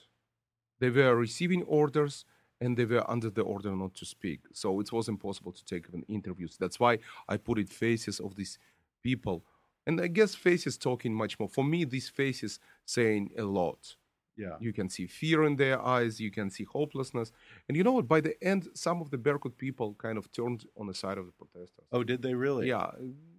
They 0.81 0.91
were 0.91 1.15
receiving 1.15 1.63
orders 1.63 2.25
and 2.61 2.77
they 2.77 2.85
were 2.85 3.09
under 3.11 3.31
the 3.31 3.43
order 3.43 3.75
not 3.75 3.95
to 3.95 4.05
speak. 4.05 4.41
So 4.53 4.81
it 4.81 4.93
was 4.93 5.09
impossible 5.09 5.53
to 5.53 5.65
take 5.65 5.87
even 5.89 6.05
interviews. 6.09 6.57
That's 6.59 6.79
why 6.79 6.99
I 7.29 7.37
put 7.37 7.59
it 7.59 7.69
faces 7.69 8.21
of 8.21 8.35
these 8.35 8.59
people. 9.03 9.45
And 9.87 10.01
I 10.01 10.09
guess 10.09 10.35
faces 10.35 10.77
talking 10.77 11.15
much 11.15 11.39
more. 11.39 11.49
For 11.49 11.65
me, 11.65 11.85
these 11.85 12.09
faces 12.09 12.61
saying 12.85 13.31
a 13.39 13.45
lot. 13.45 13.97
Yeah. 14.37 14.57
You 14.59 14.73
can 14.73 14.89
see 14.89 15.07
fear 15.07 15.45
in 15.45 15.57
their 15.57 15.85
eyes, 15.85 16.21
you 16.21 16.31
can 16.31 16.51
see 16.51 16.65
hopelessness. 16.65 17.33
And 17.69 17.77
you 17.77 17.85
know 17.85 17.93
what? 17.93 18.09
By 18.09 18.21
the 18.21 18.43
end, 18.43 18.69
some 18.75 19.01
of 19.01 19.11
the 19.11 19.19
Berkut 19.19 19.57
people 19.57 19.95
kind 19.95 20.17
of 20.17 20.31
turned 20.33 20.65
on 20.77 20.87
the 20.87 20.95
side 20.95 21.19
of 21.19 21.27
the 21.27 21.33
protesters. 21.33 21.85
Oh, 21.93 22.05
did 22.05 22.23
they 22.23 22.35
really? 22.35 22.69
Yeah, 22.69 22.91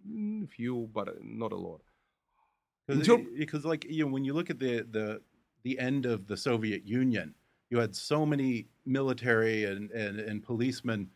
mm, 0.08 0.48
few, 0.50 0.90
but 0.94 1.24
not 1.24 1.52
a 1.52 1.56
lot. 1.56 1.82
Because, 2.88 3.66
like, 3.66 3.86
you 3.90 4.06
know, 4.06 4.12
when 4.12 4.26
you 4.26 4.34
look 4.34 4.50
at 4.50 4.60
the, 4.60 4.86
the, 4.90 5.22
the 5.64 5.80
end 5.80 6.06
of 6.06 6.28
the 6.28 6.38
Soviet 6.38 6.86
Union, 6.86 7.34
you 7.70 7.78
had 7.78 7.96
so 7.96 8.26
many 8.26 8.68
military 8.86 9.64
and, 9.66 9.92
and, 9.92 10.20
and 10.20 10.44
policemen 10.44 11.10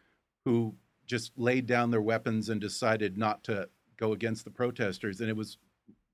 who 0.45 0.73
just 1.05 1.37
laid 1.37 1.67
down 1.67 1.91
their 1.91 2.01
weapons 2.01 2.49
and 2.49 2.61
decided 2.61 3.17
not 3.17 3.43
to 3.43 3.69
go 3.97 4.13
against 4.13 4.45
the 4.45 4.51
protesters. 4.51 5.21
And 5.21 5.29
it 5.29 5.35
was 5.35 5.57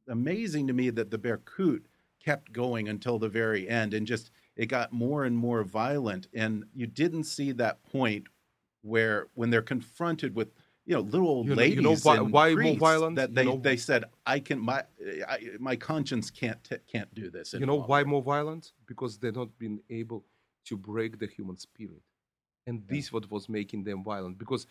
amazing 0.08 0.68
to 0.68 0.74
me 0.74 0.90
that 0.90 1.12
the 1.12 1.18
Berkut 1.18 1.82
kept 2.24 2.52
going 2.54 2.90
until 2.90 3.18
the 3.18 3.30
very 3.30 3.68
end 3.68 3.94
and 3.94 4.06
just 4.06 4.32
it 4.56 4.68
got 4.68 4.94
more 4.94 5.26
and 5.26 5.38
more 5.38 5.64
violent. 5.64 6.28
And 6.34 6.66
you 6.76 6.88
didn't 6.88 7.24
see 7.24 7.52
that 7.54 7.84
point 7.84 8.28
where 8.82 9.28
when 9.34 9.50
they're 9.50 9.62
confronted 9.62 10.36
with 10.36 10.50
you 10.92 10.98
know 10.98 11.04
little 11.04 11.28
old 11.28 11.48
you 11.48 11.56
ladies 11.56 11.82
know, 11.82 11.92
you 11.92 11.96
know 11.96 12.02
why, 12.04 12.20
why 12.20 12.54
more 12.54 12.76
violent 12.76 13.16
that 13.16 13.34
they, 13.34 13.44
you 13.44 13.50
know, 13.50 13.58
they 13.58 13.78
said 13.78 14.04
i 14.26 14.38
can 14.40 14.60
my 14.60 14.84
I, 15.34 15.38
my 15.60 15.76
conscience 15.76 16.30
can't 16.30 16.62
can't 16.94 17.14
do 17.16 17.30
this 17.32 17.54
you 17.54 17.66
know 17.66 17.82
why 17.92 18.04
more 18.04 18.22
violence? 18.22 18.74
because 18.86 19.18
they're 19.18 19.40
not 19.44 19.58
being 19.58 19.80
able 19.90 20.26
to 20.66 20.76
break 20.78 21.12
the 21.18 21.28
human 21.28 21.58
spirit 21.58 22.04
and 22.68 22.84
this 22.88 23.06
yeah. 23.06 23.14
what 23.16 23.32
was 23.32 23.48
making 23.48 23.82
them 23.86 24.04
violent 24.04 24.38
because 24.38 24.68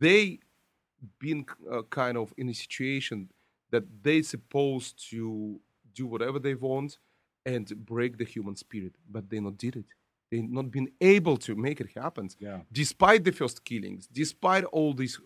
they 0.00 0.40
been 1.18 1.46
uh, 1.72 1.82
kind 2.00 2.16
of 2.18 2.34
in 2.36 2.48
a 2.48 2.54
situation 2.64 3.28
that 3.70 3.84
they 4.02 4.20
supposed 4.22 4.92
to 5.10 5.60
do 5.94 6.04
whatever 6.06 6.38
they 6.38 6.54
want 6.54 6.98
and 7.46 7.66
break 7.86 8.18
the 8.18 8.24
human 8.24 8.56
spirit 8.56 8.94
but 9.08 9.30
they 9.30 9.40
not 9.40 9.56
did 9.56 9.76
it 9.76 9.86
they 10.30 10.40
not 10.42 10.70
been 10.70 10.88
able 11.00 11.36
to 11.36 11.54
make 11.54 11.80
it 11.80 11.88
happen 11.96 12.28
yeah. 12.38 12.58
despite 12.72 13.22
the 13.24 13.32
first 13.32 13.64
killings 13.64 14.08
despite 14.12 14.64
all 14.64 14.92
these 14.92 15.18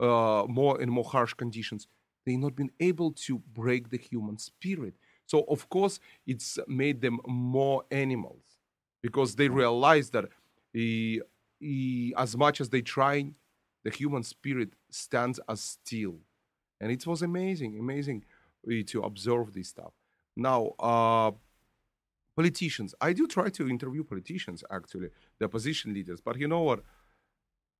uh, 0.00 0.44
more 0.48 0.80
and 0.80 0.90
more 0.90 1.04
harsh 1.04 1.34
conditions 1.34 1.86
they 2.26 2.36
not 2.36 2.54
been 2.54 2.70
able 2.80 3.12
to 3.12 3.38
break 3.54 3.90
the 3.90 3.98
human 3.98 4.38
spirit 4.38 4.94
so 5.26 5.44
of 5.48 5.68
course 5.68 6.00
it's 6.26 6.58
made 6.66 7.00
them 7.00 7.18
more 7.26 7.84
animals 7.90 8.42
because 9.02 9.36
they 9.36 9.48
realize 9.48 10.10
that 10.10 10.26
he, 10.72 11.22
as 12.16 12.36
much 12.36 12.60
as 12.60 12.68
they 12.70 12.82
try, 12.82 13.30
the 13.84 13.90
human 13.90 14.22
spirit 14.22 14.70
stands 14.90 15.40
as 15.48 15.60
still. 15.60 16.16
And 16.80 16.92
it 16.92 17.06
was 17.06 17.22
amazing, 17.22 17.78
amazing 17.78 18.24
eh, 18.70 18.82
to 18.86 19.02
observe 19.02 19.52
this 19.52 19.68
stuff. 19.68 19.92
Now, 20.36 20.74
uh, 20.78 21.32
politicians, 22.36 22.94
I 23.00 23.12
do 23.12 23.26
try 23.26 23.48
to 23.50 23.68
interview 23.68 24.04
politicians, 24.04 24.62
actually, 24.70 25.08
the 25.38 25.46
opposition 25.46 25.94
leaders, 25.94 26.20
but 26.20 26.38
you 26.38 26.46
know 26.46 26.62
what? 26.62 26.82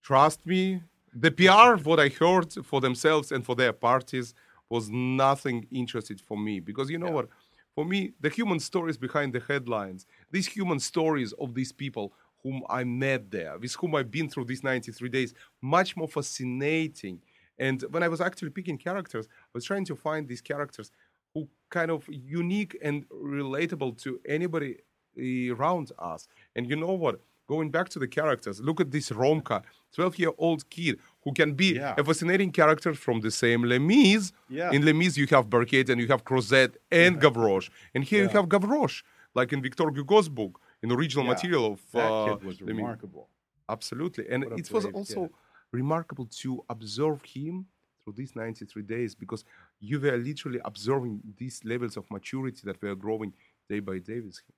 Trust 0.03 0.47
me, 0.47 0.83
the 1.15 1.31
PR, 1.31 1.83
what 1.89 2.01
I 2.01 2.09
heard 2.09 2.53
for 2.65 2.81
themselves 2.81 3.33
and 3.33 3.45
for 3.45 3.55
their 3.55 3.73
parties, 3.73 4.35
was 4.69 4.91
nothing 4.91 5.67
interested 5.71 6.21
for 6.21 6.37
me 6.37 6.61
because 6.61 6.91
you 6.91 6.99
know 6.99 7.07
yeah. 7.07 7.13
what? 7.13 7.29
For 7.75 7.85
me, 7.85 8.13
the 8.21 8.29
human 8.29 8.61
stories 8.61 8.97
behind 8.97 9.33
the 9.33 9.41
headlines, 9.41 10.07
these 10.31 10.47
human 10.47 10.81
stories 10.81 11.33
of 11.35 11.55
these 11.55 11.73
people 11.73 12.13
whom 12.43 12.63
I 12.69 12.85
met 12.85 13.31
there, 13.31 13.59
with 13.59 13.75
whom 13.75 13.95
I've 13.95 14.11
been 14.11 14.29
through 14.29 14.45
these 14.45 14.63
93 14.63 15.09
days, 15.09 15.35
much 15.63 15.97
more 15.97 16.09
fascinating. 16.09 17.21
And 17.59 17.83
when 17.91 18.03
I 18.03 18.09
was 18.09 18.21
actually 18.21 18.51
picking 18.51 18.79
characters, 18.79 19.27
I 19.27 19.51
was 19.55 19.65
trying 19.65 19.85
to 19.87 19.97
find 19.97 20.29
these 20.29 20.41
characters 20.41 20.91
who 21.35 21.49
kind 21.71 21.91
of 21.91 22.05
unique 22.09 22.77
and 22.83 23.09
relatable 23.09 24.01
to 24.03 24.21
anybody 24.27 24.77
eh, 25.19 25.51
around 25.51 25.93
us. 25.99 26.29
And 26.57 26.69
you 26.69 26.77
know 26.77 26.93
what? 26.93 27.21
Going 27.49 27.71
back 27.71 27.89
to 27.91 27.99
the 27.99 28.07
characters, 28.07 28.61
look 28.61 28.79
at 28.81 28.91
this 28.91 29.09
Romka, 29.11 29.63
12 29.95 30.19
year 30.19 30.33
old 30.37 30.69
kid 30.69 30.99
who 31.25 31.33
can 31.33 31.55
be 31.55 31.77
yeah. 31.77 31.95
a 31.97 32.05
fascinating 32.05 32.53
character 32.53 32.93
from 32.95 33.21
the 33.21 33.31
same 33.31 33.63
Les 33.65 33.79
Mis. 33.79 34.33
Yeah. 34.51 34.71
In 34.71 34.85
Les 34.85 34.93
Mis, 34.93 35.17
you 35.17 35.27
have 35.31 35.47
Berkut 35.49 35.89
and 35.89 36.01
you 36.01 36.09
have 36.09 36.25
Crozet 36.25 36.77
and 36.91 37.17
yeah. 37.17 37.23
Gavroche. 37.23 37.71
And 37.95 38.05
here 38.05 38.23
you 38.25 38.29
have 38.29 38.47
Gavroche, 38.49 39.03
like 39.35 39.53
in 39.53 39.63
Victor 39.63 39.91
Hugo's 39.91 40.29
book. 40.29 40.61
in 40.83 40.93
original 40.93 41.25
material 41.25 41.73
of 41.73 41.81
That 41.93 42.13
uh, 42.13 42.37
kid 42.37 42.45
was 42.45 42.63
remarkable. 42.63 43.29
Absolutely. 43.69 44.25
And 44.29 44.45
What 44.45 44.59
it 44.59 44.71
was 44.71 44.85
also 44.87 45.23
kid. 45.23 45.31
remarkable 45.73 46.27
to 46.43 46.65
observe 46.69 47.23
him 47.23 47.67
through 48.03 48.15
these 48.15 48.35
93 48.35 48.83
days 48.83 49.15
because 49.15 49.45
you 49.81 50.01
were 50.01 50.17
literally 50.17 50.61
observing 50.65 51.21
these 51.37 51.65
levels 51.65 51.97
of 51.97 52.11
maturity 52.11 52.63
that 52.65 52.81
were 52.83 52.95
growing 52.95 53.33
day 53.69 53.81
by 53.81 53.99
day 53.99 54.21
with 54.21 54.39
him. 54.39 54.55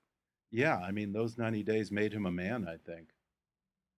Yeah, 0.51 0.77
I 0.77 0.91
mean, 0.91 1.13
those 1.13 1.37
90 1.37 1.63
days 1.63 1.91
made 1.91 2.13
him 2.13 2.25
a 2.25 2.31
man, 2.31 2.67
I 2.67 2.77
think, 2.77 3.09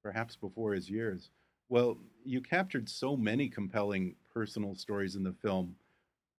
perhaps 0.03 0.35
before 0.35 0.73
his 0.73 0.89
years. 0.89 1.31
Well, 1.69 1.99
you 2.23 2.41
captured 2.41 2.89
so 2.89 3.17
many 3.17 3.49
compelling 3.49 4.15
personal 4.33 4.75
stories 4.75 5.15
in 5.15 5.23
the 5.23 5.33
film. 5.33 5.77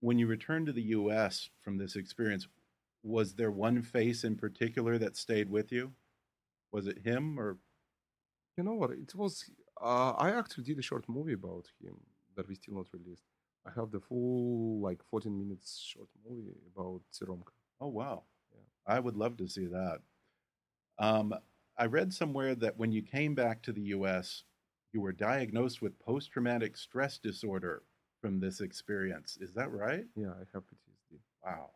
When 0.00 0.18
you 0.18 0.26
returned 0.26 0.66
to 0.66 0.72
the 0.72 0.82
U.S. 0.98 1.50
from 1.60 1.78
this 1.78 1.96
experience, 1.96 2.48
was 3.02 3.34
there 3.34 3.50
one 3.52 3.82
face 3.82 4.24
in 4.24 4.36
particular 4.36 4.98
that 4.98 5.16
stayed 5.16 5.50
with 5.50 5.72
you? 5.72 5.92
Was 6.72 6.86
it 6.88 6.98
him 7.04 7.40
or? 7.40 7.58
You 8.56 8.64
know 8.64 8.74
what? 8.74 8.90
It 8.90 9.14
was, 9.14 9.50
uh, 9.80 10.12
I 10.12 10.30
actually 10.30 10.64
did 10.64 10.78
a 10.78 10.82
short 10.82 11.08
movie 11.08 11.32
about 11.32 11.66
him 11.82 11.96
that 12.36 12.48
we 12.48 12.54
still 12.54 12.74
not 12.74 12.88
released. 12.92 13.24
I 13.66 13.70
have 13.76 13.90
the 13.90 14.00
full, 14.00 14.80
like, 14.80 15.02
14 15.10 15.36
minutes 15.38 15.80
short 15.80 16.08
movie 16.28 16.52
about 16.74 17.02
Romka. 17.22 17.52
Oh, 17.80 17.88
wow. 17.88 18.24
I 18.86 19.00
would 19.00 19.16
love 19.16 19.36
to 19.38 19.48
see 19.48 19.66
that. 19.66 19.98
Um, 20.98 21.34
I 21.76 21.86
read 21.86 22.12
somewhere 22.12 22.54
that 22.56 22.78
when 22.78 22.92
you 22.92 23.02
came 23.02 23.34
back 23.34 23.62
to 23.62 23.72
the 23.72 23.80
U.S., 23.82 24.44
you 24.92 25.00
were 25.00 25.12
diagnosed 25.12 25.82
with 25.82 25.98
post 25.98 26.30
traumatic 26.30 26.76
stress 26.76 27.18
disorder 27.18 27.82
from 28.20 28.40
this 28.40 28.60
experience. 28.60 29.36
Is 29.40 29.52
that 29.54 29.72
right? 29.72 30.04
Yeah, 30.16 30.28
I 30.28 30.44
have 30.52 30.62
PTSD. 30.62 31.18
Wow. 31.44 31.70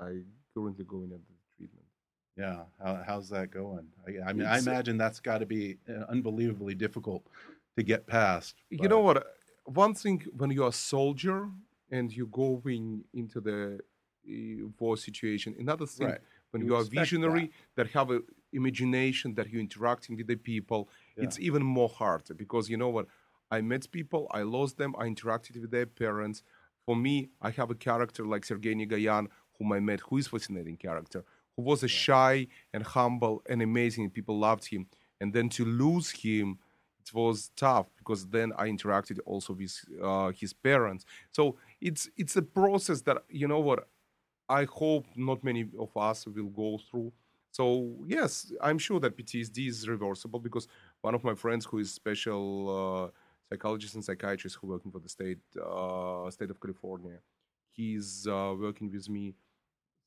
I 0.00 0.22
currently 0.54 0.84
going 0.84 1.10
the 1.10 1.18
treatment. 1.56 1.84
Yeah. 2.36 2.62
How, 2.82 3.02
how's 3.06 3.28
that 3.30 3.50
going? 3.50 3.86
I, 4.06 4.30
I 4.30 4.32
mean, 4.32 4.46
I 4.46 4.56
It's, 4.56 4.66
uh, 4.66 4.70
imagine 4.70 4.96
that's 4.96 5.20
got 5.20 5.38
to 5.38 5.46
be 5.46 5.76
uh, 5.88 6.04
unbelievably 6.08 6.74
difficult 6.76 7.22
to 7.76 7.82
get 7.82 8.06
past. 8.06 8.54
You 8.70 8.88
know 8.88 9.00
what? 9.00 9.26
One 9.64 9.94
thing 9.94 10.24
when 10.36 10.50
you're 10.50 10.68
a 10.68 10.72
soldier 10.72 11.50
and 11.90 12.12
you're 12.12 12.26
going 12.26 13.04
into 13.12 13.40
the 13.40 13.80
war 14.78 14.96
situation, 14.96 15.54
another 15.58 15.86
thing 15.86 16.08
Right. 16.08 16.20
when 16.50 16.62
You 16.62 16.68
you 16.68 16.74
are 16.76 16.84
visionary 16.84 17.50
that. 17.76 17.88
have 17.88 18.10
a 18.10 18.20
imagination 18.52 19.34
that 19.34 19.48
you're 19.50 19.60
interacting 19.60 20.16
with 20.16 20.26
the 20.26 20.36
people, 20.36 20.88
it's 21.16 21.38
even 21.38 21.62
more 21.62 21.88
harder 21.88 22.34
because 22.34 22.68
you 22.70 22.76
know 22.76 22.88
what? 22.88 23.06
I 23.50 23.60
met 23.62 23.90
people, 23.90 24.26
I 24.30 24.42
lost 24.42 24.76
them, 24.76 24.94
I 24.98 25.04
interacted 25.06 25.60
with 25.60 25.70
their 25.70 25.86
parents. 25.86 26.42
For 26.84 26.96
me, 26.96 27.30
I 27.42 27.50
have 27.50 27.70
a 27.70 27.74
character 27.74 28.24
like 28.24 28.44
Sergei 28.44 28.74
Nigoyan, 28.74 29.26
whom 29.58 29.72
I 29.72 29.80
met, 29.80 30.00
who 30.00 30.18
is 30.18 30.28
fascinating 30.28 30.76
character, 30.76 31.24
who 31.56 31.62
was 31.62 31.82
a 31.82 31.88
shy 31.88 32.46
and 32.72 32.82
humble 32.82 33.42
and 33.48 33.60
amazing. 33.62 34.10
People 34.10 34.38
loved 34.38 34.66
him, 34.66 34.86
and 35.20 35.32
then 35.32 35.48
to 35.50 35.64
lose 35.64 36.10
him, 36.10 36.58
it 37.00 37.12
was 37.14 37.50
tough 37.56 37.86
because 37.96 38.26
then 38.28 38.52
I 38.56 38.68
interacted 38.68 39.18
also 39.24 39.52
with 39.54 39.74
uh, 40.02 40.30
his 40.30 40.52
parents. 40.52 41.04
So 41.32 41.56
it's 41.80 42.08
it's 42.16 42.36
a 42.36 42.42
process 42.42 43.02
that 43.02 43.18
you 43.28 43.48
know 43.48 43.60
what 43.60 43.88
I 44.48 44.64
hope 44.64 45.06
not 45.16 45.44
many 45.44 45.68
of 45.78 45.96
us 45.96 46.26
will 46.26 46.48
go 46.48 46.78
through. 46.90 47.12
So 47.50 47.96
yes, 48.06 48.52
I'm 48.60 48.78
sure 48.78 49.00
that 49.00 49.16
PTSD 49.16 49.68
is 49.68 49.88
reversible 49.88 50.38
because 50.40 50.68
one 51.00 51.14
of 51.14 51.24
my 51.24 51.34
friends 51.34 51.64
who 51.66 51.78
is 51.78 51.92
special 51.92 52.46
uh, 53.08 53.10
psychologist 53.50 53.94
and 53.94 54.04
psychiatrist 54.04 54.56
who 54.60 54.68
working 54.68 54.90
for 54.90 55.00
the 55.00 55.08
state 55.08 55.38
uh, 55.62 56.30
state 56.30 56.50
of 56.50 56.60
California, 56.60 57.18
he's 57.70 58.26
uh, 58.26 58.54
working 58.58 58.90
with 58.90 59.08
me 59.08 59.34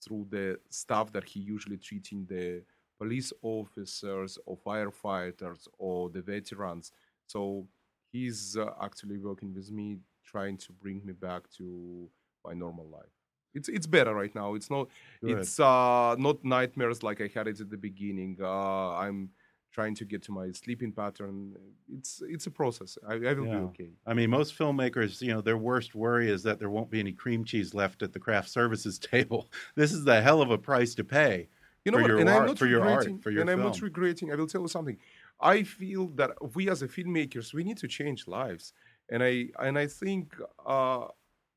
through 0.03 0.27
the 0.29 0.59
stuff 0.69 1.11
that 1.11 1.23
he 1.23 1.39
usually 1.39 1.77
treating 1.77 2.25
the 2.25 2.63
police 2.99 3.33
officers 3.41 4.37
or 4.45 4.57
firefighters 4.57 5.67
or 5.77 6.09
the 6.09 6.21
veterans. 6.21 6.91
So 7.27 7.67
he's 8.11 8.57
uh, 8.57 8.71
actually 8.81 9.17
working 9.17 9.53
with 9.53 9.71
me, 9.71 9.97
trying 10.25 10.57
to 10.57 10.71
bring 10.73 11.05
me 11.05 11.13
back 11.13 11.43
to 11.57 12.09
my 12.45 12.53
normal 12.53 12.87
life. 12.87 13.20
It's 13.53 13.69
it's 13.69 13.87
better 13.87 14.13
right 14.13 14.33
now. 14.33 14.55
It's 14.55 14.69
not 14.69 14.87
it's 15.21 15.59
uh, 15.59 16.15
not 16.17 16.43
nightmares 16.43 17.03
like 17.03 17.21
I 17.21 17.29
had 17.33 17.47
it 17.47 17.59
at 17.59 17.69
the 17.69 17.77
beginning. 17.77 18.37
Uh, 18.41 18.95
I'm 18.95 19.29
trying 19.71 19.95
to 19.95 20.05
get 20.05 20.21
to 20.23 20.31
my 20.31 20.51
sleeping 20.51 20.91
pattern. 20.91 21.55
It's 21.91 22.21
it's 22.25 22.47
a 22.47 22.51
process. 22.51 22.97
I, 23.07 23.13
I 23.13 23.33
will 23.33 23.45
be 23.45 23.61
okay. 23.69 23.89
I 24.05 24.13
mean, 24.13 24.29
most 24.29 24.57
filmmakers, 24.57 25.21
you 25.21 25.33
know, 25.33 25.41
their 25.41 25.57
worst 25.57 25.95
worry 25.95 26.29
is 26.29 26.43
that 26.43 26.59
there 26.59 26.69
won't 26.69 26.89
be 26.89 26.99
any 26.99 27.13
cream 27.13 27.43
cheese 27.43 27.73
left 27.73 28.01
at 28.03 28.13
the 28.13 28.19
craft 28.19 28.49
services 28.49 28.99
table. 29.13 29.51
This 29.75 29.91
is 29.93 30.03
the 30.03 30.21
hell 30.21 30.41
of 30.41 30.51
a 30.51 30.57
price 30.57 30.95
to 30.95 31.03
pay. 31.03 31.47
You 31.85 31.91
know 31.91 31.97
for 31.97 32.01
what? 32.03 32.09
Your 32.09 32.19
and 32.19 32.29
art, 32.29 32.41
I'm 32.41 32.47
not 32.47 32.59
for 32.59 32.67
your 32.67 32.87
art, 32.87 33.07
for 33.23 33.31
your 33.31 33.41
and 33.41 33.49
I'm 33.49 33.63
not 33.63 33.81
regretting. 33.81 34.31
I 34.31 34.35
will 34.35 34.47
tell 34.47 34.61
you 34.61 34.67
something. 34.67 34.97
I 35.39 35.63
feel 35.63 36.07
that 36.09 36.31
we 36.55 36.69
as 36.69 36.83
a 36.83 36.87
filmmakers 36.87 37.53
we 37.53 37.63
need 37.63 37.77
to 37.77 37.87
change 37.87 38.27
lives, 38.27 38.73
and 39.09 39.23
I 39.23 39.47
and 39.59 39.79
I 39.79 39.87
think 39.87 40.35
uh, 40.65 41.07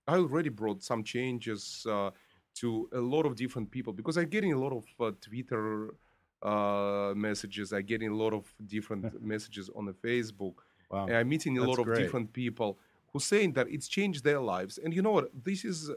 I 0.06 0.16
already 0.16 0.50
brought 0.50 0.82
some 0.82 1.02
changes 1.02 1.86
uh, 1.88 2.10
to 2.56 2.88
a 2.92 3.00
lot 3.00 3.26
of 3.26 3.36
different 3.36 3.70
people 3.70 3.92
because 3.92 4.16
I'm 4.16 4.28
getting 4.28 4.52
a 4.52 4.58
lot 4.58 4.72
of 4.72 4.84
uh, 5.00 5.12
Twitter 5.20 5.94
uh, 6.42 7.12
messages. 7.16 7.72
I'm 7.72 7.84
getting 7.86 8.10
a 8.10 8.14
lot 8.14 8.34
of 8.34 8.52
different 8.66 9.22
messages 9.22 9.70
on 9.74 9.86
the 9.86 9.92
Facebook. 9.92 10.54
Wow. 10.90 11.06
And 11.06 11.16
I'm 11.16 11.28
meeting 11.28 11.56
a 11.56 11.60
That's 11.60 11.68
lot 11.70 11.78
of 11.78 11.86
great. 11.86 12.00
different 12.00 12.32
people 12.32 12.78
who 13.12 13.18
saying 13.18 13.52
that 13.54 13.68
it's 13.70 13.88
changed 13.88 14.24
their 14.24 14.40
lives. 14.40 14.78
And 14.78 14.92
you 14.92 15.02
know 15.02 15.12
what? 15.12 15.30
This 15.42 15.64
is 15.64 15.90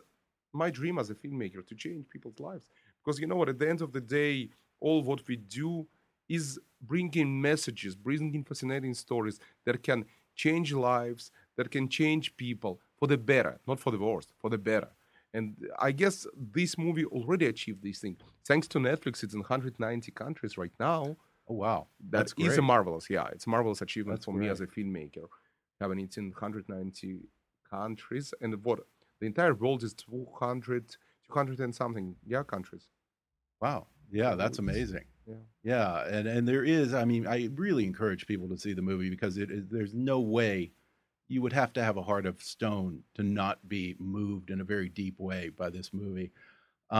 my 0.53 0.69
dream 0.69 0.97
as 0.97 1.09
a 1.09 1.15
filmmaker 1.15 1.65
to 1.67 1.75
change 1.75 2.07
people's 2.09 2.39
lives. 2.39 2.69
Because 3.03 3.19
you 3.19 3.27
know 3.27 3.35
what? 3.35 3.49
At 3.49 3.59
the 3.59 3.69
end 3.69 3.81
of 3.81 3.91
the 3.91 4.01
day, 4.01 4.49
all 4.79 5.01
what 5.03 5.27
we 5.27 5.35
do 5.35 5.87
is 6.29 6.59
bringing 6.81 7.41
messages, 7.41 7.95
bringing 7.95 8.43
fascinating 8.43 8.93
stories 8.93 9.39
that 9.65 9.81
can 9.83 10.05
change 10.35 10.71
lives, 10.73 11.31
that 11.55 11.71
can 11.71 11.89
change 11.89 12.35
people 12.37 12.79
for 12.99 13.07
the 13.07 13.17
better, 13.17 13.59
not 13.67 13.79
for 13.79 13.91
the 13.91 13.97
worse, 13.99 14.27
for 14.39 14.49
the 14.49 14.57
better. 14.57 14.89
And 15.33 15.55
I 15.79 15.91
guess 15.91 16.25
this 16.35 16.77
movie 16.77 17.05
already 17.05 17.45
achieved 17.47 17.83
this 17.83 17.99
thing. 17.99 18.17
Thanks 18.45 18.67
to 18.69 18.79
Netflix, 18.79 19.23
it's 19.23 19.33
in 19.33 19.41
190 19.41 20.11
countries 20.11 20.57
right 20.57 20.71
now. 20.79 21.15
Oh 21.49 21.53
wow, 21.53 21.87
That's 22.09 22.33
great. 22.33 22.57
a 22.57 22.61
marvelous, 22.61 23.09
yeah, 23.09 23.27
it's 23.31 23.45
a 23.47 23.49
marvelous 23.49 23.81
achievement 23.81 24.19
That's 24.19 24.25
for 24.25 24.33
me 24.33 24.49
as 24.49 24.59
a 24.61 24.65
great. 24.65 24.85
filmmaker. 24.87 25.27
Having 25.79 25.99
it 25.99 26.17
in 26.17 26.25
190 26.31 27.19
countries, 27.69 28.33
and 28.41 28.63
what 28.65 28.79
the 29.19 29.27
entire 29.27 29.53
world 29.53 29.83
is 29.83 29.93
200, 29.93 30.95
200 31.27 31.59
and 31.59 31.73
something, 31.75 32.15
yeah, 32.25 32.43
countries. 32.43 32.87
Wow. 33.61 33.87
Yeah, 34.11 34.35
that's 34.35 34.59
amazing. 34.59 35.05
Yeah. 35.27 35.35
Yeah, 35.63 36.07
and 36.07 36.27
and 36.27 36.47
there 36.47 36.63
is. 36.63 36.93
I 36.93 37.03
mean, 37.03 37.27
I 37.27 37.49
really 37.55 37.85
encourage 37.85 38.25
people 38.27 38.47
to 38.49 38.57
see 38.57 38.73
the 38.73 38.81
movie 38.81 39.09
because 39.09 39.37
it 39.37 39.51
is. 39.51 39.65
There's 39.69 39.93
no 39.93 40.19
way 40.21 40.71
you 41.27 41.41
would 41.41 41.53
have 41.53 41.73
to 41.73 41.83
have 41.83 41.97
a 41.97 42.03
heart 42.03 42.25
of 42.25 42.41
stone 42.41 43.03
to 43.15 43.23
not 43.23 43.67
be 43.67 43.95
moved 43.99 44.49
in 44.49 44.61
a 44.61 44.63
very 44.65 44.89
deep 44.89 45.19
way 45.19 45.49
by 45.49 45.69
this 45.69 45.93
movie. 45.93 46.31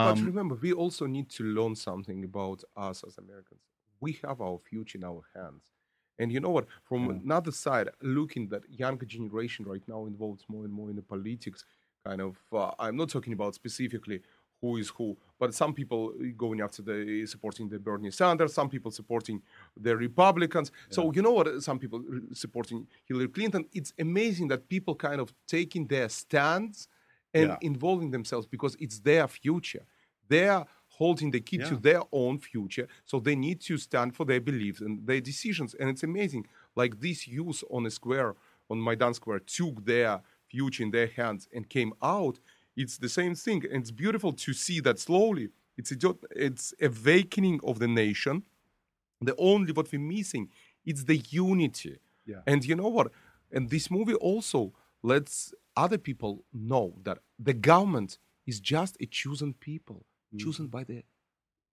but 0.02 0.22
Um, 0.22 0.24
remember, 0.24 0.56
we 0.56 0.74
also 0.74 1.06
need 1.06 1.30
to 1.32 1.44
learn 1.44 1.76
something 1.76 2.24
about 2.24 2.64
us 2.76 3.04
as 3.06 3.18
Americans. 3.18 3.62
We 4.00 4.20
have 4.24 4.42
our 4.42 4.60
future 4.60 4.98
in 4.98 5.04
our 5.04 5.24
hands. 5.36 5.72
And 6.20 6.32
you 6.32 6.40
know 6.40 6.50
what? 6.50 6.68
From 6.84 7.10
Yeah. 7.10 7.20
another 7.24 7.52
side, 7.52 7.90
looking 8.02 8.50
that 8.50 8.70
younger 8.70 9.06
generation 9.06 9.66
right 9.66 9.84
now 9.88 10.06
involved 10.06 10.46
more 10.48 10.66
and 10.66 10.74
more 10.74 10.90
in 10.90 10.96
the 10.96 11.02
politics, 11.02 11.64
kind 12.06 12.22
of. 12.22 12.38
Uh, 12.52 12.72
I'm 12.80 12.96
not 12.96 13.10
talking 13.10 13.34
about 13.34 13.56
specifically 13.56 14.22
who 14.62 14.78
is 14.78 14.90
who, 14.90 15.16
but 15.40 15.54
some 15.54 15.74
people 15.74 16.14
uh, 16.20 16.24
going 16.36 16.62
after 16.62 16.82
the 16.82 17.24
uh, 17.24 17.28
supporting 17.28 17.70
the 17.70 17.78
Bernie 17.80 18.12
Sanders, 18.12 18.54
some 18.54 18.70
people 18.70 18.92
supporting 18.92 19.42
the 19.76 19.96
Republicans. 19.96 20.72
So 20.90 21.12
you 21.14 21.22
know 21.22 21.32
what? 21.32 21.48
Uh, 21.48 21.62
some 21.62 21.80
people 21.80 22.04
supporting 22.34 22.88
Hillary 23.06 23.28
Clinton. 23.30 23.66
It's 23.74 23.94
amazing 24.00 24.48
that 24.50 24.68
people 24.68 24.96
kind 24.96 25.22
of 25.22 25.32
taking 25.46 25.88
their 25.88 26.10
stands 26.10 26.88
and 27.34 27.50
Yeah. 27.50 27.58
involving 27.62 28.12
themselves 28.12 28.48
because 28.48 28.76
it's 28.80 29.00
their 29.00 29.28
future. 29.28 29.86
They're 30.28 30.66
holding 30.88 31.30
the 31.32 31.40
key 31.42 31.60
to 31.60 31.76
their 31.78 32.02
own 32.12 32.40
future, 32.40 32.88
so 33.06 33.20
they 33.20 33.36
need 33.36 33.62
to 33.62 33.78
stand 33.78 34.16
for 34.16 34.26
their 34.26 34.42
beliefs 34.42 34.82
and 34.82 35.06
their 35.06 35.22
decisions. 35.22 35.76
And 35.76 35.90
it's 35.90 36.04
amazing, 36.04 36.48
like 36.76 37.00
this 37.00 37.28
youth 37.28 37.64
on 37.70 37.86
a 37.86 37.92
square, 37.92 38.34
on 38.70 38.82
Maidan 38.84 39.14
Square, 39.14 39.42
took 39.42 39.86
their 39.86 40.22
future 40.48 40.84
in 40.84 40.92
their 40.92 41.08
hands 41.08 41.48
and 41.54 41.70
came 41.70 41.94
out. 42.02 42.40
It's 42.78 43.00
the 43.00 43.10
same 43.10 43.34
thing, 43.34 43.64
and 43.72 43.82
it's 43.82 43.92
beautiful 43.92 44.32
to 44.34 44.54
see 44.54 44.80
that 44.82 45.00
slowly. 45.00 45.50
It's 45.78 45.92
a, 45.92 46.16
it's 46.32 46.74
awakening 46.80 47.60
of 47.64 47.80
the 47.80 47.88
nation. 47.88 48.44
The 49.20 49.36
only 49.38 49.72
what 49.72 49.92
we're 49.92 50.00
missing 50.00 50.50
is 50.86 51.06
the 51.06 51.18
unity. 51.18 51.98
Yeah. 52.26 52.42
And 52.46 52.64
you 52.64 52.76
know 52.76 52.88
what? 52.88 53.12
And 53.52 53.70
this 53.70 53.90
movie 53.90 54.14
also 54.14 54.74
lets 55.02 55.54
other 55.76 55.98
people 55.98 56.46
know 56.54 56.94
that 57.04 57.18
the 57.40 57.54
government 57.54 58.20
is 58.46 58.60
just 58.60 58.96
a 59.02 59.08
chosen 59.08 59.54
people, 59.54 60.06
chosen 60.38 60.68
by 60.68 60.84
the 60.84 61.04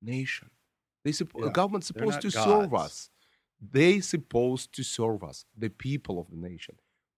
nation. 0.00 0.50
They 1.05 1.11
supp-. 1.11 1.38
Yeah. 1.38 1.50
government's 1.50 1.88
supposed 1.88 2.22
to 2.22 2.30
not 2.34 2.44
serve 2.44 2.74
us. 2.74 3.11
They 3.61 4.00
supposed 4.00 4.72
to 4.76 4.82
serve 4.82 5.22
us, 5.22 5.44
the 5.57 5.68
people 5.68 6.18
of 6.18 6.30
the 6.30 6.36
nation. 6.36 6.76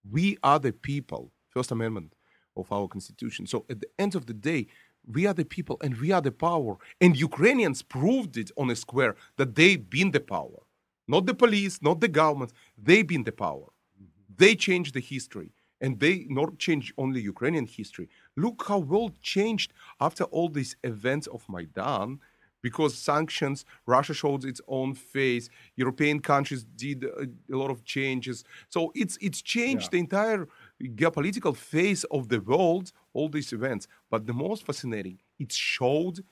We 0.09 0.37
are 0.43 0.59
the 0.59 0.73
people. 0.73 1.31
First 1.49 1.71
Amendment 1.71 2.13
of 2.57 2.71
our 2.71 2.87
Constitution. 2.87 3.45
So 3.47 3.65
at 3.69 3.79
the 3.81 3.89
end 3.97 4.15
of 4.15 4.25
the 4.25 4.33
day, 4.33 4.67
we 5.15 5.25
are 5.25 5.33
the 5.33 5.45
people 5.45 5.77
and 5.83 5.95
we 6.01 6.11
are 6.11 6.21
the 6.21 6.31
power. 6.31 6.73
And 6.99 7.15
Ukrainians 7.29 7.81
proved 7.81 8.35
it 8.37 8.51
on 8.57 8.69
a 8.69 8.75
square 8.75 9.15
that 9.37 9.55
they've 9.55 9.89
been 9.97 10.11
the 10.11 10.19
power. 10.19 10.59
Not 11.07 11.25
the 11.25 11.33
police, 11.33 11.81
not 11.81 12.01
the 12.01 12.09
government. 12.09 12.51
They've 12.87 13.07
been 13.07 13.23
the 13.23 13.31
power. 13.31 13.67
Mm-hmm. 13.67 14.33
They 14.41 14.55
changed 14.55 14.93
the 14.93 14.99
history. 15.15 15.51
And 15.79 15.99
they 15.99 16.25
not 16.27 16.57
change 16.57 16.85
only 16.97 17.21
Ukrainian 17.21 17.67
history. 17.67 18.09
Look 18.35 18.65
how 18.67 18.79
world 18.79 19.13
changed 19.21 19.69
after 20.01 20.23
all 20.25 20.49
these 20.49 20.75
events 20.83 21.27
of 21.27 21.47
Maidan 21.47 22.19
because 22.63 22.95
sanctions, 22.95 23.63
Russia 23.85 24.13
showed 24.13 24.43
its 24.43 24.59
own 24.67 24.95
face. 24.95 25.45
European 25.75 26.19
countries 26.19 26.63
did 26.75 27.03
a, 27.03 27.27
a 27.53 27.57
lot 27.61 27.69
of 27.69 27.83
changes. 27.85 28.43
So 28.69 28.91
it's 28.95 29.15
it's 29.27 29.41
changed 29.55 29.85
Yeah. 29.85 29.89
the 29.93 29.99
entire 29.99 30.47
geopolitical 30.81 31.55
face 31.55 32.03
of 32.05 32.29
the 32.29 32.39
world. 32.39 32.91
All 33.13 33.29
these 33.29 33.53
events, 33.53 33.87
but 34.09 34.27
the 34.27 34.33
most 34.33 34.65
fascinating, 34.65 35.19
it 35.39 35.51
showed 35.51 36.23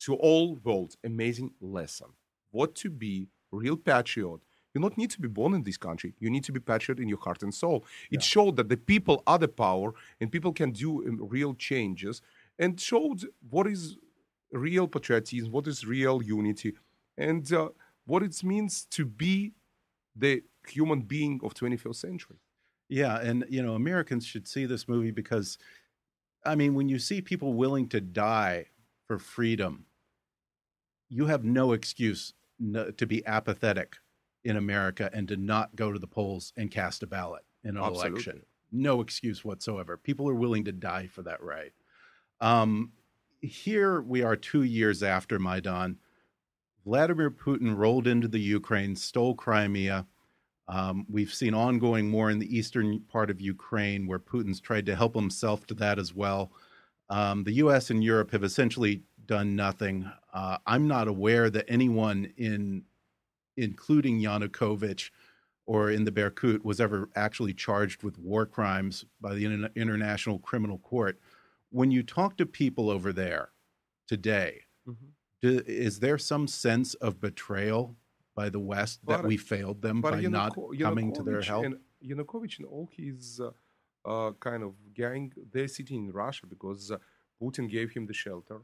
to 0.00 0.14
all 0.14 0.56
world 0.56 0.94
amazing 1.04 1.52
lesson. 1.60 2.08
What 2.50 2.74
to 2.76 2.90
be 2.90 3.28
real 3.50 3.76
patriot. 3.76 4.40
You 4.74 4.82
don't 4.82 4.98
need 4.98 5.10
to 5.10 5.20
be 5.20 5.28
born 5.28 5.54
in 5.54 5.62
this 5.62 5.76
country. 5.76 6.14
You 6.18 6.30
need 6.30 6.44
to 6.44 6.52
be 6.52 6.60
patriot 6.60 7.00
in 7.00 7.08
your 7.08 7.18
heart 7.18 7.42
and 7.42 7.52
soul. 7.52 7.84
It 8.10 8.22
showed 8.22 8.56
that 8.56 8.68
the 8.68 8.76
people 8.76 9.22
are 9.26 9.38
the 9.38 9.48
power, 9.48 9.94
and 10.20 10.30
people 10.30 10.52
can 10.52 10.72
do 10.72 11.06
um, 11.06 11.18
real 11.28 11.54
changes, 11.54 12.20
and 12.58 12.78
showed 12.78 13.24
what 13.48 13.66
is 13.66 13.96
real 14.52 14.86
patriotism, 14.86 15.50
what 15.50 15.66
is 15.66 15.86
real 15.86 16.22
unity, 16.22 16.74
and 17.16 17.50
uh, 17.52 17.70
what 18.06 18.22
it 18.22 18.42
means 18.44 18.86
to 18.90 19.04
be 19.04 19.52
the 20.14 20.42
human 20.66 21.02
being 21.02 21.40
of 21.42 21.54
21st 21.54 21.96
century. 21.96 22.36
Yeah, 22.88 23.18
and 23.20 23.44
you 23.48 23.62
know, 23.62 23.74
Americans 23.74 24.24
should 24.24 24.48
see 24.48 24.64
this 24.66 24.88
movie 24.88 25.10
because 25.10 25.58
I 26.44 26.54
mean, 26.54 26.74
when 26.74 26.88
you 26.88 26.98
see 26.98 27.20
people 27.20 27.54
willing 27.54 27.88
to 27.90 28.00
die 28.00 28.66
for 29.06 29.18
freedom, 29.18 29.86
you 31.08 31.26
have 31.26 31.44
no 31.44 31.72
excuse 31.72 32.34
to 32.60 33.06
be 33.06 33.24
apathetic 33.26 33.96
in 34.44 34.56
America 34.56 35.10
and 35.12 35.28
to 35.28 35.36
not 35.36 35.76
go 35.76 35.92
to 35.92 35.98
the 35.98 36.06
polls 36.06 36.52
and 36.56 36.70
cast 36.70 37.02
a 37.02 37.06
ballot 37.06 37.44
in 37.64 37.76
an 37.76 37.82
Absolutely. 37.82 38.10
election. 38.10 38.42
No 38.70 39.00
excuse 39.00 39.44
whatsoever. 39.44 39.96
People 39.96 40.28
are 40.28 40.34
willing 40.34 40.64
to 40.64 40.72
die 40.72 41.06
for 41.06 41.22
that 41.22 41.42
right. 41.42 41.72
Um, 42.40 42.92
here 43.40 44.00
we 44.00 44.22
are 44.22 44.36
2 44.36 44.62
years 44.62 45.02
after 45.02 45.38
Maidan. 45.38 45.98
Vladimir 46.84 47.30
Putin 47.30 47.76
rolled 47.76 48.06
into 48.06 48.28
the 48.28 48.40
Ukraine, 48.40 48.96
stole 48.96 49.34
Crimea. 49.34 50.06
Um, 50.68 51.06
we've 51.08 51.32
seen 51.32 51.54
ongoing 51.54 52.12
war 52.12 52.30
in 52.30 52.38
the 52.38 52.56
eastern 52.56 53.00
part 53.00 53.30
of 53.30 53.40
Ukraine 53.40 54.06
where 54.06 54.18
Putin's 54.18 54.60
tried 54.60 54.86
to 54.86 54.96
help 54.96 55.14
himself 55.14 55.66
to 55.68 55.74
that 55.74 55.98
as 55.98 56.14
well. 56.14 56.52
Um, 57.08 57.44
the 57.44 57.52
U.S. 57.52 57.90
and 57.90 58.04
Europe 58.04 58.30
have 58.32 58.44
essentially 58.44 59.02
done 59.24 59.56
nothing. 59.56 60.10
Uh, 60.32 60.58
I'm 60.66 60.86
not 60.86 61.08
aware 61.08 61.48
that 61.48 61.64
anyone 61.68 62.32
in, 62.36 62.82
including 63.56 64.20
Yanukovych 64.20 65.10
or 65.66 65.90
in 65.90 66.04
the 66.04 66.12
Berkut, 66.12 66.64
was 66.64 66.80
ever 66.80 67.08
actually 67.16 67.54
charged 67.54 68.02
with 68.02 68.18
war 68.18 68.44
crimes 68.44 69.06
by 69.20 69.34
the 69.34 69.46
Inter- 69.46 69.70
International 69.74 70.38
Criminal 70.38 70.78
Court. 70.78 71.18
When 71.70 71.90
you 71.90 72.02
talk 72.02 72.36
to 72.38 72.46
people 72.46 72.90
over 72.90 73.12
there 73.12 73.50
today, 74.06 74.62
do, 75.40 75.62
is 75.66 76.00
there 76.00 76.18
some 76.18 76.46
sense 76.46 76.94
of 76.94 77.20
betrayal 77.20 77.96
by 78.40 78.48
the 78.56 78.64
West 78.72 78.96
that 79.10 79.22
we 79.30 79.36
failed 79.52 79.78
them 79.86 79.96
by 80.00 80.20
not 80.38 80.52
coming 80.86 81.08
to 81.18 81.22
their 81.28 81.42
help? 81.52 81.64
And 81.66 81.76
Yanukovych 82.08 82.56
and 82.60 82.66
all 82.74 82.86
his 83.00 83.40
uh, 83.40 83.50
uh, 84.12 84.30
kind 84.48 84.62
of 84.68 84.72
gang, 85.00 85.24
they're 85.52 85.72
sitting 85.78 85.98
in 86.06 86.10
Russia 86.24 86.44
because 86.54 86.82
uh, 86.90 86.98
Putin 87.40 87.66
gave 87.76 87.88
him 87.96 88.04
the 88.10 88.18
shelter. 88.24 88.58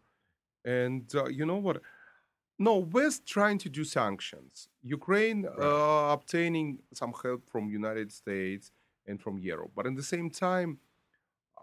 And 0.65 1.07
uh, 1.15 1.29
you 1.39 1.45
know 1.51 1.61
what? 1.67 1.77
No, 2.67 2.75
West 2.97 3.21
trying 3.37 3.59
to 3.65 3.69
do 3.79 3.83
sanctions. 4.01 4.53
Ukraine 4.99 5.41
uh, 5.67 6.13
obtaining 6.17 6.69
some 7.01 7.13
help 7.23 7.43
from 7.53 7.63
United 7.81 8.09
States 8.21 8.65
and 9.09 9.17
from 9.25 9.35
Europe. 9.53 9.73
But 9.77 9.85
at 9.89 9.97
the 10.01 10.09
same 10.15 10.29
time, 10.49 10.71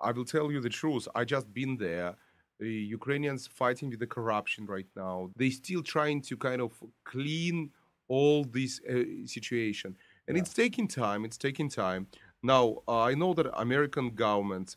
I 0.07 0.09
will 0.15 0.27
tell 0.35 0.47
you 0.53 0.59
the 0.67 0.75
truth. 0.81 1.05
I 1.19 1.23
just 1.35 1.47
been 1.59 1.73
there. 1.87 2.09
The 2.59 2.75
Ukrainians 2.99 3.41
fighting 3.61 3.87
with 3.91 4.01
the 4.05 4.11
corruption 4.17 4.61
right 4.75 4.91
now. 5.03 5.15
They 5.41 5.49
still 5.63 5.83
trying 5.95 6.19
to 6.29 6.33
kind 6.47 6.61
of 6.67 6.71
clean 7.13 7.71
all 8.15 8.39
this 8.57 8.73
uh, 8.89 9.03
situation, 9.37 9.89
and 10.27 10.33
it's 10.39 10.53
taking 10.63 10.87
time. 11.03 11.19
It's 11.27 11.39
taking 11.47 11.69
time. 11.69 12.01
Now 12.53 12.63
uh, 12.87 13.11
I 13.11 13.13
know 13.21 13.31
that 13.37 13.47
American 13.67 14.07
government 14.25 14.69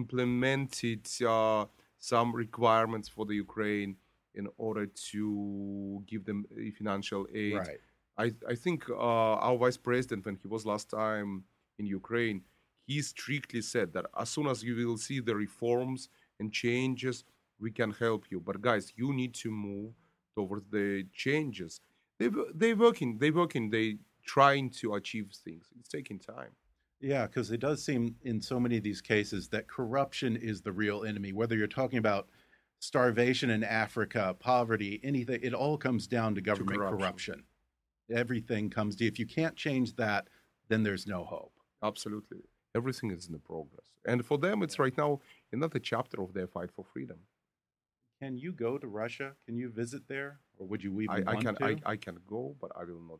implemented 0.00 1.04
uh, 1.34 1.64
some 1.98 2.28
requirements 2.44 3.08
for 3.14 3.24
the 3.30 3.36
Ukraine 3.46 3.92
in 4.40 4.46
order 4.66 4.86
to 5.10 6.02
give 6.10 6.22
them 6.28 6.40
uh, 6.50 6.70
financial 6.78 7.22
aid. 7.42 7.54
Right. 7.54 7.80
I, 8.24 8.26
I 8.52 8.54
think 8.64 8.78
uh, 8.90 9.46
our 9.46 9.56
vice 9.64 9.80
president, 9.88 10.24
when 10.26 10.36
he 10.42 10.48
was 10.54 10.62
last 10.72 10.86
time 10.90 11.44
in 11.78 11.86
Ukraine, 11.86 12.38
he 12.86 12.96
strictly 13.02 13.62
said 13.62 13.92
that 13.94 14.06
as 14.22 14.28
soon 14.34 14.46
as 14.52 14.58
you 14.66 14.74
will 14.80 15.00
see 15.06 15.20
the 15.20 15.34
reforms 15.46 16.00
and 16.38 16.52
changes, 16.52 17.24
we 17.60 17.70
can 17.70 17.90
help 18.04 18.22
you. 18.30 18.38
But 18.40 18.60
guys, 18.60 18.92
you 18.96 19.08
need 19.20 19.34
to 19.44 19.50
move 19.50 19.92
towards 20.34 20.66
the 20.70 21.06
changes. 21.24 21.80
They 22.22 22.30
they 22.54 22.74
working, 22.74 23.18
They're 23.18 23.32
working, 23.32 23.70
they 23.70 23.96
trying 24.24 24.70
to 24.70 24.94
achieve 24.94 25.30
things. 25.44 25.66
It's 25.78 25.88
taking 25.88 26.18
time. 26.18 26.50
Yeah, 27.00 27.26
because 27.26 27.50
it 27.50 27.58
does 27.58 27.84
seem 27.84 28.14
in 28.22 28.40
so 28.40 28.60
many 28.60 28.76
of 28.76 28.84
these 28.84 29.00
cases 29.00 29.48
that 29.48 29.66
corruption 29.66 30.36
is 30.36 30.62
the 30.62 30.70
real 30.70 31.02
enemy. 31.02 31.32
Whether 31.32 31.56
you're 31.56 31.66
talking 31.66 31.98
about 31.98 32.28
starvation 32.78 33.50
in 33.50 33.64
Africa, 33.64 34.36
poverty, 34.38 35.00
anything, 35.02 35.40
it 35.42 35.52
all 35.52 35.76
comes 35.76 36.06
down 36.06 36.36
to 36.36 36.40
government 36.40 36.78
corruption. 36.78 36.98
corruption. 36.98 37.42
Everything 38.14 38.70
comes 38.70 38.94
to 38.96 39.06
if 39.06 39.18
you 39.18 39.26
can't 39.26 39.56
change 39.56 39.96
that, 39.96 40.28
then 40.68 40.84
there's 40.84 41.06
no 41.06 41.24
hope. 41.24 41.52
Absolutely, 41.82 42.42
everything 42.76 43.10
is 43.10 43.26
in 43.26 43.32
the 43.32 43.38
progress, 43.40 43.86
and 44.06 44.24
for 44.24 44.38
them, 44.38 44.62
it's 44.62 44.78
right 44.78 44.96
now 44.96 45.20
another 45.52 45.80
chapter 45.80 46.22
of 46.22 46.34
their 46.34 46.46
fight 46.46 46.70
for 46.70 46.84
freedom. 46.84 47.18
Can 48.22 48.38
you 48.38 48.52
go 48.52 48.78
to 48.78 48.86
Russia? 48.86 49.32
Can 49.46 49.56
you 49.56 49.68
visit 49.68 50.02
there, 50.06 50.38
or 50.56 50.66
would 50.68 50.82
you 50.84 51.00
even 51.00 51.24
I, 51.26 51.32
I 51.32 51.34
want 51.34 51.46
can 51.46 51.56
to? 51.56 51.64
I, 51.64 51.76
I 51.92 51.96
can 51.96 52.18
go, 52.28 52.54
but 52.60 52.70
I 52.80 52.84
will 52.84 53.02
not. 53.12 53.18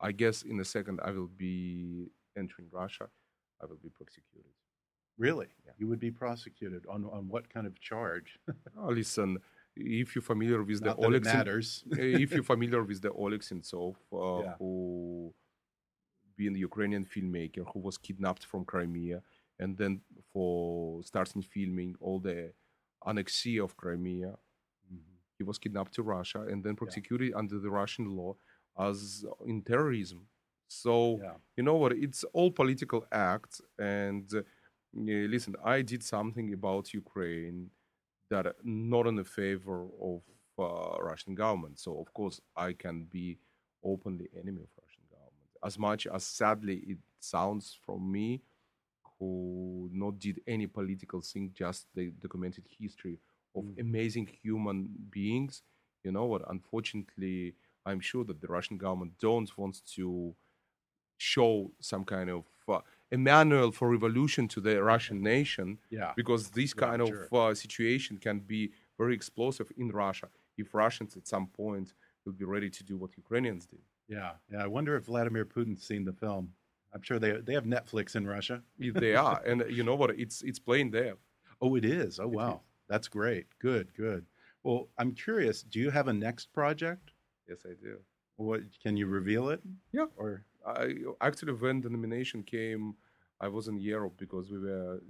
I 0.00 0.12
guess 0.12 0.42
in 0.42 0.58
a 0.60 0.64
second 0.64 1.00
I 1.04 1.10
will 1.10 1.32
be 1.48 2.08
entering 2.36 2.68
Russia. 2.72 3.08
I 3.62 3.66
will 3.66 3.80
be 3.82 3.90
prosecuted. 3.90 4.52
really? 5.18 5.48
You 5.78 5.86
would 5.88 6.00
be 6.00 6.10
prosecuted 6.10 6.82
on 6.94 7.00
on 7.16 7.22
what 7.28 7.44
kind 7.54 7.66
of 7.66 7.74
charge? 7.90 8.38
Oh, 8.78 8.88
listen, 9.00 9.38
if 9.76 10.14
you're 10.14 10.22
familiar 10.34 10.62
with 10.62 10.80
the 10.82 10.88
Not 10.90 10.98
it 10.98 11.04
Oleg, 11.06 11.24
matters. 11.24 11.84
if 11.90 12.28
you're 12.34 12.50
familiar 12.54 12.82
with 12.90 13.00
the 13.02 13.12
Oleg 13.12 13.42
Sentsov, 13.48 13.94
uh, 14.12 14.42
Yeah. 14.44 14.54
who 14.58 15.34
being 16.38 16.54
a 16.56 16.62
Ukrainian 16.70 17.04
filmmaker 17.04 17.64
who 17.72 17.80
was 17.80 17.96
kidnapped 18.06 18.44
from 18.50 18.64
Crimea, 18.64 19.18
and 19.62 19.70
then 19.80 19.92
for 20.32 21.02
starting 21.10 21.42
filming 21.42 21.92
all 22.00 22.18
the 22.28 22.38
annexation 23.06 23.62
of 23.62 23.76
Crimea, 23.76 24.34
Mm-hmm. 24.92 25.16
he 25.38 25.44
was 25.44 25.58
kidnapped 25.58 25.94
to 25.94 26.02
Russia 26.02 26.40
and 26.50 26.62
then 26.64 26.76
prosecuted 26.76 27.32
under 27.34 27.58
the 27.58 27.70
Russian 27.70 28.16
law 28.16 28.36
as 28.78 29.24
in 29.44 29.62
terrorism. 29.62 30.20
So 30.68 31.18
Yeah. 31.22 31.36
you 31.56 31.62
know 31.62 31.76
what? 31.76 31.92
It's 31.92 32.24
all 32.32 32.50
political 32.50 33.00
acts. 33.12 33.60
And 33.78 34.26
uh, 34.34 34.42
yeah, 34.92 35.26
listen, 35.34 35.54
I 35.64 35.82
did 35.82 36.02
something 36.02 36.52
about 36.52 36.92
Ukraine 36.94 37.70
that 38.30 38.46
not 38.64 39.06
in 39.06 39.16
the 39.16 39.24
favor 39.40 39.80
of 40.10 40.20
uh, 40.58 40.96
Russian 41.10 41.34
government. 41.34 41.78
So 41.78 41.90
of 42.00 42.08
course 42.18 42.40
I 42.56 42.72
can 42.72 43.04
be 43.04 43.38
openly 43.84 44.28
enemy 44.40 44.62
of 44.62 44.70
Russian 44.84 45.04
government. 45.10 45.50
As 45.64 45.78
much 45.78 46.06
as 46.06 46.24
sadly 46.24 46.76
it 46.92 46.98
sounds 47.20 47.78
from 47.84 48.00
me, 48.16 48.42
who 49.18 49.88
not 49.92 50.18
did 50.18 50.40
any 50.46 50.66
political 50.66 51.20
thing, 51.20 51.50
just 51.54 51.86
the 51.94 52.10
documented 52.20 52.64
history 52.78 53.18
of 53.54 53.64
amazing 53.78 54.28
human 54.42 54.88
beings. 55.10 55.62
You 56.04 56.12
know 56.12 56.26
what? 56.26 56.42
Unfortunately, 56.48 57.54
I'm 57.86 58.00
sure 58.00 58.24
that 58.24 58.40
the 58.40 58.48
Russian 58.48 58.76
government 58.78 59.12
don't 59.18 59.50
want 59.56 59.80
to 59.96 60.34
show 61.18 61.70
some 61.80 62.04
kind 62.04 62.28
of 62.30 62.44
uh, 62.68 62.80
a 63.10 63.16
manual 63.16 63.72
for 63.72 63.88
revolution 63.90 64.48
to 64.48 64.60
the 64.60 64.82
Russian 64.82 65.22
nation 65.22 65.78
Yeah. 65.90 66.12
because 66.16 66.50
this 66.50 66.74
Yeah, 66.76 66.86
kind 66.86 67.06
sure. 67.06 67.24
of 67.24 67.32
uh, 67.32 67.54
situation 67.54 68.18
can 68.18 68.40
be 68.40 68.72
very 68.98 69.14
explosive 69.14 69.72
in 69.76 69.88
Russia 69.90 70.28
if 70.58 70.74
Russians 70.74 71.16
at 71.16 71.26
some 71.26 71.46
point 71.46 71.94
will 72.24 72.32
be 72.32 72.44
ready 72.44 72.68
to 72.70 72.82
do 72.84 72.96
what 72.96 73.16
Ukrainians 73.16 73.66
did. 73.66 73.82
Yeah, 74.08 74.32
yeah. 74.50 74.62
I 74.62 74.66
wonder 74.66 74.96
if 74.96 75.04
Vladimir 75.06 75.44
Putin's 75.44 75.82
seen 75.86 76.04
the 76.04 76.12
film. 76.12 76.52
I'm 76.96 77.02
sure 77.02 77.18
they 77.18 77.32
they 77.46 77.52
have 77.52 77.64
Netflix 77.64 78.16
in 78.16 78.26
Russia. 78.26 78.62
They 78.78 79.14
are, 79.14 79.42
and 79.44 79.64
you 79.68 79.84
know 79.84 79.94
what? 79.94 80.10
It's 80.18 80.40
it's 80.42 80.58
playing 80.58 80.92
there. 80.92 81.16
Oh, 81.60 81.74
it 81.76 81.84
is. 81.84 82.18
Oh, 82.18 82.28
wow. 82.28 82.62
That's 82.88 83.08
great. 83.08 83.46
Good, 83.58 83.92
good. 83.94 84.24
Well, 84.62 84.88
I'm 84.98 85.12
curious. 85.12 85.62
Do 85.62 85.78
you 85.78 85.90
have 85.90 86.08
a 86.08 86.12
next 86.12 86.52
project? 86.54 87.10
Yes, 87.48 87.58
I 87.66 87.74
do. 87.80 87.98
What 88.36 88.62
can 88.82 88.96
you 88.96 89.06
reveal 89.06 89.50
it? 89.50 89.60
Yeah. 89.92 90.06
Or 90.16 90.44
I 90.66 90.94
actually 91.20 91.52
when 91.52 91.82
the 91.82 91.90
nomination 91.90 92.42
came 92.42 92.94
I 93.40 93.48
was 93.48 93.68
in 93.68 93.78
Europe 93.78 94.14
because 94.16 94.50
we 94.50 94.58
were. 94.58 95.00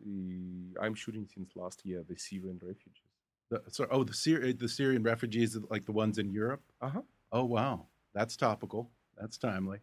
I'm 0.82 0.94
shooting 0.94 1.28
since 1.32 1.50
last 1.54 1.86
year 1.86 2.02
the 2.08 2.16
Syrian 2.16 2.58
refugees. 2.60 3.12
The, 3.50 3.62
so, 3.68 3.86
oh, 3.90 4.02
the 4.02 4.12
Syri 4.12 4.58
the 4.58 4.68
Syrian 4.68 5.04
refugees, 5.04 5.56
like 5.70 5.84
the 5.86 5.92
ones 5.92 6.18
in 6.18 6.30
Europe. 6.32 6.62
Uh 6.80 6.88
huh. 6.88 7.02
Oh, 7.30 7.44
wow, 7.44 7.86
that's 8.14 8.36
topical. 8.36 8.90
That's 9.16 9.38
timely. 9.38 9.78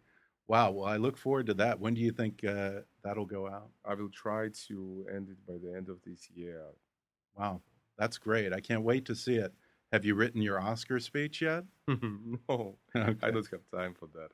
Wow. 0.47 0.71
Well, 0.71 0.85
I 0.85 0.97
look 0.97 1.17
forward 1.17 1.45
to 1.47 1.53
that. 1.55 1.79
When 1.79 1.93
do 1.93 2.01
you 2.01 2.11
think 2.11 2.43
uh, 2.43 2.81
that'll 3.03 3.25
go 3.25 3.47
out? 3.47 3.69
I 3.85 3.93
will 3.95 4.09
try 4.09 4.49
to 4.67 5.05
end 5.13 5.29
it 5.29 5.37
by 5.47 5.57
the 5.57 5.75
end 5.75 5.89
of 5.89 5.99
this 6.05 6.29
year. 6.33 6.63
Wow, 7.37 7.61
that's 7.97 8.17
great. 8.17 8.53
I 8.53 8.59
can't 8.59 8.83
wait 8.83 9.05
to 9.05 9.15
see 9.15 9.35
it. 9.35 9.53
Have 9.91 10.05
you 10.05 10.15
written 10.15 10.41
your 10.41 10.59
Oscar 10.59 10.99
speech 10.99 11.41
yet? 11.41 11.63
no, 11.87 12.77
Okay. 12.95 13.15
I 13.21 13.31
don't 13.31 13.47
have 13.51 13.61
time 13.73 13.93
for 13.93 14.07
that. 14.13 14.29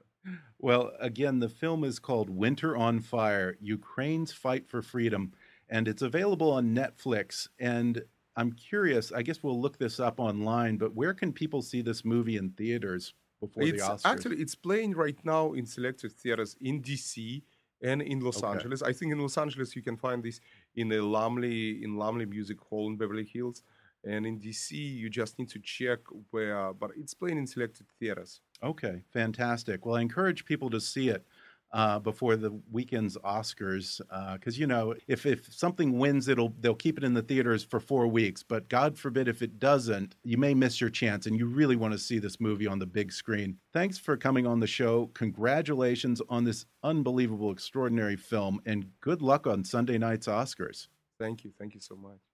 Well, 0.58 0.92
again, 1.00 1.40
the 1.40 1.50
film 1.50 1.84
is 1.84 2.00
called 2.00 2.30
Winter 2.30 2.76
on 2.76 3.00
Fire 3.00 3.58
Ukraine's 3.62 4.32
Fight 4.32 4.68
for 4.68 4.82
Freedom, 4.82 5.34
and 5.70 5.88
it's 5.88 6.02
available 6.02 6.52
on 6.52 6.76
Netflix. 6.76 7.48
And 7.60 8.04
I'm 8.36 8.52
curious, 8.54 9.12
I 9.12 9.22
guess 9.22 9.44
we'll 9.44 9.60
look 9.62 9.78
this 9.78 10.00
up 10.00 10.20
online, 10.20 10.78
but 10.78 10.94
where 10.96 11.14
can 11.14 11.32
people 11.34 11.62
see 11.62 11.82
this 11.82 12.04
movie 12.06 12.38
in 12.38 12.52
theaters 12.52 13.14
before 13.40 13.64
It's 13.64 13.84
the 13.88 13.94
Oscars? 13.94 14.06
actually 14.06 14.38
it's 14.42 14.56
playing 14.56 14.92
right 14.96 15.18
now 15.24 15.54
in 15.54 15.66
selected 15.66 16.12
theaters 16.12 16.56
in 16.62 16.82
DC 16.82 17.42
and 17.82 18.02
in 18.02 18.20
Los 18.20 18.44
Okay. 18.44 18.48
Angeles. 18.54 18.82
I 18.82 18.94
think 18.94 19.12
in 19.12 19.20
Los 19.20 19.38
Angeles 19.38 19.76
you 19.76 19.82
can 19.82 19.98
find 19.98 20.22
this 20.24 20.40
in 20.76 20.90
the 20.90 20.96
Laemmle 20.98 21.82
in 21.84 21.96
Laemmle 21.96 22.28
Music 22.28 22.60
Hall 22.60 22.88
in 22.90 22.98
Beverly 22.98 23.26
Hills, 23.26 23.64
and 24.04 24.26
in 24.26 24.40
DC 24.40 24.72
you 24.74 25.10
just 25.10 25.40
need 25.40 25.50
to 25.50 25.60
check 25.60 26.00
where. 26.32 26.74
But 26.74 26.92
it's 26.98 27.14
playing 27.14 27.38
in 27.38 27.48
selected 27.48 27.88
theaters. 28.00 28.42
Okay, 28.62 29.04
fantastic. 29.14 29.86
Well, 29.86 29.96
I 29.96 30.02
encourage 30.02 30.44
people 30.46 30.70
to 30.72 30.82
see 30.82 31.08
it 31.10 31.26
uh, 31.72 32.00
before 32.00 32.36
the 32.36 32.60
weekend's 32.72 33.18
Oscars, 33.18 34.02
because 34.34 34.58
you 34.58 34.68
know, 34.68 34.96
if 35.08 35.26
if 35.26 35.54
something 35.54 35.98
wins, 35.98 36.28
it'll 36.28 36.54
they'll 36.60 36.76
keep 36.76 36.98
it 36.98 37.04
in 37.04 37.14
the 37.14 37.22
theaters 37.22 37.64
for 37.64 37.80
four 37.80 38.08
weeks. 38.08 38.44
But 38.44 38.70
God 38.70 38.98
forbid 38.98 39.28
if 39.28 39.42
it 39.42 39.60
doesn't, 39.60 40.16
you 40.24 40.38
may 40.38 40.54
miss 40.54 40.82
your 40.82 40.90
chance, 40.90 41.26
and 41.26 41.38
you 41.38 41.46
really 41.46 41.76
want 41.76 41.94
to 41.94 42.00
see 42.00 42.20
this 42.20 42.40
movie 42.40 42.68
on 42.68 42.80
the 42.80 42.86
big 42.86 43.12
screen. 43.12 43.58
Thanks 43.74 43.98
for 43.98 44.18
coming 44.18 44.48
on 44.48 44.60
the 44.60 44.68
show. 44.68 45.08
Congratulations 45.14 46.22
on 46.30 46.44
this 46.44 46.66
unbelievable, 46.84 47.52
extraordinary 47.52 48.16
film, 48.16 48.62
and 48.66 48.88
good 49.02 49.22
luck 49.22 49.48
on 49.48 49.64
Sunday 49.64 49.98
night's 49.98 50.28
Oscars. 50.28 50.88
Thank 51.20 51.44
you, 51.44 51.52
thank 51.60 51.74
you 51.74 51.82
so 51.82 51.96
much. 51.96 52.29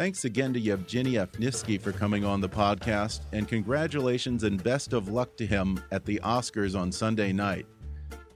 Thanks 0.00 0.24
again 0.24 0.54
to 0.54 0.60
Evgeny 0.62 1.22
Afineevsky 1.22 1.78
for 1.78 1.92
coming 1.92 2.24
on 2.24 2.40
the 2.40 2.48
podcast, 2.48 3.20
and 3.34 3.46
congratulations 3.46 4.44
and 4.44 4.64
best 4.64 4.94
of 4.94 5.08
luck 5.08 5.36
to 5.36 5.44
him 5.44 5.78
at 5.92 6.06
the 6.06 6.18
Oscars 6.24 6.74
on 6.74 6.90
Sunday 6.90 7.34
night. 7.34 7.66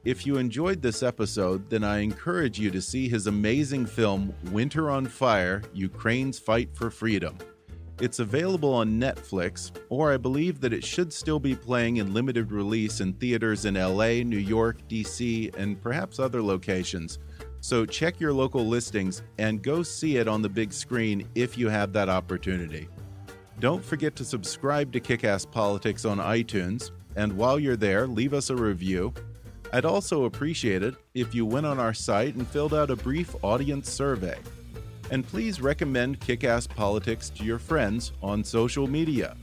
If 0.04 0.26
you 0.26 0.36
enjoyed 0.36 0.82
this 0.82 1.02
episode, 1.02 1.70
then 1.70 1.82
I 1.82 2.00
encourage 2.00 2.58
you 2.58 2.70
to 2.70 2.82
see 2.82 3.08
his 3.08 3.28
amazing 3.28 3.86
film, 3.86 4.34
Winter 4.52 4.90
on 4.90 5.06
Fire 5.06 5.62
Ukraine's 5.72 6.38
Fight 6.38 6.68
for 6.76 6.90
Freedom. 6.90 7.38
It's 7.98 8.18
available 8.18 8.74
on 8.74 9.00
Netflix, 9.00 9.70
or 9.88 10.12
I 10.12 10.18
believe 10.18 10.60
that 10.60 10.74
it 10.74 10.84
should 10.84 11.14
still 11.14 11.40
be 11.40 11.56
playing 11.56 11.96
in 11.96 12.12
limited 12.12 12.52
release 12.52 13.00
in 13.00 13.14
theaters 13.14 13.64
in 13.64 13.76
LA, 13.76 14.22
New 14.22 14.36
York, 14.36 14.86
DC, 14.90 15.56
and 15.56 15.80
perhaps 15.80 16.18
other 16.18 16.42
locations. 16.42 17.20
So 17.64 17.86
check 17.86 18.20
your 18.20 18.34
local 18.34 18.66
listings 18.66 19.22
and 19.38 19.62
go 19.62 19.82
see 19.82 20.18
it 20.18 20.28
on 20.28 20.42
the 20.42 20.50
big 20.50 20.70
screen 20.70 21.26
if 21.34 21.56
you 21.56 21.70
have 21.70 21.94
that 21.94 22.10
opportunity. 22.10 22.88
Don't 23.58 23.82
forget 23.82 24.14
to 24.16 24.24
subscribe 24.24 24.92
to 24.92 25.00
Kickass 25.00 25.50
Politics 25.50 26.04
on 26.04 26.18
iTunes, 26.18 26.90
and 27.16 27.34
while 27.34 27.58
you're 27.58 27.74
there, 27.74 28.06
leave 28.06 28.34
us 28.34 28.50
a 28.50 28.54
review. 28.54 29.14
I'd 29.72 29.86
also 29.86 30.24
appreciate 30.24 30.82
it 30.82 30.94
if 31.14 31.34
you 31.34 31.46
went 31.46 31.64
on 31.64 31.78
our 31.78 31.94
site 31.94 32.34
and 32.34 32.46
filled 32.46 32.74
out 32.74 32.90
a 32.90 32.96
brief 32.96 33.34
audience 33.42 33.90
survey. 33.90 34.36
And 35.10 35.26
please 35.26 35.62
recommend 35.62 36.20
Kickass 36.20 36.68
Politics 36.68 37.30
to 37.30 37.44
your 37.44 37.58
friends 37.58 38.12
on 38.22 38.44
social 38.44 38.86
media. 38.86 39.38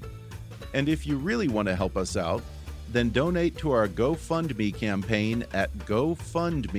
And 0.76 0.88
if 0.88 1.08
you 1.08 1.18
really 1.18 1.48
want 1.48 1.70
to 1.70 1.76
help 1.76 1.98
us 1.98 2.16
out, 2.16 2.44
then 2.92 3.10
donate 3.10 3.58
to 3.58 3.72
our 3.72 3.88
GoFundMe 3.88 4.76
campaign 4.76 5.44
at 5.54 5.76
gofundme.com 5.88 6.70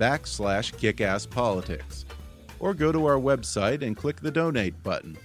backslash 0.00 0.74
kickasspolitics. 0.74 2.04
Or 2.58 2.74
go 2.74 2.90
to 2.90 3.06
our 3.06 3.18
website 3.18 3.82
and 3.82 3.96
click 3.96 4.20
the 4.20 4.30
donate 4.30 4.82
button. 4.82 5.16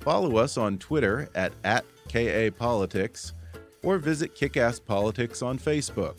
Follow 0.00 0.36
us 0.36 0.56
on 0.56 0.78
Twitter 0.78 1.28
at, 1.34 1.52
at 1.64 1.84
KAPolitics 2.08 3.32
or 3.82 3.98
visit 3.98 4.34
Kickass 4.34 4.84
Politics 4.84 5.42
on 5.42 5.58
Facebook. 5.58 6.16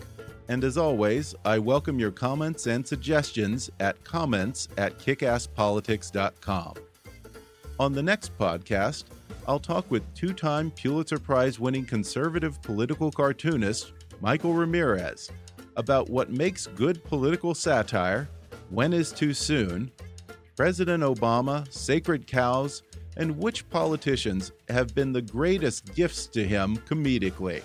And 0.47 0.63
as 0.63 0.77
always, 0.77 1.35
I 1.45 1.59
welcome 1.59 1.99
your 1.99 2.11
comments 2.11 2.67
and 2.67 2.85
suggestions 2.85 3.69
at 3.79 4.03
comments 4.03 4.67
at 4.77 4.97
kickasspolitics.com. 4.97 6.73
On 7.79 7.93
the 7.93 8.03
next 8.03 8.37
podcast, 8.37 9.05
I'll 9.47 9.59
talk 9.59 9.89
with 9.89 10.03
two 10.13 10.33
time 10.33 10.71
Pulitzer 10.71 11.19
Prize 11.19 11.59
winning 11.59 11.85
conservative 11.85 12.61
political 12.61 13.11
cartoonist 13.11 13.93
Michael 14.21 14.53
Ramirez 14.53 15.31
about 15.75 16.09
what 16.09 16.31
makes 16.31 16.67
good 16.67 17.03
political 17.03 17.53
satire, 17.53 18.29
when 18.69 18.93
is 18.93 19.11
too 19.11 19.33
soon, 19.33 19.91
President 20.55 21.03
Obama, 21.03 21.71
sacred 21.71 22.27
cows, 22.27 22.83
and 23.17 23.37
which 23.37 23.69
politicians 23.69 24.51
have 24.69 24.93
been 24.95 25.11
the 25.11 25.21
greatest 25.21 25.93
gifts 25.95 26.27
to 26.27 26.45
him 26.45 26.77
comedically. 26.87 27.61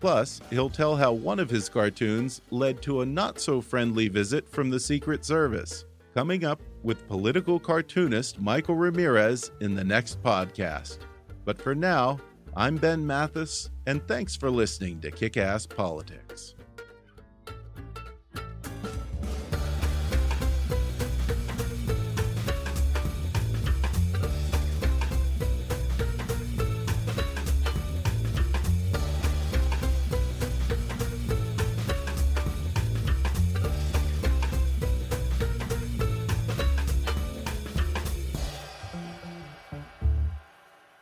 Plus, 0.00 0.40
he'll 0.50 0.70
tell 0.70 0.96
how 0.96 1.12
one 1.12 1.40
of 1.40 1.50
his 1.50 1.68
cartoons 1.68 2.40
led 2.50 2.80
to 2.82 3.00
a 3.00 3.06
not 3.06 3.40
so 3.40 3.60
friendly 3.60 4.08
visit 4.08 4.48
from 4.48 4.70
the 4.70 4.78
Secret 4.78 5.24
Service. 5.24 5.84
Coming 6.14 6.44
up 6.44 6.60
with 6.82 7.06
political 7.08 7.58
cartoonist 7.58 8.40
Michael 8.40 8.76
Ramirez 8.76 9.50
in 9.60 9.74
the 9.74 9.84
next 9.84 10.22
podcast. 10.22 10.98
But 11.44 11.60
for 11.60 11.74
now, 11.74 12.18
I'm 12.56 12.76
Ben 12.76 13.06
Mathis, 13.06 13.70
and 13.86 14.06
thanks 14.08 14.36
for 14.36 14.50
listening 14.50 15.00
to 15.00 15.10
Kick 15.10 15.36
Ass 15.36 15.66
Politics. 15.66 16.54